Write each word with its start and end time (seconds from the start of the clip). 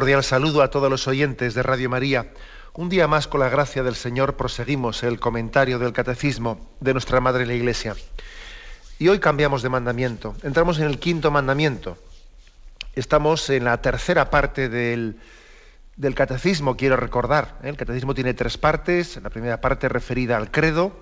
Cordial 0.00 0.24
saludo 0.24 0.62
a 0.62 0.70
todos 0.70 0.88
los 0.88 1.06
oyentes 1.08 1.52
de 1.52 1.62
Radio 1.62 1.90
María. 1.90 2.32
Un 2.72 2.88
día 2.88 3.06
más, 3.06 3.28
con 3.28 3.38
la 3.40 3.50
gracia 3.50 3.82
del 3.82 3.94
Señor, 3.94 4.34
proseguimos 4.34 5.02
el 5.02 5.20
comentario 5.20 5.78
del 5.78 5.92
Catecismo 5.92 6.70
de 6.80 6.94
nuestra 6.94 7.20
Madre 7.20 7.44
la 7.44 7.52
Iglesia. 7.52 7.94
Y 8.98 9.08
hoy 9.08 9.18
cambiamos 9.18 9.60
de 9.60 9.68
mandamiento. 9.68 10.34
Entramos 10.42 10.78
en 10.78 10.86
el 10.86 10.98
quinto 10.98 11.30
mandamiento. 11.30 11.98
Estamos 12.94 13.50
en 13.50 13.64
la 13.64 13.82
tercera 13.82 14.30
parte 14.30 14.70
del, 14.70 15.20
del 15.96 16.14
Catecismo, 16.14 16.78
quiero 16.78 16.96
recordar. 16.96 17.58
¿eh? 17.62 17.68
El 17.68 17.76
Catecismo 17.76 18.14
tiene 18.14 18.32
tres 18.32 18.56
partes. 18.56 19.20
La 19.22 19.28
primera 19.28 19.60
parte 19.60 19.86
referida 19.90 20.38
al 20.38 20.50
credo, 20.50 20.98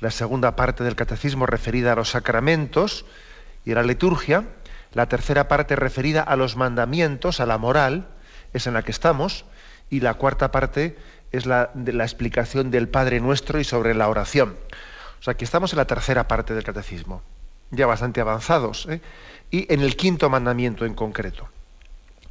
la 0.00 0.10
segunda 0.10 0.56
parte 0.56 0.82
del 0.82 0.96
Catecismo 0.96 1.46
referida 1.46 1.92
a 1.92 1.94
los 1.94 2.10
sacramentos 2.10 3.04
y 3.64 3.70
a 3.70 3.76
la 3.76 3.84
liturgia, 3.84 4.48
la 4.94 5.06
tercera 5.06 5.46
parte 5.46 5.76
referida 5.76 6.22
a 6.22 6.34
los 6.34 6.56
mandamientos, 6.56 7.38
a 7.38 7.46
la 7.46 7.56
moral, 7.56 8.08
es 8.52 8.66
en 8.66 8.74
la 8.74 8.82
que 8.82 8.90
estamos, 8.90 9.44
y 9.90 10.00
la 10.00 10.14
cuarta 10.14 10.50
parte 10.50 10.96
es 11.32 11.46
la 11.46 11.70
de 11.74 11.92
la 11.92 12.04
explicación 12.04 12.70
del 12.70 12.88
Padre 12.88 13.18
Nuestro 13.20 13.58
y 13.60 13.64
sobre 13.64 13.94
la 13.94 14.08
oración. 14.08 14.56
O 15.20 15.22
sea 15.22 15.34
que 15.34 15.44
estamos 15.44 15.72
en 15.72 15.78
la 15.78 15.86
tercera 15.86 16.28
parte 16.28 16.54
del 16.54 16.62
catecismo, 16.64 17.22
ya 17.70 17.86
bastante 17.86 18.20
avanzados, 18.20 18.86
¿eh? 18.88 19.00
y 19.50 19.72
en 19.72 19.80
el 19.80 19.96
quinto 19.96 20.28
mandamiento 20.30 20.84
en 20.84 20.94
concreto. 20.94 21.48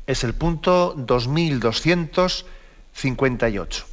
Es 0.07 0.23
el 0.23 0.33
punto 0.33 0.95
2258. 0.97 3.85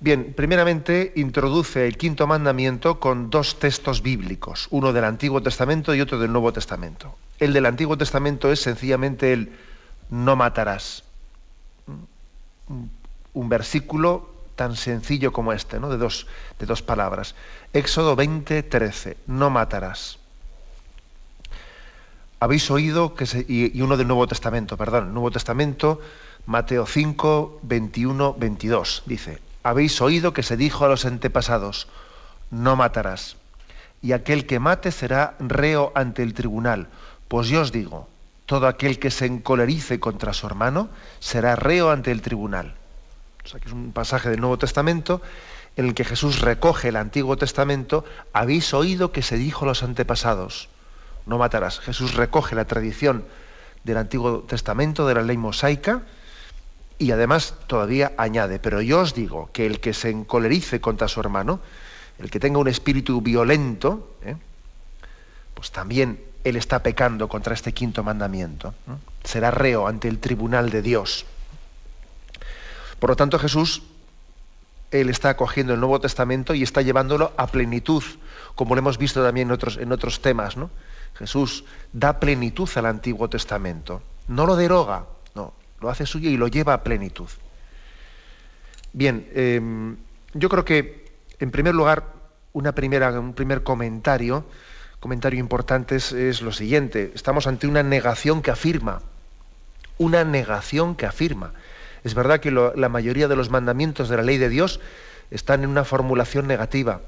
Bien, 0.00 0.32
primeramente 0.32 1.12
introduce 1.16 1.84
el 1.86 1.96
quinto 1.96 2.28
mandamiento 2.28 3.00
con 3.00 3.30
dos 3.30 3.58
textos 3.58 4.00
bíblicos, 4.00 4.68
uno 4.70 4.92
del 4.92 5.02
Antiguo 5.04 5.42
Testamento 5.42 5.92
y 5.92 6.00
otro 6.00 6.20
del 6.20 6.30
Nuevo 6.30 6.52
Testamento. 6.52 7.16
El 7.40 7.52
del 7.52 7.66
Antiguo 7.66 7.98
Testamento 7.98 8.52
es 8.52 8.60
sencillamente 8.60 9.32
el 9.32 9.50
no 10.10 10.36
matarás. 10.36 11.04
Un 13.34 13.48
versículo 13.48 14.30
tan 14.56 14.74
sencillo 14.74 15.32
como 15.32 15.52
este, 15.52 15.78
¿no? 15.78 15.88
de, 15.88 15.96
dos, 15.96 16.26
de 16.58 16.66
dos 16.66 16.82
palabras. 16.82 17.34
Éxodo 17.72 18.16
20, 18.16 18.62
13, 18.64 19.16
no 19.26 19.50
matarás. 19.50 20.18
Habéis 22.40 22.70
oído 22.70 23.14
que 23.14 23.26
se, 23.26 23.46
y, 23.48 23.76
y, 23.76 23.82
uno 23.82 23.96
del 23.96 24.08
Nuevo 24.08 24.26
Testamento, 24.26 24.76
perdón, 24.76 25.14
Nuevo 25.14 25.30
Testamento, 25.30 26.00
Mateo 26.46 26.86
5, 26.86 27.60
21, 27.62 28.34
22, 28.34 29.02
dice, 29.06 29.38
habéis 29.62 30.00
oído 30.00 30.32
que 30.32 30.42
se 30.42 30.56
dijo 30.56 30.84
a 30.84 30.88
los 30.88 31.04
antepasados, 31.04 31.88
no 32.50 32.76
matarás, 32.76 33.36
y 34.02 34.12
aquel 34.12 34.46
que 34.46 34.60
mate 34.60 34.92
será 34.92 35.34
reo 35.38 35.92
ante 35.94 36.22
el 36.22 36.34
tribunal. 36.34 36.88
Pues 37.26 37.48
yo 37.48 37.60
os 37.60 37.72
digo, 37.72 38.08
todo 38.48 38.66
aquel 38.66 38.98
que 38.98 39.10
se 39.10 39.26
encolerice 39.26 40.00
contra 40.00 40.32
su 40.32 40.46
hermano 40.46 40.88
será 41.20 41.54
reo 41.54 41.90
ante 41.90 42.10
el 42.10 42.22
tribunal. 42.22 42.76
O 43.44 43.46
sea, 43.46 43.60
que 43.60 43.68
es 43.68 43.74
un 43.74 43.92
pasaje 43.92 44.30
del 44.30 44.40
Nuevo 44.40 44.56
Testamento 44.56 45.20
en 45.76 45.84
el 45.84 45.92
que 45.92 46.02
Jesús 46.02 46.40
recoge 46.40 46.88
el 46.88 46.96
Antiguo 46.96 47.36
Testamento, 47.36 48.06
habéis 48.32 48.72
oído 48.72 49.12
que 49.12 49.20
se 49.20 49.36
dijo 49.36 49.66
a 49.66 49.68
los 49.68 49.82
antepasados, 49.82 50.70
no 51.26 51.36
matarás. 51.36 51.78
Jesús 51.78 52.14
recoge 52.14 52.54
la 52.54 52.64
tradición 52.64 53.26
del 53.84 53.98
Antiguo 53.98 54.38
Testamento, 54.40 55.06
de 55.06 55.14
la 55.16 55.22
ley 55.22 55.36
mosaica, 55.36 56.04
y 56.96 57.10
además 57.10 57.54
todavía 57.66 58.12
añade, 58.16 58.58
pero 58.60 58.80
yo 58.80 59.00
os 59.00 59.12
digo 59.12 59.50
que 59.52 59.66
el 59.66 59.78
que 59.78 59.92
se 59.92 60.08
encolerice 60.08 60.80
contra 60.80 61.06
su 61.06 61.20
hermano, 61.20 61.60
el 62.18 62.30
que 62.30 62.40
tenga 62.40 62.60
un 62.60 62.68
espíritu 62.68 63.20
violento, 63.20 64.16
¿eh? 64.24 64.36
pues 65.52 65.70
también 65.70 66.27
él 66.48 66.56
está 66.56 66.82
pecando 66.82 67.28
contra 67.28 67.54
este 67.54 67.72
quinto 67.72 68.02
mandamiento. 68.02 68.74
Será 69.24 69.50
reo 69.50 69.86
ante 69.86 70.08
el 70.08 70.18
tribunal 70.18 70.70
de 70.70 70.82
Dios. 70.82 71.26
Por 72.98 73.10
lo 73.10 73.16
tanto, 73.16 73.38
Jesús, 73.38 73.82
él 74.90 75.10
está 75.10 75.30
acogiendo 75.30 75.74
el 75.74 75.80
Nuevo 75.80 76.00
Testamento 76.00 76.54
y 76.54 76.62
está 76.62 76.82
llevándolo 76.82 77.32
a 77.36 77.46
plenitud, 77.46 78.02
como 78.54 78.74
lo 78.74 78.80
hemos 78.80 78.98
visto 78.98 79.22
también 79.22 79.48
en 79.48 79.52
otros, 79.52 79.76
en 79.76 79.92
otros 79.92 80.20
temas. 80.20 80.56
¿no? 80.56 80.70
Jesús 81.14 81.64
da 81.92 82.20
plenitud 82.20 82.68
al 82.76 82.86
Antiguo 82.86 83.28
Testamento, 83.28 84.02
no 84.28 84.46
lo 84.46 84.56
deroga, 84.56 85.04
lo 85.80 85.90
hace 85.90 86.06
suyo 86.06 86.28
y 86.28 86.36
lo 86.36 86.48
lleva 86.48 86.74
a 86.74 86.82
plenitud. 86.82 87.28
Bien, 88.92 89.28
eh, 89.32 89.60
yo 90.34 90.48
creo 90.48 90.64
que, 90.64 91.12
en 91.38 91.50
primer 91.50 91.74
lugar, 91.74 92.04
una 92.52 92.72
primera, 92.72 93.10
un 93.20 93.34
primer 93.34 93.62
comentario, 93.62 94.44
comentario 95.00 95.38
importante 95.38 95.96
es, 95.96 96.42
lo 96.42 96.52
siguiente. 96.52 97.12
Estamos 97.14 97.46
ante 97.46 97.66
una 97.66 97.82
negación 97.82 98.42
que 98.42 98.50
afirma, 98.50 99.00
una 99.98 100.24
negación 100.24 100.94
que 100.94 101.06
afirma. 101.06 101.52
Es 102.04 102.14
verdad 102.14 102.40
que 102.40 102.50
la 102.50 102.88
mayoría 102.88 103.28
de 103.28 103.36
los 103.36 103.50
mandamientos 103.50 104.08
de 104.08 104.16
la 104.16 104.22
ley 104.22 104.38
de 104.38 104.48
Dios 104.48 104.80
están 105.30 105.64
en 105.64 105.70
una 105.70 105.84
formulación 105.84 106.46
negativa. 106.46 107.00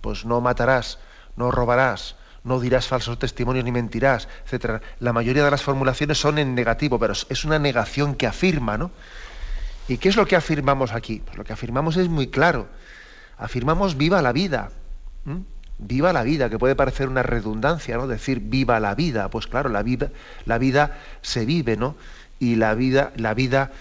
Pues 0.00 0.24
no 0.24 0.40
matarás, 0.40 0.98
no 1.36 1.50
robarás, 1.50 2.16
no 2.44 2.60
dirás 2.60 2.88
falsos 2.88 3.18
testimonios 3.18 3.64
ni 3.64 3.72
mentirás, 3.72 4.28
etcétera. 4.44 4.80
La 5.00 5.12
mayoría 5.12 5.44
de 5.44 5.50
las 5.50 5.62
formulaciones 5.62 6.18
son 6.18 6.38
en 6.38 6.54
negativo, 6.54 6.98
pero 6.98 7.12
es 7.12 7.44
una 7.44 7.58
negación 7.58 8.14
que 8.14 8.26
afirma, 8.26 8.78
¿no? 8.78 8.90
¿Y 9.88 9.98
qué 9.98 10.08
es 10.08 10.16
lo 10.16 10.26
que 10.26 10.36
afirmamos 10.36 10.92
aquí? 10.92 11.22
Pues 11.24 11.36
lo 11.36 11.44
que 11.44 11.52
afirmamos 11.52 11.96
es 11.96 12.08
muy 12.08 12.28
claro. 12.28 12.66
Afirmamos 13.38 13.96
viva 13.96 14.22
la 14.22 14.32
vida. 14.32 14.70
Viva 15.78 16.12
la 16.12 16.22
vida, 16.22 16.48
que 16.48 16.58
puede 16.58 16.74
parecer 16.74 17.08
una 17.08 17.22
redundancia, 17.22 17.96
¿no? 17.96 18.06
Decir 18.06 18.40
viva 18.40 18.80
la 18.80 18.94
vida. 18.94 19.28
Pues 19.28 19.46
claro, 19.46 19.68
la 19.68 19.82
vida, 19.82 20.10
la 20.44 20.58
vida 20.58 20.98
se 21.22 21.44
vive, 21.44 21.76
¿no? 21.76 21.96
Y 22.38 22.56
la 22.56 22.74
vida, 22.74 23.12
la 23.16 23.34
vida 23.34 23.72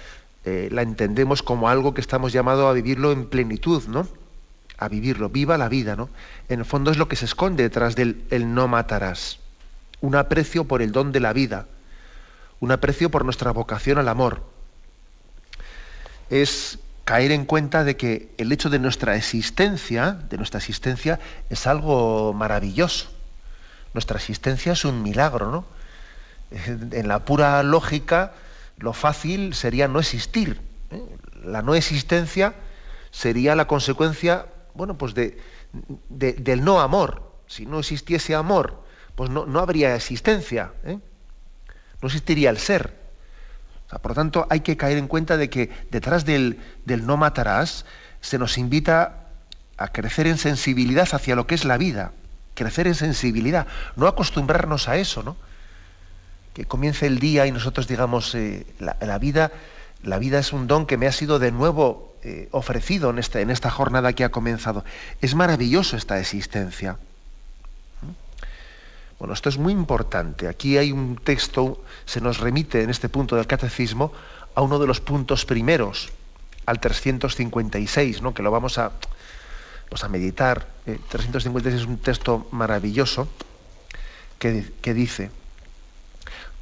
eh, 0.44 0.69
la 0.72 0.81
entendemos 0.81 1.41
como 1.41 1.69
algo 1.69 1.94
que 1.94 2.01
estamos 2.01 2.34
llamados 2.34 2.69
a 2.69 2.73
vivirlo 2.73 3.11
en 3.11 3.28
plenitud, 3.28 3.84
¿no? 3.88 4.07
a 4.78 4.89
vivirlo, 4.89 5.29
viva 5.29 5.57
la 5.57 5.69
vida, 5.69 5.95
¿no? 5.95 6.09
En 6.50 6.59
el 6.59 6.66
fondo 6.66 6.91
es 6.91 6.97
lo 6.97 7.07
que 7.07 7.16
se 7.16 7.25
esconde 7.25 7.63
detrás 7.63 7.95
del 7.95 8.23
el 8.29 8.53
no 8.53 8.67
matarás. 8.67 9.39
Un 10.01 10.16
aprecio 10.16 10.66
por 10.66 10.81
el 10.81 10.91
don 10.91 11.11
de 11.11 11.19
la 11.19 11.34
vida, 11.34 11.67
un 12.59 12.72
aprecio 12.72 13.09
por 13.09 13.23
nuestra 13.23 13.51
vocación 13.51 13.97
al 13.97 14.07
amor. 14.07 14.44
Es 16.29 16.79
caer 17.05 17.31
en 17.31 17.46
cuenta 17.46 17.84
de 17.84 17.96
que 17.96 18.34
el 18.37 18.52
hecho 18.52 18.69
de 18.69 18.79
nuestra 18.79 19.16
existencia, 19.16 20.11
de 20.11 20.37
nuestra 20.37 20.57
existencia, 20.57 21.19
es 21.49 21.67
algo 21.67 22.34
maravilloso. 22.34 23.07
Nuestra 23.93 24.17
existencia 24.17 24.73
es 24.73 24.84
un 24.84 25.02
milagro, 25.02 25.52
¿no? 25.52 25.66
En 26.91 27.07
la 27.07 27.23
pura 27.23 27.63
lógica, 27.63 28.34
lo 28.78 28.91
fácil 28.91 29.53
sería 29.53 29.87
no 29.87 29.99
existir. 29.99 30.59
¿eh? 30.91 31.02
La 31.43 31.61
no 31.61 31.75
existencia 31.75 32.55
sería 33.11 33.55
la 33.55 33.67
consecuencia 33.67 34.47
bueno, 34.75 34.97
pues 34.97 35.13
de, 35.13 35.37
del 36.09 36.63
no 36.63 36.81
amor. 36.81 37.31
Si 37.47 37.66
no 37.66 37.79
existiese 37.79 38.35
amor, 38.35 38.84
pues 39.16 39.29
no, 39.29 39.46
no 39.46 39.59
habría 39.59 39.96
existencia, 39.96 40.73
¿eh? 40.84 40.99
no 42.01 42.08
existiría 42.08 42.49
el 42.49 42.58
ser. 42.58 43.04
Por 44.02 44.11
lo 44.11 44.16
tanto, 44.16 44.47
hay 44.49 44.61
que 44.61 44.78
caer 44.78 44.97
en 44.97 45.08
cuenta 45.08 45.37
de 45.37 45.49
que 45.49 45.70
detrás 45.91 46.26
del, 46.26 46.59
no 46.85 47.17
matarás 47.17 47.85
se 48.22 48.37
nos 48.37 48.58
invita 48.58 49.28
a 49.78 49.90
crecer 49.90 50.28
en 50.28 50.37
sensibilidad 50.37 51.08
hacia 51.11 51.35
lo 51.35 51.47
que 51.47 51.55
es 51.55 51.66
la 51.66 51.78
vida, 51.78 52.11
crecer 52.55 52.87
en 52.87 52.96
sensibilidad, 52.96 53.67
no 53.96 54.08
acostumbrarnos 54.08 54.87
a 54.87 54.97
eso, 54.97 55.22
¿no? 55.23 55.37
Que 56.53 56.66
comience 56.66 57.05
el 57.05 57.20
día 57.20 57.46
y 57.46 57.52
nosotros 57.52 57.87
digamos, 57.87 58.34
eh, 58.34 58.66
la, 58.79 58.97
la, 59.02 59.20
vida, 59.20 59.52
la 60.03 60.17
vida 60.17 60.40
es 60.40 60.53
un 60.53 60.67
don 60.67 60.85
que 60.85 60.97
me 60.97 61.08
ha 61.08 61.11
sido 61.11 61.37
de 61.37 61.52
nuevo 61.52 62.16
eh, 62.23 62.47
ofrecido 62.52 63.11
en, 63.11 63.20
este, 63.20 63.41
en 63.41 63.52
esta 63.52 63.70
jornada 63.70 64.14
que 64.14 64.23
ha 64.23 64.32
comenzado. 64.32 64.84
Es 65.22 65.35
maravilloso 65.35 65.96
esta 65.96 66.20
existencia. 66.20 66.97
Bueno, 69.20 69.34
esto 69.34 69.50
es 69.50 69.58
muy 69.58 69.72
importante. 69.72 70.47
Aquí 70.47 70.78
hay 70.78 70.91
un 70.91 71.16
texto, 71.16 71.82
se 72.06 72.20
nos 72.20 72.40
remite 72.40 72.82
en 72.84 72.90
este 72.90 73.08
punto 73.08 73.35
del 73.35 73.47
catecismo 73.47 74.12
a 74.56 74.62
uno 74.62 74.78
de 74.78 74.88
los 74.88 75.00
puntos 75.00 75.46
primeros, 75.46 76.12
al 76.66 76.79
356, 76.79 78.22
¿no? 78.22 78.34
que 78.34 78.44
lo 78.44 78.52
vamos 78.52 78.78
a, 78.78 78.91
pues 79.90 80.03
a 80.03 80.09
meditar. 80.09 80.67
356 80.85 81.73
eh, 81.73 81.78
es 81.78 81.88
un 81.88 81.97
texto 81.97 82.47
maravilloso 82.52 83.28
que, 84.38 84.72
que 84.82 84.94
dice, 84.94 85.32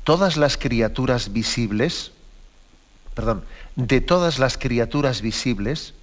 todas 0.03 0.37
las 0.37 0.57
criaturas 0.57 1.33
visibles, 1.33 2.11
perdón, 3.15 3.45
de 3.75 3.99
todas 4.01 4.37
las 4.37 4.59
criaturas 4.59 5.21
visibles, 5.21 5.95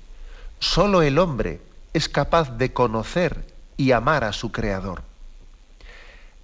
solo 0.58 1.02
el 1.02 1.18
hombre 1.18 1.60
es 1.92 2.08
capaz 2.08 2.56
de 2.58 2.72
conocer 2.72 3.46
y 3.76 3.92
amar 3.92 4.24
a 4.24 4.32
su 4.32 4.50
Creador. 4.50 5.09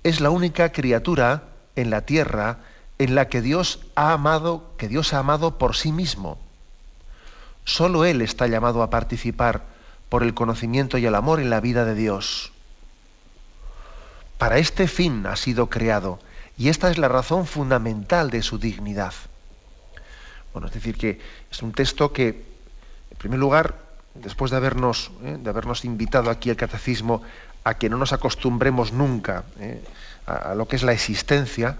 Es 0.06 0.20
la 0.20 0.30
única 0.30 0.70
criatura 0.70 1.48
en 1.74 1.90
la 1.90 2.02
tierra 2.02 2.58
en 2.96 3.16
la 3.16 3.28
que 3.28 3.42
Dios 3.42 3.80
ha 3.96 4.12
amado, 4.12 4.70
que 4.78 4.86
Dios 4.86 5.12
ha 5.12 5.18
amado 5.18 5.58
por 5.58 5.74
sí 5.74 5.90
mismo. 5.90 6.38
Solo 7.64 8.04
Él 8.04 8.22
está 8.22 8.46
llamado 8.46 8.84
a 8.84 8.88
participar 8.88 9.64
por 10.08 10.22
el 10.22 10.32
conocimiento 10.32 10.96
y 10.96 11.06
el 11.06 11.16
amor 11.16 11.40
en 11.40 11.50
la 11.50 11.58
vida 11.58 11.84
de 11.84 11.96
Dios. 11.96 12.52
Para 14.38 14.58
este 14.58 14.86
fin 14.86 15.26
ha 15.26 15.34
sido 15.34 15.68
creado 15.70 16.20
y 16.56 16.68
esta 16.68 16.88
es 16.88 16.98
la 16.98 17.08
razón 17.08 17.44
fundamental 17.44 18.30
de 18.30 18.42
su 18.42 18.60
dignidad. 18.60 19.12
Bueno, 20.52 20.68
es 20.68 20.74
decir, 20.74 20.96
que 20.96 21.18
es 21.50 21.62
un 21.62 21.72
texto 21.72 22.12
que, 22.12 22.28
en 23.10 23.18
primer 23.18 23.40
lugar, 23.40 23.74
después 24.14 24.52
de 24.52 24.56
habernos, 24.56 25.10
eh, 25.24 25.36
de 25.40 25.50
habernos 25.50 25.84
invitado 25.84 26.30
aquí 26.30 26.48
el 26.48 26.56
catecismo 26.56 27.22
a 27.66 27.74
que 27.74 27.90
no 27.90 27.96
nos 27.96 28.12
acostumbremos 28.12 28.92
nunca 28.92 29.42
eh, 29.58 29.82
a, 30.24 30.54
lo 30.54 30.68
que 30.68 30.76
es 30.76 30.84
la 30.84 30.92
existencia, 30.92 31.76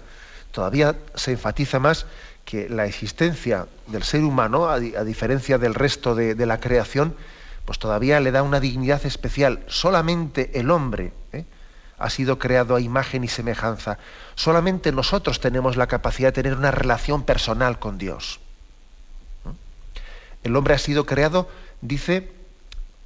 todavía 0.51 0.97
se 1.15 1.31
enfatiza 1.31 1.79
más 1.79 2.05
que 2.43 2.67
la 2.67 2.85
existencia 2.85 3.67
del 3.87 4.03
ser 4.03 4.25
humano, 4.25 4.67
a, 4.67 4.79
diferencia 4.79 5.57
del 5.57 5.73
resto 5.73 6.13
de, 6.13 6.45
la 6.45 6.59
creación, 6.59 7.15
pues 7.63 7.79
todavía 7.79 8.19
le 8.19 8.31
da 8.31 8.43
una 8.43 8.59
dignidad 8.59 9.05
especial. 9.05 9.63
Solamente 9.67 10.59
el 10.59 10.71
hombre 10.71 11.13
eh, 11.31 11.45
ha 11.97 12.09
sido 12.09 12.37
creado 12.37 12.75
a 12.75 12.81
imagen 12.81 13.23
y 13.23 13.29
semejanza. 13.29 13.97
Solamente 14.35 14.91
nosotros 14.91 15.39
tenemos 15.39 15.77
la 15.77 15.87
capacidad 15.87 16.33
de 16.33 16.43
tener 16.43 16.57
una 16.57 16.71
relación 16.71 17.23
personal 17.23 17.79
con 17.79 17.97
Dios. 17.97 18.41
El 20.43 20.53
hombre 20.57 20.73
ha 20.73 20.79
sido 20.79 21.05
creado, 21.05 21.47
dice, 21.79 22.36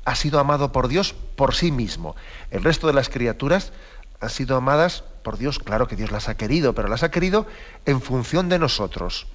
ha 0.05 0.15
sido 0.15 0.39
amado 0.39 0.71
por 0.71 0.87
Dios 0.87 1.13
por 1.35 1.53
sí 1.53 1.71
mismo. 1.71 2.15
El 2.49 2.63
resto 2.63 2.87
de 2.87 2.93
las 2.93 3.09
criaturas 3.09 3.71
han 4.19 4.29
sido 4.29 4.55
amadas 4.55 5.03
por 5.23 5.37
Dios, 5.37 5.59
claro 5.59 5.87
que 5.87 5.95
Dios 5.95 6.11
las 6.11 6.29
ha 6.29 6.35
querido, 6.35 6.73
pero 6.73 6.87
las 6.87 7.03
ha 7.03 7.11
querido 7.11 7.45
en 7.85 8.01
función 8.01 8.49
de 8.49 8.59
nosotros, 8.59 9.27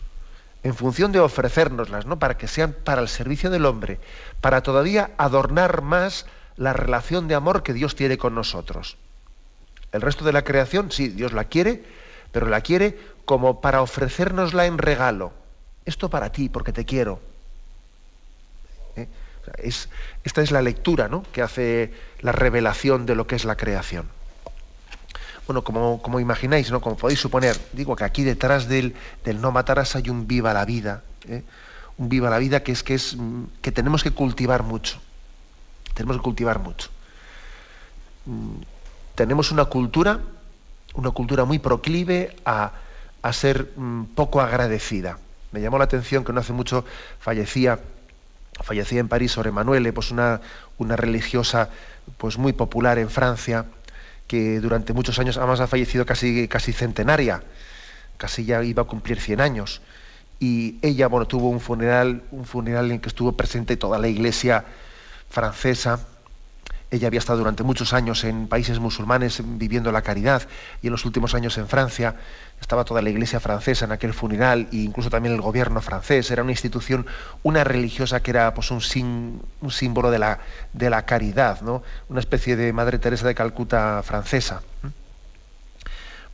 en 0.62 0.74
función 0.74 1.12
de 1.12 1.20
ofrecérnoslas, 1.20 2.06
¿no? 2.06 2.18
Para 2.18 2.36
que 2.36 2.48
sean 2.48 2.72
para 2.72 3.00
el 3.00 3.08
servicio 3.08 3.50
del 3.50 3.66
hombre, 3.66 4.00
para 4.40 4.62
todavía 4.62 5.10
adornar 5.18 5.82
más 5.82 6.26
la 6.56 6.72
relación 6.72 7.28
de 7.28 7.34
amor 7.34 7.62
que 7.62 7.72
Dios 7.72 7.94
tiene 7.94 8.18
con 8.18 8.34
nosotros. 8.34 8.96
El 9.92 10.02
resto 10.02 10.24
de 10.24 10.32
la 10.32 10.42
creación, 10.42 10.90
sí, 10.90 11.08
Dios 11.08 11.32
la 11.32 11.44
quiere, 11.44 11.84
pero 12.32 12.48
la 12.48 12.60
quiere 12.60 12.98
como 13.24 13.60
para 13.60 13.82
ofrecérnosla 13.82 14.66
en 14.66 14.78
regalo. 14.78 15.32
Esto 15.84 16.10
para 16.10 16.32
ti, 16.32 16.48
porque 16.48 16.72
te 16.72 16.84
quiero. 16.84 17.20
Es, 19.58 19.88
esta 20.24 20.42
es 20.42 20.50
la 20.50 20.62
lectura 20.62 21.08
¿no? 21.08 21.24
que 21.32 21.42
hace 21.42 21.92
la 22.20 22.32
revelación 22.32 23.06
de 23.06 23.14
lo 23.14 23.26
que 23.26 23.36
es 23.36 23.44
la 23.44 23.56
creación. 23.56 24.08
Bueno, 25.46 25.62
como, 25.62 26.20
imagináis, 26.20 26.70
¿no? 26.70 26.80
como 26.80 26.96
podéis 26.96 27.20
suponer, 27.20 27.56
digo 27.72 27.94
que 27.94 28.04
aquí 28.04 28.24
detrás 28.24 28.66
del, 28.66 28.94
del 29.24 29.40
no 29.40 29.52
matarás 29.52 29.94
hay 29.94 30.10
un 30.10 30.26
viva 30.26 30.52
la 30.52 30.64
vida, 30.64 31.04
¿eh? 31.28 31.44
un 31.98 32.08
viva 32.08 32.30
la 32.30 32.38
vida 32.38 32.64
que 32.64 32.72
es, 32.72 32.82
que 32.82 32.94
es 32.94 33.16
que 33.62 33.70
tenemos 33.70 34.02
que 34.02 34.10
cultivar 34.10 34.64
mucho. 34.64 35.00
Tenemos 35.94 36.16
que 36.16 36.22
cultivar 36.22 36.58
mucho. 36.58 36.90
Mm, 38.26 38.62
tenemos 39.14 39.52
una 39.52 39.66
cultura, 39.66 40.20
una 40.94 41.12
cultura 41.12 41.44
muy 41.44 41.60
proclive 41.60 42.36
a, 42.44 42.72
a 43.22 43.32
ser 43.32 43.70
mm, 43.76 44.04
poco 44.16 44.40
agradecida. 44.40 45.18
Me 45.52 45.60
llamó 45.60 45.78
la 45.78 45.84
atención 45.84 46.24
que 46.24 46.32
no 46.32 46.40
hace 46.40 46.52
mucho 46.52 46.84
fallecía 47.20 47.78
fallecía 48.62 49.00
en 49.00 49.08
París 49.08 49.32
sobre 49.32 49.52
Manuele, 49.52 49.92
pues 49.92 50.10
una, 50.10 50.40
una 50.78 50.96
religiosa 50.96 51.70
pues 52.18 52.38
muy 52.38 52.52
popular 52.52 52.98
en 52.98 53.10
Francia, 53.10 53.66
que 54.26 54.60
durante 54.60 54.92
muchos 54.92 55.18
años, 55.18 55.36
además 55.36 55.60
ha 55.60 55.66
fallecido 55.66 56.06
casi, 56.06 56.48
casi 56.48 56.72
centenaria, 56.72 57.42
casi 58.16 58.44
ya 58.44 58.62
iba 58.62 58.82
a 58.82 58.86
cumplir 58.86 59.20
100 59.20 59.40
años. 59.40 59.82
Y 60.38 60.78
ella, 60.82 61.08
bueno, 61.08 61.26
tuvo 61.26 61.48
un 61.48 61.60
funeral, 61.60 62.22
un 62.30 62.44
funeral 62.44 62.90
en 62.90 63.00
que 63.00 63.08
estuvo 63.08 63.32
presente 63.32 63.76
toda 63.76 63.98
la 63.98 64.08
iglesia 64.08 64.64
francesa, 65.30 66.06
ella 66.96 67.08
había 67.08 67.18
estado 67.18 67.38
durante 67.38 67.62
muchos 67.62 67.92
años 67.92 68.24
en 68.24 68.48
países 68.48 68.78
musulmanes 68.78 69.40
viviendo 69.44 69.92
la 69.92 70.02
caridad 70.02 70.42
y 70.82 70.88
en 70.88 70.92
los 70.92 71.04
últimos 71.04 71.34
años 71.34 71.56
en 71.58 71.68
Francia. 71.68 72.16
Estaba 72.60 72.84
toda 72.84 73.02
la 73.02 73.10
iglesia 73.10 73.40
francesa 73.40 73.84
en 73.84 73.92
aquel 73.92 74.14
funeral 74.14 74.68
e 74.72 74.76
incluso 74.76 75.10
también 75.10 75.34
el 75.34 75.40
gobierno 75.40 75.80
francés. 75.80 76.30
Era 76.30 76.42
una 76.42 76.52
institución, 76.52 77.06
una 77.42 77.64
religiosa 77.64 78.20
que 78.20 78.30
era 78.30 78.52
pues, 78.54 78.70
un, 78.70 78.80
símbolo 78.80 80.10
de 80.10 80.18
la, 80.18 80.40
de 80.72 80.90
la 80.90 81.04
caridad, 81.06 81.60
¿no? 81.60 81.82
una 82.08 82.20
especie 82.20 82.56
de 82.56 82.72
Madre 82.72 82.98
Teresa 82.98 83.26
de 83.26 83.34
Calcuta 83.34 84.02
francesa. 84.02 84.62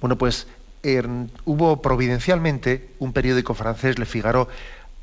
Bueno, 0.01 0.19
pues 0.19 0.47
er, 0.83 1.09
hubo 1.45 1.81
providencialmente 1.81 2.91
un 2.99 3.13
periódico 3.13 3.55
francés, 3.55 3.99
Le 3.99 4.07
Figaro, 4.07 4.49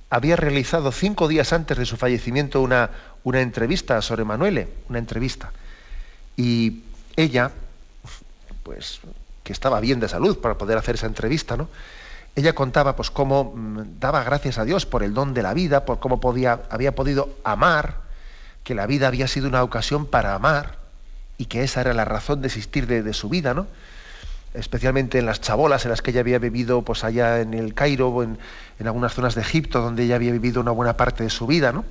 había 0.09 0.35
realizado 0.35 0.91
cinco 0.91 1.27
días 1.27 1.53
antes 1.53 1.77
de 1.77 1.85
su 1.85 1.95
fallecimiento 1.95 2.61
una, 2.61 2.89
una 3.23 3.41
entrevista 3.41 4.01
sobre 4.01 4.23
Manuele, 4.23 4.67
una 4.89 4.99
entrevista. 4.99 5.51
Y 6.37 6.83
ella, 7.15 7.51
pues, 8.63 9.01
que 9.43 9.53
estaba 9.53 9.79
bien 9.79 9.99
de 9.99 10.07
salud 10.07 10.39
para 10.39 10.57
poder 10.57 10.77
hacer 10.77 10.95
esa 10.95 11.07
entrevista, 11.07 11.57
¿no? 11.57 11.67
Ella 12.35 12.53
contaba 12.53 12.95
pues 12.95 13.11
cómo 13.11 13.53
mm, 13.55 13.99
daba 13.99 14.23
gracias 14.23 14.57
a 14.57 14.65
Dios 14.65 14.85
por 14.85 15.03
el 15.03 15.13
don 15.13 15.33
de 15.33 15.41
la 15.41 15.53
vida, 15.53 15.85
por 15.85 15.99
cómo 15.99 16.19
podía, 16.21 16.61
había 16.69 16.95
podido 16.95 17.29
amar, 17.43 17.95
que 18.63 18.75
la 18.75 18.85
vida 18.85 19.07
había 19.07 19.27
sido 19.27 19.47
una 19.47 19.63
ocasión 19.63 20.05
para 20.05 20.35
amar 20.35 20.77
y 21.37 21.45
que 21.45 21.63
esa 21.63 21.81
era 21.81 21.93
la 21.93 22.05
razón 22.05 22.41
de 22.41 22.47
existir 22.47 22.85
de, 22.85 23.13
su 23.13 23.29
vida, 23.29 23.53
¿no? 23.53 23.67
especialmente 24.53 25.19
en 25.19 25.25
las 25.25 25.41
chabolas 25.41 25.85
en 25.85 25.91
las 25.91 26.01
que 26.01 26.11
ella 26.11 26.19
había 26.19 26.39
vivido 26.39 26.81
pues 26.83 27.03
allá 27.03 27.39
en 27.39 27.53
el 27.53 27.73
Cairo 27.73 28.09
o 28.09 28.23
en, 28.23 28.37
en, 28.79 28.87
algunas 28.87 29.13
zonas 29.13 29.35
de 29.35 29.41
Egipto 29.41 29.81
donde 29.81 30.03
ella 30.03 30.15
había 30.15 30.31
vivido 30.31 30.61
una 30.61 30.71
buena 30.71 30.97
parte 30.97 31.23
de 31.23 31.29
su 31.29 31.47
vida, 31.47 31.71
¿no? 31.71 31.85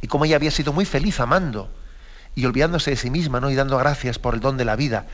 Y 0.00 0.08
cómo 0.08 0.24
ella 0.24 0.36
había 0.36 0.50
sido 0.50 0.72
muy 0.72 0.84
feliz 0.84 1.20
amando 1.20 1.70
y 2.34 2.44
olvidándose 2.44 2.90
de 2.90 2.96
sí 2.96 3.10
misma, 3.10 3.40
¿no? 3.40 3.50
Y 3.50 3.54
dando 3.54 3.78
gracias 3.78 4.18
por 4.18 4.34
el 4.34 4.40
don 4.40 4.56
de 4.56 4.64
la 4.64 4.76
vida. 4.76 5.06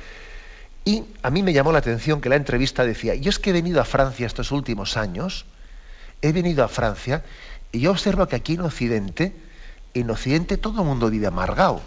Y 0.84 1.04
a 1.22 1.30
mí 1.30 1.42
me 1.42 1.52
llamó 1.52 1.70
la 1.72 1.78
atención 1.78 2.20
que 2.20 2.28
la 2.28 2.36
entrevista 2.36 2.84
decía, 2.84 3.14
yo 3.14 3.30
es 3.30 3.38
que 3.38 3.50
he 3.50 3.52
venido 3.52 3.80
a 3.80 3.84
Francia 3.84 4.26
estos 4.26 4.50
últimos 4.50 4.96
años, 4.96 5.46
he 6.20 6.32
venido 6.32 6.64
a 6.64 6.68
Francia 6.68 7.24
y 7.70 7.80
yo 7.80 7.92
observo 7.92 8.26
que 8.26 8.36
aquí 8.36 8.54
en 8.54 8.62
Occidente, 8.62 9.36
en 9.94 10.10
Occidente 10.10 10.56
todo 10.56 10.82
el 10.82 10.88
mundo 10.88 11.08
vive 11.10 11.28
amargado, 11.28 11.80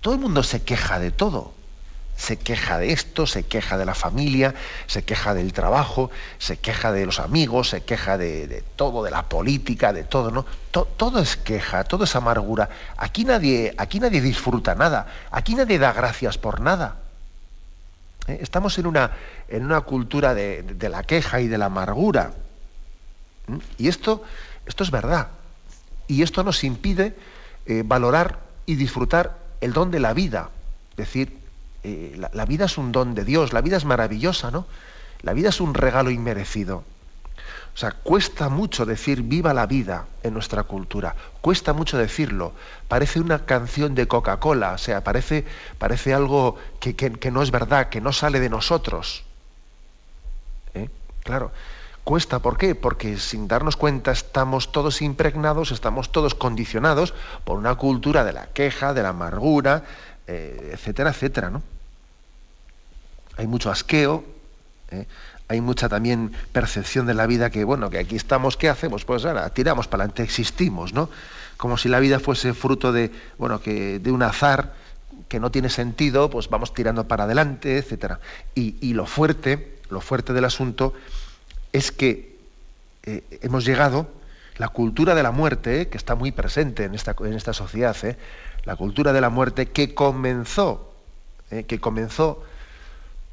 todo 0.00 0.14
el 0.14 0.20
mundo 0.20 0.42
se 0.42 0.62
queja 0.62 0.98
de 0.98 1.12
todo 1.12 1.54
se 2.20 2.36
queja 2.36 2.76
de 2.76 2.92
esto, 2.92 3.26
se 3.26 3.44
queja 3.44 3.78
de 3.78 3.86
la 3.86 3.94
familia, 3.94 4.54
se 4.86 5.02
queja 5.04 5.32
del 5.32 5.54
trabajo, 5.54 6.10
se 6.38 6.58
queja 6.58 6.92
de 6.92 7.06
los 7.06 7.18
amigos, 7.18 7.70
se 7.70 7.80
queja 7.80 8.18
de, 8.18 8.62
todo, 8.76 9.02
de 9.02 9.10
la 9.10 9.22
política, 9.22 9.94
de 9.94 10.04
todo, 10.04 10.30
¿no? 10.30 10.44
todo 10.70 11.18
es 11.18 11.38
queja, 11.38 11.84
todo 11.84 12.04
es 12.04 12.14
amargura. 12.14 12.68
Aquí 12.98 13.24
nadie, 13.24 13.74
aquí 13.78 14.00
nadie 14.00 14.20
disfruta 14.20 14.74
nada, 14.74 15.06
aquí 15.30 15.54
nadie 15.54 15.78
da 15.78 15.94
gracias 15.94 16.36
por 16.36 16.60
nada. 16.60 16.96
¿Eh? 18.28 18.38
Estamos 18.42 18.76
en 18.78 18.86
una, 18.86 19.12
en 19.48 19.64
una 19.64 19.80
cultura 19.80 20.34
de, 20.34 20.76
la 20.90 21.02
queja 21.04 21.40
y 21.40 21.48
de 21.48 21.56
la 21.56 21.66
amargura. 21.66 22.34
¿Mm? 23.46 23.56
Y 23.78 23.88
esto, 23.88 24.22
esto 24.66 24.84
es 24.84 24.90
verdad. 24.90 25.28
Y 26.06 26.20
esto 26.20 26.44
nos 26.44 26.64
impide 26.64 27.16
eh, 27.64 27.82
valorar 27.82 28.40
y 28.66 28.74
disfrutar 28.74 29.38
el 29.62 29.72
don 29.72 29.90
de 29.90 30.00
la 30.00 30.12
vida. 30.12 30.50
Es 30.90 30.96
decir, 30.96 31.39
eh, 31.82 32.20
la, 32.32 32.44
vida 32.44 32.66
es 32.66 32.76
un 32.78 32.92
don 32.92 33.14
de 33.14 33.24
Dios, 33.24 33.52
la 33.52 33.62
vida 33.62 33.76
es 33.76 33.84
maravillosa, 33.84 34.50
¿no? 34.50 34.66
La 35.22 35.32
vida 35.32 35.48
es 35.48 35.60
un 35.60 35.74
regalo 35.74 36.10
inmerecido. 36.10 36.84
O 37.74 37.78
sea, 37.78 37.92
cuesta 37.92 38.48
mucho 38.48 38.84
decir 38.84 39.22
viva 39.22 39.54
la 39.54 39.66
vida 39.66 40.06
en 40.22 40.34
nuestra 40.34 40.64
cultura, 40.64 41.14
cuesta 41.40 41.72
mucho 41.72 41.96
decirlo. 41.96 42.52
Parece 42.88 43.20
una 43.20 43.46
canción 43.46 43.94
de 43.94 44.08
Coca-Cola, 44.08 44.72
o 44.72 44.78
sea, 44.78 45.02
parece, 45.04 45.46
parece 45.78 46.12
algo 46.12 46.56
que, 46.80 46.94
que, 46.96 47.30
no 47.30 47.42
es 47.42 47.50
verdad, 47.50 47.88
que 47.88 48.00
no 48.00 48.12
sale 48.12 48.40
de 48.40 48.50
nosotros. 48.50 49.24
¿Eh? 50.74 50.88
Claro, 51.22 51.52
cuesta, 52.04 52.40
¿por 52.40 52.58
qué? 52.58 52.74
Porque 52.74 53.18
sin 53.18 53.46
darnos 53.46 53.76
cuenta 53.76 54.10
estamos 54.10 54.72
todos 54.72 55.00
impregnados, 55.00 55.70
estamos 55.70 56.10
todos 56.10 56.34
condicionados 56.34 57.14
por 57.44 57.56
una 57.56 57.76
cultura 57.76 58.24
de 58.24 58.32
la 58.32 58.48
queja, 58.48 58.92
de 58.92 59.02
la 59.02 59.10
amargura, 59.10 59.84
eh, 60.32 60.70
etcétera, 60.74 61.10
etcétera, 61.10 61.50
¿no? 61.50 61.60
Hay 63.36 63.48
mucho 63.48 63.68
asqueo, 63.68 64.24
¿eh? 64.92 65.06
hay 65.48 65.60
mucha 65.60 65.88
también 65.88 66.30
percepción 66.52 67.06
de 67.06 67.14
la 67.14 67.26
vida 67.26 67.50
que, 67.50 67.64
bueno, 67.64 67.90
que 67.90 67.98
aquí 67.98 68.14
estamos, 68.14 68.56
¿qué 68.56 68.68
hacemos? 68.68 69.04
Pues 69.04 69.24
ahora 69.24 69.50
tiramos 69.50 69.88
para 69.88 70.04
adelante, 70.04 70.22
existimos, 70.22 70.92
¿no? 70.92 71.10
Como 71.56 71.76
si 71.76 71.88
la 71.88 71.98
vida 71.98 72.20
fuese 72.20 72.54
fruto 72.54 72.92
de, 72.92 73.10
bueno, 73.38 73.60
que 73.60 73.98
de 73.98 74.12
un 74.12 74.22
azar 74.22 74.74
que 75.26 75.40
no 75.40 75.50
tiene 75.50 75.68
sentido, 75.68 76.30
pues 76.30 76.48
vamos 76.48 76.74
tirando 76.74 77.08
para 77.08 77.24
adelante, 77.24 77.78
etcétera. 77.78 78.20
Y, 78.54 78.94
lo 78.94 79.06
fuerte, 79.06 79.80
lo 79.90 80.00
fuerte 80.00 80.32
del 80.32 80.44
asunto 80.44 80.94
es 81.72 81.90
que 81.90 82.38
eh, 83.02 83.24
hemos 83.42 83.64
llegado, 83.64 84.08
la 84.58 84.68
cultura 84.68 85.14
de 85.14 85.24
la 85.24 85.32
muerte, 85.32 85.88
que 85.88 85.96
está 85.96 86.14
muy 86.14 86.30
presente 86.30 86.84
en 86.84 86.94
esta, 86.94 87.16
en 87.18 87.32
esta 87.32 87.52
sociedad, 87.52 87.96
la 88.64 88.76
cultura 88.76 89.12
de 89.12 89.20
la 89.20 89.30
muerte 89.30 89.70
que 89.70 89.94
comenzó, 89.94 90.92
que 91.66 91.80
comenzó 91.80 92.42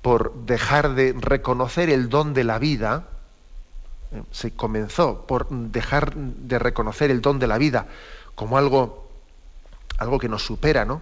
por 0.01 0.33
dejar 0.45 0.95
de 0.95 1.13
reconocer 1.13 1.89
el 1.89 2.09
don 2.09 2.33
de 2.33 2.43
la 2.43 2.59
vida, 2.59 3.07
se 4.31 4.51
comenzó 4.51 5.25
por 5.27 5.49
dejar 5.49 6.15
de 6.15 6.59
reconocer 6.59 7.11
el 7.11 7.21
don 7.21 7.39
de 7.39 7.47
la 7.47 7.57
vida 7.57 7.87
como 8.35 8.57
algo, 8.57 9.09
algo 9.97 10.19
que 10.19 10.29
nos 10.29 10.43
supera, 10.45 10.85
¿no? 10.85 11.01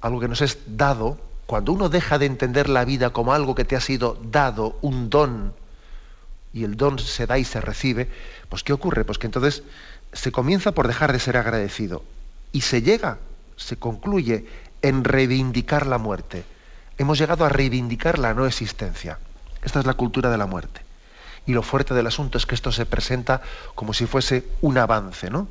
Algo 0.00 0.20
que 0.20 0.28
nos 0.28 0.42
es 0.42 0.58
dado. 0.66 1.18
Cuando 1.46 1.72
uno 1.72 1.88
deja 1.88 2.18
de 2.18 2.26
entender 2.26 2.68
la 2.68 2.84
vida 2.84 3.10
como 3.10 3.32
algo 3.32 3.54
que 3.54 3.64
te 3.64 3.76
ha 3.76 3.80
sido 3.80 4.16
dado, 4.22 4.76
un 4.82 5.10
don, 5.10 5.54
y 6.52 6.64
el 6.64 6.76
don 6.76 6.98
se 6.98 7.26
da 7.26 7.38
y 7.38 7.44
se 7.44 7.60
recibe, 7.60 8.10
pues 8.48 8.62
¿qué 8.62 8.72
ocurre? 8.72 9.04
Pues 9.04 9.18
que 9.18 9.26
entonces 9.26 9.62
se 10.12 10.32
comienza 10.32 10.72
por 10.72 10.86
dejar 10.86 11.12
de 11.12 11.20
ser 11.20 11.36
agradecido 11.36 12.02
y 12.52 12.62
se 12.62 12.82
llega, 12.82 13.18
se 13.56 13.76
concluye 13.76 14.46
en 14.82 15.04
reivindicar 15.04 15.86
la 15.86 15.98
muerte. 15.98 16.44
Hemos 16.98 17.18
llegado 17.18 17.44
a 17.44 17.48
reivindicar 17.48 18.18
la 18.18 18.34
no 18.34 18.46
existencia. 18.46 19.18
Esta 19.62 19.80
es 19.80 19.86
la 19.86 19.94
cultura 19.94 20.30
de 20.30 20.38
la 20.38 20.46
muerte. 20.46 20.82
Y 21.46 21.52
lo 21.52 21.62
fuerte 21.62 21.94
del 21.94 22.06
asunto 22.06 22.38
es 22.38 22.46
que 22.46 22.54
esto 22.54 22.72
se 22.72 22.86
presenta 22.86 23.40
como 23.74 23.92
si 23.94 24.06
fuese 24.06 24.44
un 24.60 24.78
avance, 24.78 25.30
¿no? 25.30 25.48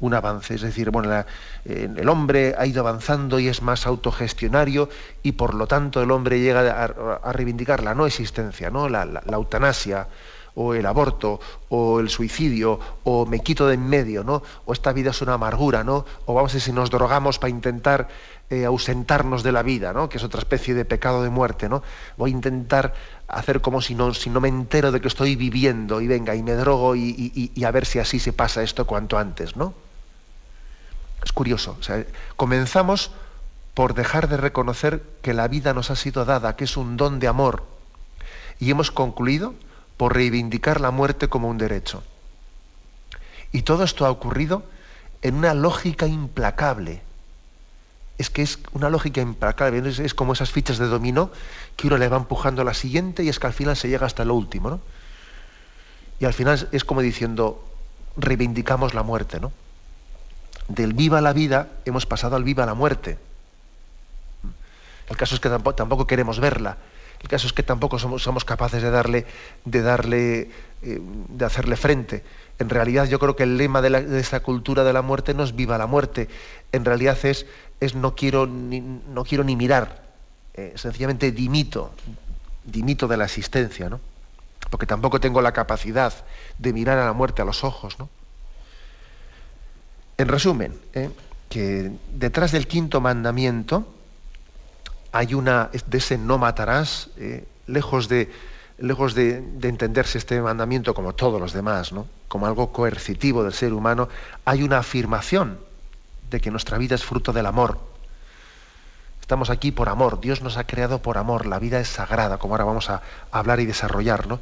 Un 0.00 0.14
avance, 0.14 0.54
es 0.54 0.62
decir, 0.62 0.90
bueno, 0.90 1.24
el 1.64 2.08
hombre 2.08 2.54
ha 2.56 2.66
ido 2.66 2.80
avanzando 2.80 3.40
y 3.40 3.48
es 3.48 3.62
más 3.62 3.86
autogestionario 3.86 4.88
y 5.24 5.32
por 5.32 5.54
lo 5.54 5.66
tanto 5.66 6.00
el 6.00 6.12
hombre 6.12 6.40
llega 6.40 6.84
a, 6.84 7.32
reivindicar 7.32 7.82
la 7.82 7.94
no 7.94 8.06
existencia, 8.06 8.70
¿no? 8.70 8.88
La, 8.88 9.04
la, 9.04 9.22
eutanasia 9.32 10.06
o 10.54 10.74
el 10.74 10.86
aborto 10.86 11.40
o 11.68 12.00
el 12.00 12.08
suicidio 12.08 12.80
o 13.04 13.26
me 13.26 13.40
quito 13.40 13.66
de 13.66 13.74
en 13.74 13.88
medio, 13.88 14.24
¿no? 14.24 14.42
O 14.66 14.72
esta 14.72 14.92
vida 14.92 15.10
es 15.10 15.22
una 15.22 15.34
amargura, 15.34 15.84
¿no? 15.84 16.04
O 16.26 16.34
vamos 16.34 16.52
a 16.52 16.54
ver 16.54 16.62
si 16.62 16.72
nos 16.72 16.90
drogamos 16.90 17.38
para 17.38 17.50
intentar 17.50 18.08
eh, 18.50 18.64
ausentarnos 18.64 19.42
de 19.42 19.52
la 19.52 19.62
vida, 19.62 19.92
¿no? 19.92 20.08
Que 20.08 20.16
es 20.16 20.24
otra 20.24 20.40
especie 20.40 20.74
de 20.74 20.84
pecado 20.84 21.22
de 21.22 21.28
muerte, 21.28 21.68
¿no? 21.68 21.82
Voy 22.16 22.30
a 22.30 22.34
intentar 22.34 22.94
hacer 23.28 23.60
como 23.60 23.82
si 23.82 23.94
no, 23.94 24.14
si 24.14 24.30
no 24.30 24.40
me 24.40 24.48
entero 24.48 24.90
de 24.90 25.00
que 25.00 25.08
estoy 25.08 25.36
viviendo 25.36 26.00
y 26.00 26.06
venga, 26.06 26.34
y 26.34 26.42
me 26.42 26.54
drogo 26.54 26.96
y, 26.96 27.52
a 27.62 27.70
ver 27.70 27.84
si 27.84 27.98
así 27.98 28.18
se 28.18 28.32
pasa 28.32 28.62
esto 28.62 28.86
cuanto 28.86 29.18
antes, 29.18 29.54
¿no? 29.54 29.74
Es 31.22 31.32
curioso. 31.32 31.76
comenzamos 32.36 33.10
por 33.74 33.94
dejar 33.94 34.28
de 34.28 34.38
reconocer 34.38 35.02
que 35.20 35.34
la 35.34 35.46
vida 35.46 35.74
nos 35.74 35.90
ha 35.90 35.96
sido 35.96 36.24
dada, 36.24 36.56
que 36.56 36.64
es 36.64 36.76
un 36.76 36.96
don 36.96 37.20
de 37.20 37.28
amor, 37.28 37.64
y 38.58 38.70
hemos 38.70 38.90
concluido 38.90 39.54
por 39.98 40.14
reivindicar 40.14 40.80
la 40.80 40.90
muerte 40.90 41.28
como 41.28 41.48
un 41.48 41.58
derecho. 41.58 42.02
Y 43.52 43.62
todo 43.62 43.84
esto 43.84 44.06
ha 44.06 44.10
ocurrido 44.10 44.62
en 45.20 45.34
una 45.34 45.52
lógica 45.52 46.06
implacable 46.06 47.02
es 48.18 48.30
que 48.30 48.42
es 48.42 48.58
una 48.72 48.90
lógica 48.90 49.20
implacable, 49.20 49.88
es, 49.88 50.14
como 50.14 50.32
esas 50.32 50.50
fichas 50.50 50.78
de 50.78 50.86
dominó 50.86 51.30
que 51.76 51.86
uno 51.86 51.96
le 51.96 52.08
va 52.08 52.16
empujando 52.16 52.62
a 52.62 52.64
la 52.64 52.74
siguiente 52.74 53.22
y 53.22 53.28
es 53.28 53.38
que 53.38 53.46
al 53.46 53.52
final 53.52 53.76
se 53.76 53.88
llega 53.88 54.06
hasta 54.06 54.24
lo 54.24 54.34
último, 54.34 54.70
¿no? 54.70 54.80
Y 56.18 56.24
al 56.24 56.34
final 56.34 56.68
es 56.72 56.84
como 56.84 57.00
diciendo, 57.00 57.64
reivindicamos 58.16 58.92
la 58.92 59.04
muerte, 59.04 59.38
¿no? 59.38 59.52
Del 60.66 60.94
viva 60.94 61.20
la 61.20 61.32
vida 61.32 61.68
hemos 61.84 62.06
pasado 62.06 62.34
al 62.34 62.42
viva 62.42 62.66
la 62.66 62.74
muerte. 62.74 63.18
El 65.08 65.16
caso 65.16 65.36
es 65.36 65.40
que 65.40 65.48
tampoco, 65.48 66.06
queremos 66.08 66.40
verla. 66.40 66.76
El 67.20 67.28
caso 67.28 67.46
es 67.46 67.52
que 67.52 67.62
tampoco 67.62 67.98
somos, 67.98 68.44
capaces 68.44 68.82
de 68.82 68.90
darle, 68.90 69.26
de 69.64 69.82
darle, 69.82 70.50
eh, 70.82 71.00
de 71.02 71.44
hacerle 71.44 71.76
frente. 71.76 72.22
En 72.58 72.68
realidad 72.68 73.06
yo 73.06 73.18
creo 73.18 73.36
que 73.36 73.42
el 73.42 73.56
lema 73.56 73.82
de, 73.82 73.90
de, 73.90 74.20
esta 74.20 74.40
cultura 74.40 74.84
de 74.84 74.92
la 74.92 75.02
muerte 75.02 75.34
no 75.34 75.42
es 75.42 75.54
viva 75.54 75.78
la 75.78 75.86
muerte. 75.86 76.28
En 76.72 76.84
realidad 76.84 77.18
es 77.24 77.46
es 77.80 77.94
no 77.94 78.14
quiero 78.14 78.46
ni, 78.46 78.80
no 78.80 79.24
quiero 79.24 79.44
ni 79.44 79.56
mirar, 79.56 80.02
eh, 80.54 80.72
sencillamente 80.76 81.30
dimito, 81.32 81.92
dimito 82.64 83.06
de 83.06 83.16
la 83.16 83.24
existencia, 83.24 83.88
¿no? 83.88 84.00
Porque 84.70 84.86
tampoco 84.86 85.20
tengo 85.20 85.40
la 85.40 85.52
capacidad 85.52 86.12
de 86.58 86.72
mirar 86.72 86.98
a 86.98 87.04
la 87.04 87.12
muerte 87.12 87.42
a 87.42 87.44
los 87.44 87.64
ojos, 87.64 87.98
¿no? 87.98 88.08
En 90.16 90.28
resumen, 90.28 90.78
¿eh? 90.94 91.10
que 91.48 91.92
detrás 92.12 92.50
del 92.52 92.66
quinto 92.66 93.00
mandamiento 93.00 93.86
hay 95.12 95.34
una 95.34 95.70
de 95.86 95.98
ese 95.98 96.18
no 96.18 96.38
matarás, 96.38 97.10
¿eh? 97.16 97.46
lejos 97.66 98.08
de 98.08 98.30
lejos 98.78 99.14
de, 99.14 99.40
de, 99.40 99.68
entenderse 99.68 100.18
este 100.18 100.40
mandamiento 100.40 100.94
como 100.94 101.12
todos 101.12 101.40
los 101.40 101.52
demás, 101.52 101.92
¿no? 101.92 102.06
como 102.28 102.46
algo 102.46 102.72
coercitivo 102.72 103.42
del 103.42 103.52
ser 103.52 103.72
humano, 103.72 104.08
hay 104.44 104.62
una 104.62 104.78
afirmación 104.78 105.58
de 106.30 106.40
que 106.40 106.52
nuestra 106.52 106.78
vida 106.78 106.94
es 106.94 107.04
fruto 107.04 107.32
del 107.32 107.46
amor. 107.46 107.80
Estamos 109.20 109.50
aquí 109.50 109.72
por 109.72 109.88
amor, 109.88 110.20
Dios 110.20 110.40
nos 110.42 110.56
ha 110.56 110.64
creado 110.64 111.02
por 111.02 111.18
amor, 111.18 111.44
la 111.46 111.58
vida 111.58 111.80
es 111.80 111.88
sagrada, 111.88 112.38
como 112.38 112.54
ahora 112.54 112.64
vamos 112.64 112.88
a, 112.88 113.02
hablar 113.30 113.60
y 113.60 113.66
desarrollar, 113.66 114.26
¿no? 114.26 114.40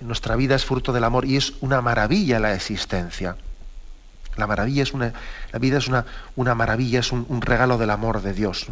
Nuestra 0.00 0.36
vida 0.36 0.56
es 0.56 0.64
fruto 0.64 0.92
del 0.92 1.04
amor 1.04 1.24
y 1.24 1.36
es 1.36 1.54
una 1.60 1.80
maravilla 1.80 2.40
la 2.40 2.54
existencia. 2.54 3.36
La 4.36 4.46
maravilla 4.46 4.82
es 4.82 4.92
una, 4.92 5.12
la 5.52 5.58
vida 5.58 5.78
es 5.78 5.88
una, 5.88 6.04
una 6.34 6.54
maravilla, 6.54 7.00
es 7.00 7.12
un, 7.12 7.40
regalo 7.40 7.78
del 7.78 7.90
amor 7.90 8.20
de 8.20 8.34
Dios. 8.34 8.66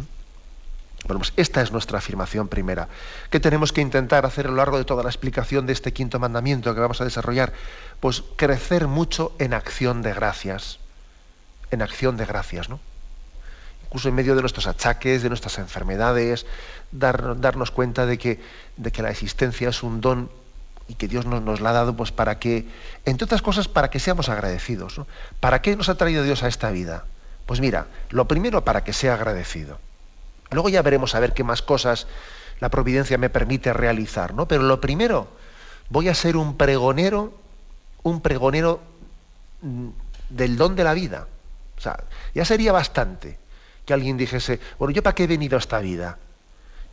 Bueno, 1.07 1.19
pues 1.19 1.33
esta 1.37 1.61
es 1.61 1.71
nuestra 1.71 1.99
afirmación 1.99 2.47
primera. 2.47 2.87
¿Qué 3.29 3.39
tenemos 3.39 3.71
que 3.71 3.81
intentar 3.81 4.25
hacer 4.25 4.47
a 4.47 4.49
lo 4.49 4.55
largo 4.55 4.77
de 4.77 4.85
toda 4.85 5.03
la 5.03 5.09
explicación 5.09 5.65
de 5.65 5.73
este 5.73 5.93
quinto 5.93 6.19
mandamiento 6.19 6.73
que 6.73 6.81
vamos 6.81 6.99
a 7.01 7.03
desarrollar? 7.03 7.53
Pues 7.99 8.23
crecer 8.35 8.87
mucho 8.87 9.33
en 9.39 9.53
acción 9.53 10.01
de 10.01 10.13
gracias 10.13 10.79
en 11.71 11.81
acción 11.81 12.17
de 12.17 12.25
gracias, 12.25 12.69
¿no? 12.69 12.79
Incluso 13.85 14.09
en 14.09 14.15
medio 14.15 14.35
de 14.35 14.41
nuestros 14.41 14.67
achaques, 14.67 15.21
de 15.21 15.29
nuestras 15.29 15.57
enfermedades, 15.57 16.45
darnos 16.91 17.71
cuenta 17.71 18.05
de 18.05 18.17
que, 18.17 18.41
de 18.77 18.91
que 18.91 19.01
la 19.01 19.11
existencia 19.11 19.69
es 19.69 19.83
un 19.83 20.01
don 20.01 20.29
y 20.87 20.95
que 20.95 21.07
Dios 21.07 21.25
nos, 21.25 21.41
nos, 21.41 21.61
la 21.61 21.69
ha 21.69 21.73
dado 21.73 21.95
pues 21.95 22.11
para 22.11 22.37
que, 22.39 22.67
entre 23.05 23.25
otras 23.25 23.41
cosas, 23.41 23.67
para 23.67 23.89
que 23.89 23.99
seamos 23.99 24.29
agradecidos. 24.29 24.97
¿no? 24.97 25.07
¿Para 25.39 25.61
qué 25.61 25.75
nos 25.75 25.89
ha 25.89 25.95
traído 25.95 26.23
Dios 26.23 26.43
a 26.43 26.47
esta 26.47 26.71
vida? 26.71 27.05
Pues 27.45 27.59
mira, 27.59 27.87
lo 28.09 28.27
primero 28.27 28.63
para 28.63 28.83
que 28.83 28.93
sea 28.93 29.13
agradecido. 29.13 29.79
Luego 30.51 30.69
ya 30.69 30.81
veremos 30.81 31.15
a 31.15 31.19
ver 31.19 31.33
qué 31.33 31.43
más 31.43 31.61
cosas 31.61 32.07
la 32.59 32.69
providencia 32.69 33.17
me 33.17 33.29
permite 33.29 33.73
realizar, 33.73 34.33
¿no? 34.33 34.47
Pero 34.47 34.63
lo 34.63 34.79
primero, 34.79 35.27
voy 35.89 36.09
a 36.09 36.13
ser 36.13 36.37
un 36.37 36.57
pregonero, 36.57 37.33
un 38.03 38.21
pregonero 38.21 38.81
mm, 39.61 39.89
del 40.29 40.57
don 40.57 40.75
de 40.75 40.83
la 40.83 40.93
vida. 40.93 41.27
O 41.77 41.81
sea, 41.81 42.03
ya 42.33 42.45
sería 42.45 42.71
bastante 42.71 43.37
que 43.85 43.93
alguien 43.93 44.17
dijese, 44.17 44.59
bueno, 44.79 44.93
¿yo 44.93 45.03
para 45.03 45.15
qué 45.15 45.25
he 45.25 45.27
venido 45.27 45.57
a 45.57 45.59
esta 45.59 45.79
vida? 45.79 46.17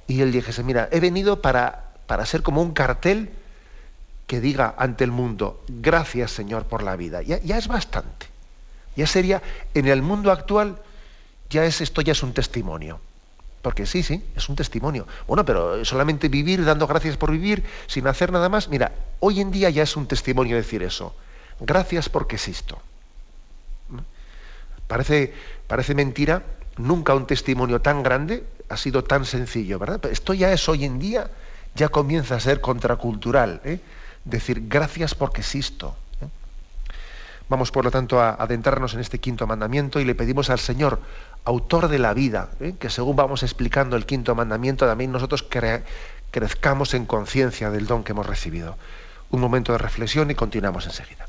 Y 0.06 0.20
él 0.20 0.32
dijese, 0.32 0.62
mira, 0.62 0.88
he 0.90 1.00
venido 1.00 1.40
para, 1.40 1.92
para 2.06 2.26
ser 2.26 2.42
como 2.42 2.60
un 2.60 2.72
cartel 2.72 3.30
que 4.26 4.40
diga 4.40 4.74
ante 4.76 5.04
el 5.04 5.10
mundo, 5.10 5.62
gracias 5.68 6.32
Señor 6.32 6.64
por 6.64 6.82
la 6.82 6.96
vida. 6.96 7.22
Ya, 7.22 7.38
ya 7.38 7.58
es 7.58 7.68
bastante. 7.68 8.26
Ya 8.96 9.06
sería, 9.06 9.42
en 9.74 9.86
el 9.86 10.02
mundo 10.02 10.32
actual, 10.32 10.78
ya 11.48 11.64
es, 11.64 11.80
esto 11.80 12.02
ya 12.02 12.12
es 12.12 12.22
un 12.22 12.32
testimonio. 12.32 13.00
Porque 13.62 13.86
sí, 13.86 14.02
sí, 14.02 14.22
es 14.36 14.48
un 14.48 14.56
testimonio. 14.56 15.06
Bueno, 15.28 15.44
pero 15.44 15.84
solamente 15.84 16.28
vivir 16.28 16.64
dando 16.64 16.88
gracias 16.88 17.16
por 17.16 17.30
vivir, 17.30 17.64
sin 17.86 18.06
hacer 18.08 18.32
nada 18.32 18.48
más. 18.48 18.68
Mira, 18.68 18.92
hoy 19.20 19.40
en 19.40 19.52
día 19.52 19.70
ya 19.70 19.84
es 19.84 19.96
un 19.96 20.06
testimonio 20.06 20.56
decir 20.56 20.82
eso. 20.82 21.14
Gracias 21.60 22.08
porque 22.08 22.34
existo. 22.36 22.80
Parece, 24.88 25.32
parece 25.68 25.94
mentira, 25.94 26.42
nunca 26.76 27.14
un 27.14 27.26
testimonio 27.26 27.80
tan 27.80 28.02
grande 28.02 28.44
ha 28.68 28.76
sido 28.76 29.04
tan 29.04 29.24
sencillo, 29.24 29.78
¿verdad? 29.78 30.00
Pero 30.02 30.12
esto 30.12 30.34
ya 30.34 30.52
es 30.52 30.68
hoy 30.68 30.84
en 30.84 30.98
día, 30.98 31.30
ya 31.74 31.88
comienza 31.88 32.34
a 32.34 32.40
ser 32.40 32.60
contracultural. 32.60 33.60
¿eh? 33.64 33.80
Decir 34.24 34.64
gracias 34.68 35.14
porque 35.14 35.40
existo. 35.40 35.96
Vamos, 37.48 37.70
por 37.70 37.84
lo 37.84 37.90
tanto, 37.90 38.20
a 38.20 38.30
adentrarnos 38.30 38.94
en 38.94 39.00
este 39.00 39.18
quinto 39.18 39.46
mandamiento 39.46 40.00
y 40.00 40.04
le 40.04 40.14
pedimos 40.14 40.50
al 40.50 40.58
Señor, 40.58 41.00
autor 41.44 41.88
de 41.88 41.98
la 41.98 42.14
vida, 42.14 42.50
¿eh? 42.60 42.74
que 42.78 42.90
según 42.90 43.16
vamos 43.16 43.42
explicando 43.42 43.96
el 43.96 44.06
quinto 44.06 44.34
mandamiento, 44.34 44.86
también 44.86 45.12
nosotros 45.12 45.44
crezcamos 46.30 46.94
en 46.94 47.06
conciencia 47.06 47.70
del 47.70 47.86
don 47.86 48.04
que 48.04 48.12
hemos 48.12 48.26
recibido. 48.26 48.76
Un 49.30 49.40
momento 49.40 49.72
de 49.72 49.78
reflexión 49.78 50.30
y 50.30 50.34
continuamos 50.34 50.86
enseguida. 50.86 51.26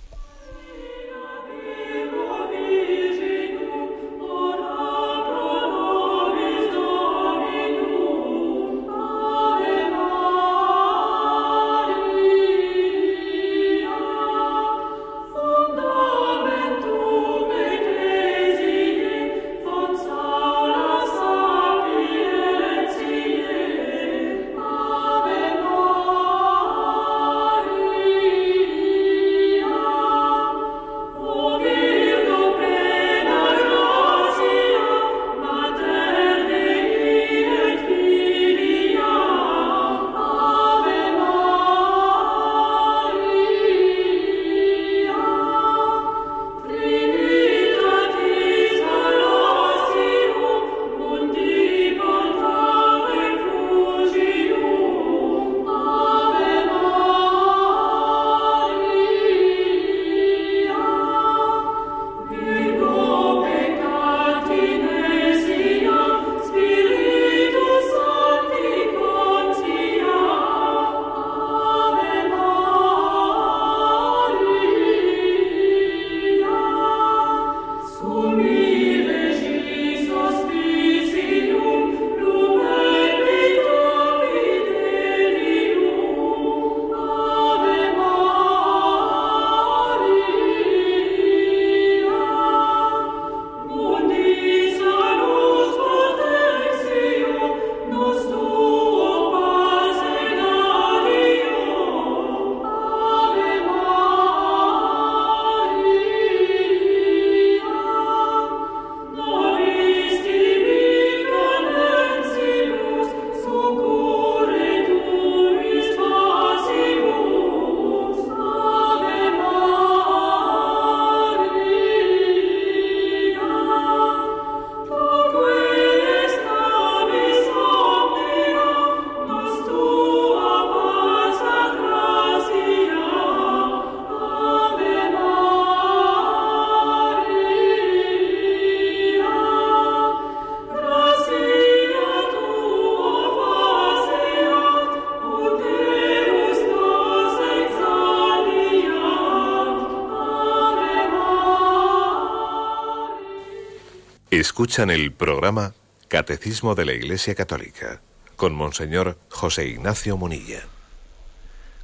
Escuchan 154.54 154.92
el 154.92 155.12
programa 155.12 155.74
Catecismo 156.10 156.76
de 156.76 156.86
la 156.86 156.94
Iglesia 156.94 157.34
Católica 157.34 158.02
con 158.36 158.54
Monseñor 158.54 159.18
José 159.30 159.66
Ignacio 159.66 160.16
Munilla. 160.16 160.62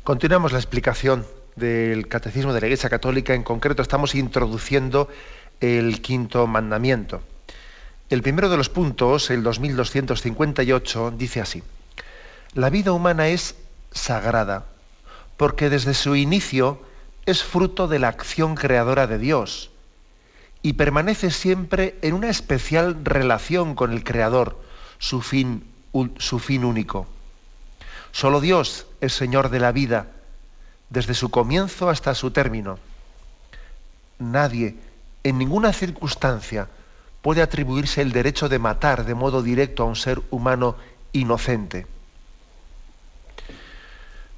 Continuamos 0.03 0.51
la 0.51 0.60
explicación 0.60 1.25
del 1.55 2.08
Catecismo 2.08 2.53
de 2.53 2.62
la 2.62 2.67
Iglesia 2.67 2.91
Católica. 2.91 3.34
En 3.34 3.41
concreto 3.41 3.82
estamos 3.82 4.13
introduciendo 4.13 5.10
el 5.62 5.99
quinto 6.03 6.45
mandamiento. 6.45 7.23
El 8.12 8.21
primero 8.21 8.49
de 8.49 8.58
los 8.58 8.69
puntos, 8.69 9.32
el 9.32 9.41
2258, 9.41 11.15
dice 11.17 11.41
así. 11.41 11.63
La 12.53 12.69
vida 12.69 12.91
humana 12.91 13.29
es 13.29 13.55
sagrada 13.89 14.67
porque 15.38 15.71
desde 15.71 15.95
su 15.95 16.15
inicio 16.15 16.79
es 17.25 17.41
fruto 17.41 17.88
de 17.88 17.97
la 17.97 18.10
acción 18.10 18.53
creadora 18.53 19.08
de 19.08 19.17
Dios 19.17 19.71
y 20.62 20.74
permanece 20.74 21.32
siempre 21.32 21.98
en 22.02 22.13
una 22.13 22.30
especial 22.30 23.04
relación 23.04 23.76
con 23.76 23.91
el 23.91 24.04
Creador, 24.04 24.60
su 24.98 25.22
fin, 25.22 25.63
único. 25.93 27.08
Solo 28.12 28.41
Dios 28.41 28.86
es 29.02 29.13
Señor 29.13 29.50
de 29.50 29.60
la 29.60 29.72
vida, 29.72 30.08
desde 30.89 31.13
su 31.13 31.30
comienzo 31.30 31.89
hasta 31.89 32.15
su 32.15 32.32
término. 32.32 32.80
Nadie, 34.17 34.76
en 35.24 35.38
ninguna 35.38 35.72
circunstancia, 35.72 36.67
puede 37.22 37.41
atribuirse 37.41 38.02
el 38.02 38.12
derecho 38.12 38.50
de 38.50 38.60
matar 38.60 39.06
de 39.06 39.15
modo 39.15 39.41
directo 39.41 39.84
a 39.84 39.86
un 39.86 39.95
ser 39.95 40.22
humano 40.30 40.76
inocente. 41.13 41.88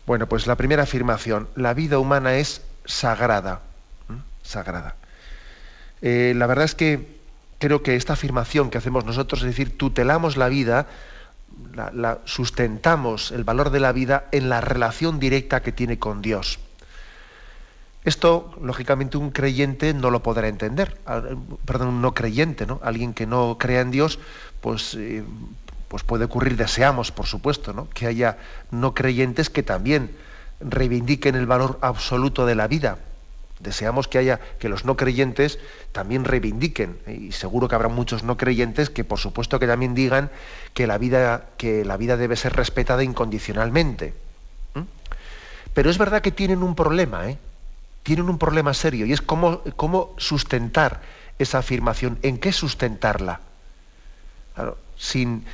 Bueno, 0.06 0.28
pues 0.28 0.46
la 0.46 0.56
primera 0.56 0.84
afirmación, 0.84 1.48
la 1.56 1.74
vida 1.74 1.98
humana 1.98 2.36
es 2.36 2.62
sagrada. 2.86 3.62
Sagrada. 4.44 4.96
Eh, 6.02 6.34
la 6.36 6.48
verdad 6.48 6.66
es 6.66 6.76
que 6.76 7.20
creo 7.60 7.84
que 7.84 7.96
esta 7.96 8.14
afirmación 8.14 8.70
que 8.70 8.78
hacemos 8.78 9.06
nosotros, 9.06 9.42
es 9.42 9.48
decir, 9.48 9.78
tutelamos 9.78 10.38
la 10.38 10.50
vida, 10.50 10.88
sustentamos 12.26 13.32
el 13.32 13.44
valor 13.44 13.70
de 13.70 13.80
la 13.80 13.92
vida 13.92 14.26
en 14.32 14.50
la 14.50 14.62
relación 14.62 15.20
directa 15.20 15.62
que 15.62 15.72
tiene 15.72 16.00
con 16.00 16.22
Dios. 16.22 16.60
Esto, 18.04 18.56
lógicamente, 18.62 19.18
un 19.18 19.30
creyente 19.30 19.94
no 19.94 20.10
lo 20.10 20.24
podrá 20.24 20.48
entender. 20.48 20.98
Perdón, 21.66 21.90
un 21.90 22.02
no 22.02 22.16
creyente, 22.16 22.66
¿no? 22.66 22.80
Alguien 22.84 23.14
que 23.14 23.28
no 23.28 23.58
crea 23.60 23.82
en 23.82 23.92
Dios, 23.92 24.18
pues, 24.60 24.96
eh, 24.96 25.24
pues 25.92 26.04
puede 26.04 26.24
ocurrir, 26.24 26.56
deseamos, 26.56 27.12
por 27.12 27.26
supuesto, 27.26 27.74
¿no? 27.74 27.90
que 27.90 28.08
haya 28.08 28.38
no 28.72 28.94
creyentes 28.94 29.50
que 29.50 29.62
también 29.62 30.16
reivindiquen 30.62 31.36
el 31.36 31.46
valor 31.46 31.80
absoluto 31.82 32.46
de 32.46 32.56
la 32.56 32.68
vida. 32.68 32.98
Deseamos 33.62 34.08
que 34.08 34.18
haya 34.18 34.40
que 34.60 34.70
los 34.70 34.86
no 34.86 34.98
creyentes 34.98 35.60
también 35.92 36.26
reivindiquen 36.26 36.98
y 37.08 37.32
seguro 37.32 37.68
que 37.68 37.76
habrá 37.76 37.90
muchos 37.90 38.24
no 38.24 38.38
creyentes 38.38 38.90
que 38.90 39.04
por 39.04 39.20
supuesto 39.20 39.60
que 39.60 39.68
también 39.68 39.94
digan 39.94 40.32
que 40.74 40.88
la 40.88 40.98
vida 40.98 41.46
que 41.58 41.86
la 41.86 41.98
vida 41.98 42.18
debe 42.18 42.36
ser 42.36 42.54
respetada 42.54 43.04
incondicionalmente. 43.04 44.14
Pero 45.74 45.90
es 45.90 45.98
verdad 45.98 46.22
que 46.22 46.32
tienen 46.32 46.64
un 46.64 46.76
problema, 46.76 47.30
¿eh? 47.30 47.38
Tienen 48.04 48.30
un 48.30 48.38
problema 48.38 48.74
serio 48.74 49.06
y 49.06 49.14
es 49.14 49.22
cómo, 49.22 49.62
cómo 49.76 50.14
sustentar 50.18 51.02
esa 51.40 51.60
afirmación, 51.60 52.18
en 52.24 52.40
qué 52.40 52.52
sustentarla. 52.52 53.42
sin, 54.98 55.46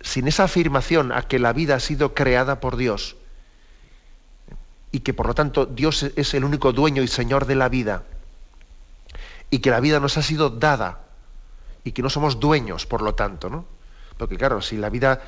sin 0.00 0.28
esa 0.28 0.44
afirmación 0.44 1.12
a 1.12 1.22
que 1.22 1.38
la 1.38 1.52
vida 1.52 1.76
ha 1.76 1.80
sido 1.80 2.14
creada 2.14 2.60
por 2.60 2.76
Dios, 2.76 3.16
y 4.92 5.00
que 5.00 5.14
por 5.14 5.26
lo 5.26 5.34
tanto 5.34 5.66
Dios 5.66 6.02
es 6.02 6.34
el 6.34 6.44
único 6.44 6.72
dueño 6.72 7.02
y 7.02 7.08
señor 7.08 7.46
de 7.46 7.56
la 7.56 7.68
vida 7.68 8.04
y 9.50 9.58
que 9.58 9.70
la 9.70 9.80
vida 9.80 9.98
nos 9.98 10.18
ha 10.18 10.22
sido 10.22 10.50
dada 10.50 11.00
y 11.82 11.92
que 11.92 12.02
no 12.02 12.10
somos 12.10 12.38
dueños, 12.38 12.86
por 12.86 13.02
lo 13.02 13.14
tanto, 13.14 13.50
¿no? 13.50 13.64
Porque 14.16 14.36
claro, 14.36 14.60
si 14.60 14.76
la 14.76 14.88
vida 14.88 15.20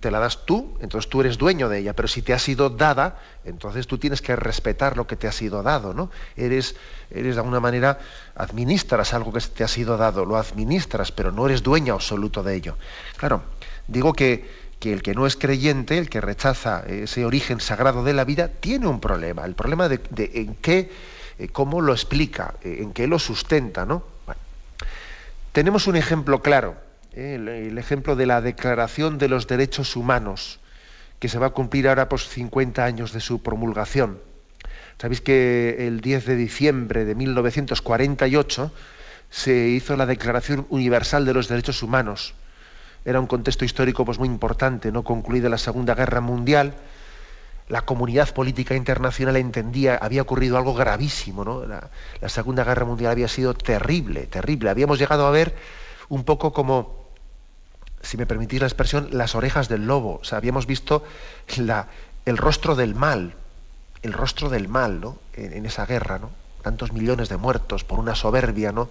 te 0.00 0.10
la 0.10 0.20
das 0.20 0.46
tú, 0.46 0.78
entonces 0.80 1.10
tú 1.10 1.20
eres 1.20 1.36
dueño 1.36 1.68
de 1.68 1.80
ella, 1.80 1.94
pero 1.94 2.08
si 2.08 2.22
te 2.22 2.32
ha 2.32 2.38
sido 2.38 2.70
dada, 2.70 3.18
entonces 3.44 3.86
tú 3.86 3.98
tienes 3.98 4.22
que 4.22 4.36
respetar 4.36 4.96
lo 4.96 5.06
que 5.06 5.16
te 5.16 5.26
ha 5.26 5.32
sido 5.32 5.62
dado, 5.62 5.92
¿no? 5.92 6.10
Eres, 6.36 6.76
eres 7.10 7.34
de 7.34 7.40
alguna 7.40 7.60
manera, 7.60 7.98
administras 8.36 9.12
algo 9.12 9.32
que 9.32 9.40
te 9.40 9.64
ha 9.64 9.68
sido 9.68 9.96
dado, 9.96 10.24
lo 10.24 10.36
administras, 10.36 11.12
pero 11.12 11.30
no 11.30 11.46
eres 11.46 11.62
dueño 11.62 11.94
absoluto 11.94 12.42
de 12.42 12.54
ello. 12.54 12.76
Claro, 13.16 13.42
digo 13.86 14.12
que 14.12 14.67
que 14.78 14.92
el 14.92 15.02
que 15.02 15.14
no 15.14 15.26
es 15.26 15.36
creyente, 15.36 15.98
el 15.98 16.08
que 16.08 16.20
rechaza 16.20 16.84
ese 16.86 17.24
origen 17.24 17.60
sagrado 17.60 18.04
de 18.04 18.12
la 18.12 18.24
vida, 18.24 18.48
tiene 18.48 18.86
un 18.86 19.00
problema. 19.00 19.44
El 19.44 19.54
problema 19.54 19.88
de, 19.88 20.00
en 20.16 20.54
qué, 20.56 20.90
eh, 21.38 21.48
cómo 21.48 21.80
lo 21.80 21.92
explica, 21.92 22.54
eh, 22.62 22.78
en 22.80 22.92
qué 22.92 23.06
lo 23.06 23.18
sustenta, 23.18 23.84
¿no? 23.84 24.04
tenemos 25.52 25.88
un 25.88 25.96
ejemplo 25.96 26.40
claro, 26.40 26.76
¿eh? 27.12 27.34
el, 27.34 27.78
ejemplo 27.78 28.14
de 28.14 28.26
la 28.26 28.40
Declaración 28.40 29.18
de 29.18 29.28
los 29.28 29.48
Derechos 29.48 29.96
Humanos, 29.96 30.60
que 31.18 31.28
se 31.28 31.38
va 31.40 31.46
a 31.46 31.50
cumplir 31.50 31.88
ahora 31.88 32.08
por 32.08 32.20
50 32.20 32.84
años 32.84 33.12
de 33.12 33.18
su 33.18 33.42
promulgación. 33.42 34.20
Sabéis 35.00 35.20
que 35.20 35.88
el 35.88 36.00
10 36.00 36.26
de 36.26 36.36
diciembre 36.36 37.04
de 37.04 37.16
1948 37.16 38.70
se 39.30 39.68
hizo 39.68 39.96
la 39.96 40.06
Declaración 40.06 40.66
Universal 40.70 41.24
de 41.24 41.34
los 41.34 41.48
Derechos 41.48 41.82
Humanos 41.82 42.34
era 43.04 43.20
un 43.20 43.26
contexto 43.26 43.64
histórico 43.64 44.04
pues, 44.04 44.18
muy 44.18 44.28
importante, 44.28 44.92
¿no? 44.92 45.04
concluida 45.04 45.48
la 45.48 45.58
Segunda 45.58 45.94
Guerra 45.94 46.20
Mundial, 46.20 46.74
la 47.68 47.82
comunidad 47.82 48.32
política 48.32 48.74
internacional 48.74 49.36
entendía, 49.36 49.96
había 49.96 50.22
ocurrido 50.22 50.56
algo 50.56 50.74
gravísimo, 50.74 51.44
¿no? 51.44 51.66
La, 51.66 51.90
Segunda 52.28 52.64
Guerra 52.64 52.86
Mundial 52.86 53.12
había 53.12 53.28
sido 53.28 53.54
terrible, 53.54 54.26
terrible. 54.26 54.70
Habíamos 54.70 54.98
llegado 54.98 55.26
a 55.26 55.30
ver 55.30 55.54
un 56.08 56.24
poco 56.24 56.52
como, 56.52 57.08
si 58.00 58.16
me 58.16 58.26
permitís 58.26 58.60
la 58.60 58.66
expresión, 58.66 59.08
las 59.12 59.34
orejas 59.34 59.68
del 59.68 59.86
lobo. 59.86 60.18
O 60.22 60.24
sea, 60.24 60.38
habíamos 60.38 60.66
visto 60.66 61.04
el 62.24 62.36
rostro 62.38 62.74
del 62.74 62.94
mal, 62.94 63.34
el 64.02 64.14
rostro 64.14 64.48
del 64.48 64.68
mal, 64.68 65.00
¿no? 65.00 65.18
En, 65.34 65.52
en 65.52 65.66
esa 65.66 65.84
guerra, 65.84 66.18
¿no? 66.18 66.30
Tantos 66.62 66.92
millones 66.92 67.28
de 67.28 67.36
muertos 67.36 67.84
por 67.84 67.98
una 67.98 68.14
soberbia, 68.14 68.72
¿no? 68.72 68.88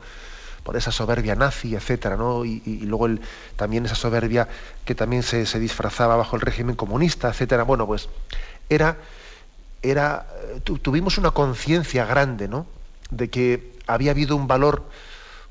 Por 0.67 0.75
esa 0.75 0.91
soberbia 0.91 1.33
nazi, 1.33 1.75
etcétera, 1.75 2.17
¿no? 2.17 2.43
Y, 2.43 2.59
luego 2.81 3.07
también 3.55 3.85
esa 3.85 3.95
soberbia 3.95 4.49
que 4.83 4.95
también 4.95 5.23
se, 5.23 5.45
disfrazaba 5.59 6.17
bajo 6.17 6.35
el 6.35 6.41
régimen 6.41 6.75
comunista, 6.75 7.29
etcétera. 7.29 7.63
Bueno, 7.63 7.87
pues 7.87 8.09
era, 8.67 8.97
era 9.81 10.27
tuvimos 10.65 11.17
una 11.17 11.31
conciencia 11.31 12.03
grande, 12.03 12.49
¿no? 12.49 12.65
De 13.11 13.29
que 13.29 13.79
había 13.87 14.11
habido 14.11 14.35
un 14.35 14.47
valor, 14.47 14.83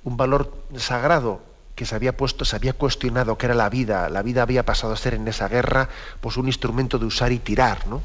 un 0.04 0.18
valor 0.18 0.52
sagrado 0.76 1.40
que 1.74 1.86
se 1.86 1.94
había 1.94 2.14
puesto, 2.14 2.44
se 2.44 2.54
había 2.54 2.74
cuestionado 2.74 3.38
que 3.38 3.46
era 3.46 3.54
la 3.54 3.70
vida. 3.70 4.10
La 4.10 4.20
vida 4.20 4.42
había 4.42 4.66
pasado 4.66 4.92
a 4.92 4.98
ser 4.98 5.14
en 5.14 5.26
esa 5.28 5.48
guerra, 5.48 5.88
pues 6.20 6.36
un 6.36 6.46
instrumento 6.46 6.98
de 6.98 7.06
usar 7.06 7.32
y 7.32 7.38
tirar, 7.38 7.86
¿no? 7.86 8.02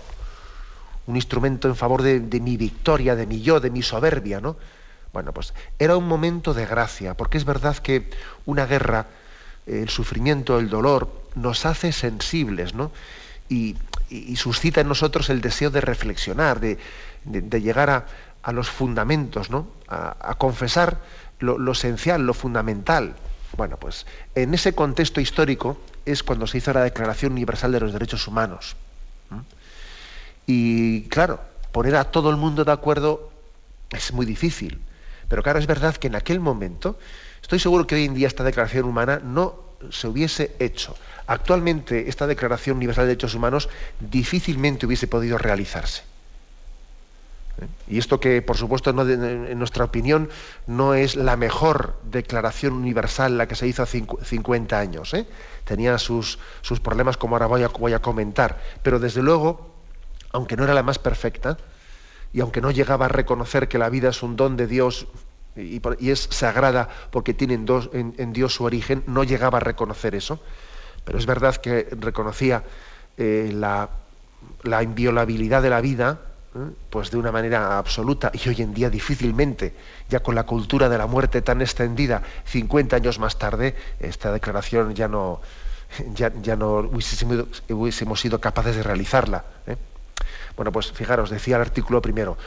Un 1.07 1.17
instrumento 1.17 1.67
en 1.67 1.75
favor 1.75 2.03
de, 2.03 2.21
de 2.21 2.39
mi 2.39 2.55
victoria, 2.55 3.17
de 3.17 3.27
mi 3.27 3.41
yo, 3.41 3.59
de 3.59 3.69
mi 3.69 3.81
soberbia, 3.81 4.39
¿no? 4.39 4.55
Bueno, 5.13 5.33
pues 5.33 5.53
era 5.77 5.97
un 5.97 6.07
momento 6.07 6.53
de 6.53 6.65
gracia, 6.65 7.15
porque 7.15 7.37
es 7.37 7.45
verdad 7.45 7.77
que 7.77 8.09
una 8.45 8.65
guerra, 8.65 9.07
el 9.65 9.89
sufrimiento, 9.89 10.57
el 10.57 10.69
dolor, 10.69 11.09
nos 11.35 11.65
hace 11.65 11.91
sensibles, 11.91 12.73
¿no? 12.73 12.91
Y, 13.49 13.75
suscita 14.35 14.81
en 14.81 14.89
nosotros 14.89 15.29
el 15.29 15.39
deseo 15.39 15.69
de 15.69 15.79
reflexionar, 15.79 16.59
de, 16.59 16.77
llegar 17.61 17.89
a, 18.43 18.51
los 18.51 18.69
fundamentos, 18.69 19.49
¿no? 19.49 19.67
A, 19.87 20.35
confesar 20.35 20.99
lo, 21.39 21.71
esencial, 21.71 22.25
lo 22.25 22.33
fundamental. 22.33 23.15
Bueno, 23.55 23.77
pues 23.77 24.05
en 24.35 24.53
ese 24.53 24.73
contexto 24.73 25.21
histórico 25.21 25.77
es 26.05 26.23
cuando 26.23 26.47
se 26.47 26.57
hizo 26.57 26.73
la 26.73 26.83
Declaración 26.83 27.33
Universal 27.33 27.71
de 27.71 27.79
los 27.79 27.93
Derechos 27.93 28.27
Humanos. 28.27 28.75
Y 30.45 31.03
claro, 31.03 31.39
poner 31.71 31.95
a 31.95 32.05
todo 32.05 32.29
el 32.31 32.37
mundo 32.37 32.65
de 32.65 32.71
acuerdo 32.71 33.31
es 33.91 34.11
muy 34.11 34.25
difícil. 34.25 34.81
Pero 35.31 35.43
claro, 35.43 35.59
es 35.59 35.65
verdad 35.65 35.95
que 35.95 36.07
en 36.07 36.15
aquel 36.15 36.41
momento, 36.41 36.99
estoy 37.41 37.57
seguro 37.57 37.87
que 37.87 37.95
hoy 37.95 38.03
en 38.03 38.13
día 38.13 38.27
esta 38.27 38.43
declaración 38.43 38.83
humana 38.83 39.21
no 39.23 39.55
se 39.89 40.09
hubiese 40.09 40.57
hecho. 40.59 40.93
Actualmente 41.25 42.09
esta 42.09 42.27
Declaración 42.27 42.75
Universal 42.75 43.05
de 43.05 43.11
Derechos 43.11 43.33
Humanos 43.33 43.69
difícilmente 44.01 44.85
hubiese 44.85 45.07
podido 45.07 45.37
realizarse. 45.37 46.01
¿Eh? 47.61 47.67
Y 47.87 47.97
esto 47.97 48.19
que, 48.19 48.41
por 48.41 48.57
supuesto, 48.57 48.89
en 48.89 49.57
nuestra 49.57 49.85
opinión, 49.85 50.27
no 50.67 50.95
es 50.95 51.15
la 51.15 51.37
mejor 51.37 51.95
declaración 52.03 52.73
universal 52.73 53.37
la 53.37 53.47
que 53.47 53.55
se 53.55 53.67
hizo 53.67 53.83
hace 53.83 54.03
50 54.21 54.77
años. 54.77 55.13
¿eh? 55.13 55.25
Tenía 55.63 55.97
sus, 55.97 56.39
sus, 56.61 56.81
problemas, 56.81 57.15
como 57.15 57.35
ahora 57.35 57.45
voy 57.45 57.63
a, 57.63 57.69
voy 57.69 57.93
a 57.93 58.01
comentar. 58.01 58.59
Pero 58.83 58.99
desde 58.99 59.21
luego, 59.21 59.73
aunque 60.33 60.57
no 60.57 60.65
era 60.65 60.73
la 60.73 60.83
más 60.83 60.99
perfecta, 60.99 61.57
y 62.33 62.41
aunque 62.41 62.61
no 62.61 62.71
llegaba 62.71 63.05
a 63.05 63.09
reconocer 63.09 63.67
que 63.67 63.77
la 63.77 63.89
vida 63.89 64.09
es 64.09 64.23
un 64.23 64.35
don 64.35 64.57
de 64.57 64.67
Dios 64.67 65.07
y, 65.55 65.81
es 66.09 66.27
sagrada 66.31 66.87
porque 67.11 67.33
tiene 67.33 67.55
en, 67.55 68.33
Dios 68.33 68.55
su 68.55 68.63
origen, 68.63 69.03
no 69.07 69.23
llegaba 69.23 69.57
a 69.57 69.61
reconocer 69.61 70.15
eso. 70.15 70.39
Pero 71.03 71.17
es 71.17 71.25
verdad 71.25 71.55
que 71.57 71.89
reconocía 71.99 72.63
eh, 73.17 73.51
la, 73.53 73.89
inviolabilidad 74.81 75.61
de 75.61 75.69
la 75.69 75.81
vida 75.81 76.21
¿eh? 76.55 76.59
pues 76.89 77.11
de 77.11 77.17
una 77.17 77.31
manera 77.31 77.77
absoluta 77.77 78.31
y 78.33 78.47
hoy 78.47 78.61
en 78.61 78.73
día 78.73 78.89
difícilmente, 78.89 79.73
ya 80.09 80.21
con 80.21 80.35
la 80.35 80.43
cultura 80.43 80.89
de 80.89 80.97
la 80.97 81.07
muerte 81.07 81.41
tan 81.41 81.61
extendida, 81.61 82.21
50 82.45 82.95
años 82.95 83.19
más 83.19 83.37
tarde, 83.37 83.75
esta 83.99 84.31
declaración 84.31 84.93
ya 84.93 85.07
no, 85.07 85.41
ya, 86.13 86.55
no 86.55 86.89
hubiésemos, 87.69 88.19
sido 88.21 88.39
capaces 88.39 88.75
de 88.75 88.83
realizarla. 88.83 89.43
¿eh? 89.67 89.75
Bueno, 90.55 90.71
pues 90.71 90.91
fijaros, 90.91 91.29
decía 91.29 91.55
el 91.55 91.61
artículo 91.61 92.01
primero, 92.01 92.37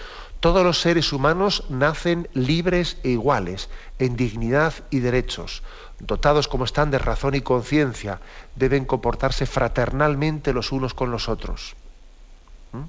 todos 0.41 0.63
los 0.63 0.81
seres 0.81 1.13
humanos 1.13 1.65
nacen 1.71 2.29
libres 2.35 2.99
e 3.03 3.11
iguales, 3.11 3.71
en 3.99 4.15
dignidad 4.15 4.75
y 4.91 5.01
derechos. 5.01 5.63
Dotados 6.01 6.49
como 6.49 6.65
están 6.65 6.91
de 6.91 6.99
razón 6.99 7.35
y 7.35 7.41
conciencia, 7.41 8.21
deben 8.55 8.85
comportarse 8.85 9.47
fraternalmente 9.47 10.53
los 10.53 10.71
unos 10.71 10.93
con 10.93 11.11
los 11.11 11.31
otros. 11.31 11.77
¿Mm? 12.73 12.83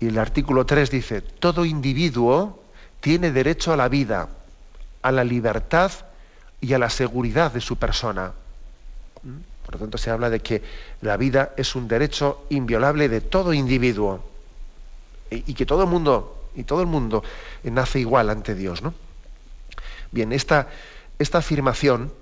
Y 0.00 0.08
el 0.08 0.18
artículo 0.18 0.66
3 0.66 0.90
dice, 0.90 1.22
todo 1.22 1.64
individuo 1.64 2.62
tiene 3.00 3.30
derecho 3.30 3.72
a 3.72 3.76
la 3.76 3.88
vida, 3.88 4.28
a 5.00 5.10
la 5.10 5.24
libertad 5.24 5.90
y 6.60 6.74
a 6.74 6.78
la 6.78 6.90
seguridad 6.90 7.50
de 7.52 7.62
su 7.62 7.76
persona. 7.76 8.32
¿Mm? 9.22 9.53
Por 9.64 9.74
lo 9.74 9.80
tanto, 9.80 9.98
se 9.98 10.10
habla 10.10 10.30
de 10.30 10.40
que 10.40 10.62
la 11.00 11.16
vida 11.16 11.52
es 11.56 11.74
un 11.74 11.88
derecho 11.88 12.46
inviolable 12.50 13.08
de 13.08 13.20
todo 13.20 13.52
individuo 13.52 14.24
y 15.30 15.54
que 15.54 15.66
todo 15.66 15.82
el 15.82 15.88
mundo 15.88 16.44
y 16.54 16.64
todo 16.64 16.80
el 16.80 16.86
mundo 16.86 17.22
nace 17.64 18.00
igual 18.00 18.30
ante 18.30 18.54
Dios, 18.54 18.82
¿no? 18.82 18.94
Bien, 20.12 20.32
esta, 20.32 20.68
esta 21.18 21.38
afirmación 21.38 22.12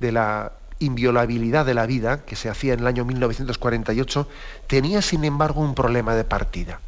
de 0.00 0.12
la 0.12 0.52
inviolabilidad 0.80 1.66
de 1.66 1.74
la 1.74 1.86
vida 1.86 2.24
que 2.24 2.36
se 2.36 2.48
hacía 2.48 2.74
en 2.74 2.80
el 2.80 2.86
año 2.86 3.04
1948 3.04 4.28
tenía 4.66 5.02
sin 5.02 5.24
embargo 5.24 5.60
un 5.60 5.74
problema 5.74 6.14
de 6.14 6.24
partida. 6.24 6.80